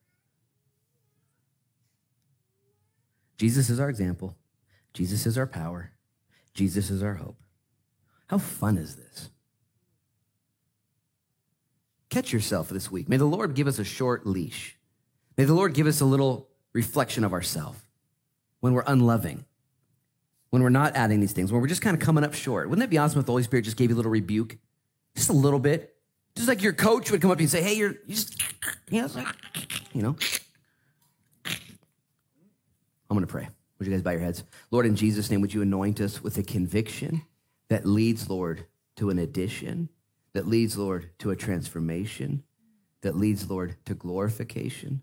Jesus 3.36 3.68
is 3.68 3.80
our 3.80 3.90
example. 3.90 4.36
Jesus 4.92 5.26
is 5.26 5.36
our 5.36 5.48
power. 5.48 5.90
Jesus 6.54 6.88
is 6.88 7.02
our 7.02 7.14
hope. 7.14 7.43
How 8.26 8.38
fun 8.38 8.78
is 8.78 8.96
this? 8.96 9.30
Catch 12.08 12.32
yourself 12.32 12.68
this 12.68 12.90
week. 12.90 13.08
May 13.08 13.16
the 13.16 13.24
Lord 13.24 13.54
give 13.54 13.66
us 13.66 13.78
a 13.78 13.84
short 13.84 14.26
leash. 14.26 14.76
May 15.36 15.44
the 15.44 15.54
Lord 15.54 15.74
give 15.74 15.86
us 15.86 16.00
a 16.00 16.04
little 16.04 16.48
reflection 16.72 17.24
of 17.24 17.32
ourselves 17.32 17.80
when 18.60 18.72
we're 18.72 18.84
unloving, 18.86 19.44
when 20.50 20.62
we're 20.62 20.68
not 20.68 20.96
adding 20.96 21.20
these 21.20 21.32
things, 21.32 21.52
when 21.52 21.60
we're 21.60 21.68
just 21.68 21.82
kind 21.82 21.94
of 21.94 22.00
coming 22.00 22.24
up 22.24 22.34
short. 22.34 22.68
Wouldn't 22.68 22.80
that 22.80 22.90
be 22.90 22.98
awesome 22.98 23.18
if 23.20 23.26
the 23.26 23.32
Holy 23.32 23.42
Spirit 23.42 23.64
just 23.64 23.76
gave 23.76 23.90
you 23.90 23.96
a 23.96 23.98
little 23.98 24.12
rebuke? 24.12 24.56
Just 25.16 25.28
a 25.28 25.34
little 25.34 25.58
bit. 25.58 25.96
Just 26.36 26.48
like 26.48 26.62
your 26.62 26.72
coach 26.72 27.10
would 27.10 27.20
come 27.20 27.30
up 27.30 27.38
to 27.38 27.42
you 27.42 27.46
and 27.46 27.50
say, 27.50 27.62
hey, 27.62 27.74
you're 27.74 27.94
you 28.06 28.14
just, 28.14 28.40
you 28.90 29.02
know, 29.02 29.08
you 29.92 30.02
know. 30.02 30.16
I'm 31.44 33.16
going 33.16 33.20
to 33.20 33.26
pray. 33.26 33.48
Would 33.78 33.86
you 33.86 33.92
guys 33.92 34.02
bow 34.02 34.12
your 34.12 34.20
heads? 34.20 34.44
Lord, 34.70 34.86
in 34.86 34.96
Jesus' 34.96 35.30
name, 35.30 35.40
would 35.40 35.52
you 35.52 35.62
anoint 35.62 36.00
us 36.00 36.22
with 36.22 36.38
a 36.38 36.42
conviction 36.42 37.22
that 37.68 37.86
leads, 37.86 38.28
Lord, 38.28 38.66
to 38.96 39.10
an 39.10 39.18
addition, 39.18 39.88
that 40.32 40.46
leads, 40.46 40.76
Lord, 40.76 41.10
to 41.18 41.30
a 41.30 41.36
transformation, 41.36 42.42
that 43.02 43.16
leads, 43.16 43.48
Lord, 43.48 43.76
to 43.86 43.94
glorification, 43.94 45.02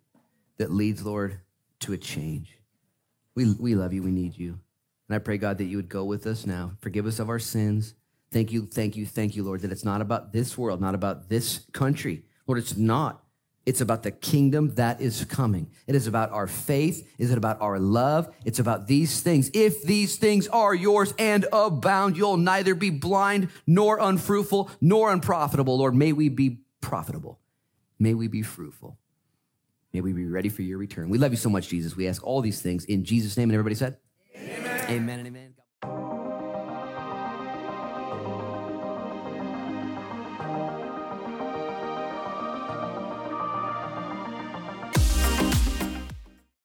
that 0.57 0.71
leads, 0.71 1.05
Lord, 1.05 1.39
to 1.81 1.93
a 1.93 1.97
change. 1.97 2.57
We, 3.35 3.53
we 3.53 3.75
love 3.75 3.93
you. 3.93 4.03
We 4.03 4.11
need 4.11 4.37
you. 4.37 4.59
And 5.07 5.15
I 5.15 5.19
pray, 5.19 5.37
God, 5.37 5.57
that 5.57 5.65
you 5.65 5.77
would 5.77 5.89
go 5.89 6.03
with 6.03 6.25
us 6.25 6.45
now. 6.45 6.73
Forgive 6.81 7.05
us 7.05 7.19
of 7.19 7.29
our 7.29 7.39
sins. 7.39 7.95
Thank 8.31 8.51
you, 8.51 8.65
thank 8.65 8.95
you, 8.95 9.05
thank 9.05 9.35
you, 9.35 9.43
Lord, 9.43 9.61
that 9.61 9.71
it's 9.71 9.83
not 9.83 9.99
about 9.99 10.31
this 10.31 10.57
world, 10.57 10.79
not 10.79 10.95
about 10.95 11.27
this 11.27 11.65
country. 11.73 12.23
Lord, 12.47 12.59
it's 12.59 12.77
not. 12.77 13.20
It's 13.65 13.81
about 13.81 14.01
the 14.01 14.11
kingdom 14.11 14.73
that 14.75 15.01
is 15.01 15.23
coming. 15.25 15.69
It 15.85 15.93
is 15.93 16.07
about 16.07 16.31
our 16.31 16.47
faith. 16.47 17.07
Is 17.19 17.31
it 17.31 17.37
about 17.37 17.61
our 17.61 17.77
love? 17.77 18.33
It's 18.43 18.57
about 18.57 18.87
these 18.87 19.21
things. 19.21 19.51
If 19.53 19.83
these 19.83 20.15
things 20.15 20.47
are 20.47 20.73
yours 20.73 21.13
and 21.19 21.45
abound, 21.53 22.17
you'll 22.17 22.37
neither 22.37 22.73
be 22.73 22.89
blind 22.89 23.49
nor 23.67 23.99
unfruitful 23.99 24.71
nor 24.81 25.13
unprofitable. 25.13 25.77
Lord, 25.77 25.95
may 25.95 26.11
we 26.11 26.29
be 26.29 26.61
profitable. 26.81 27.39
May 27.99 28.15
we 28.15 28.27
be 28.27 28.41
fruitful. 28.41 28.97
May 29.93 30.01
we 30.01 30.13
be 30.13 30.25
ready 30.25 30.49
for 30.49 30.63
your 30.63 30.79
return. 30.79 31.09
We 31.09 31.19
love 31.19 31.31
you 31.31 31.37
so 31.37 31.49
much, 31.49 31.67
Jesus. 31.67 31.95
We 31.95 32.07
ask 32.07 32.25
all 32.25 32.41
these 32.41 32.61
things 32.61 32.85
in 32.85 33.03
Jesus' 33.03 33.37
name. 33.37 33.49
And 33.49 33.53
everybody 33.53 33.75
said, 33.75 33.97
Amen, 34.35 34.89
amen 34.89 35.19
and 35.19 35.27
amen. 35.27 35.50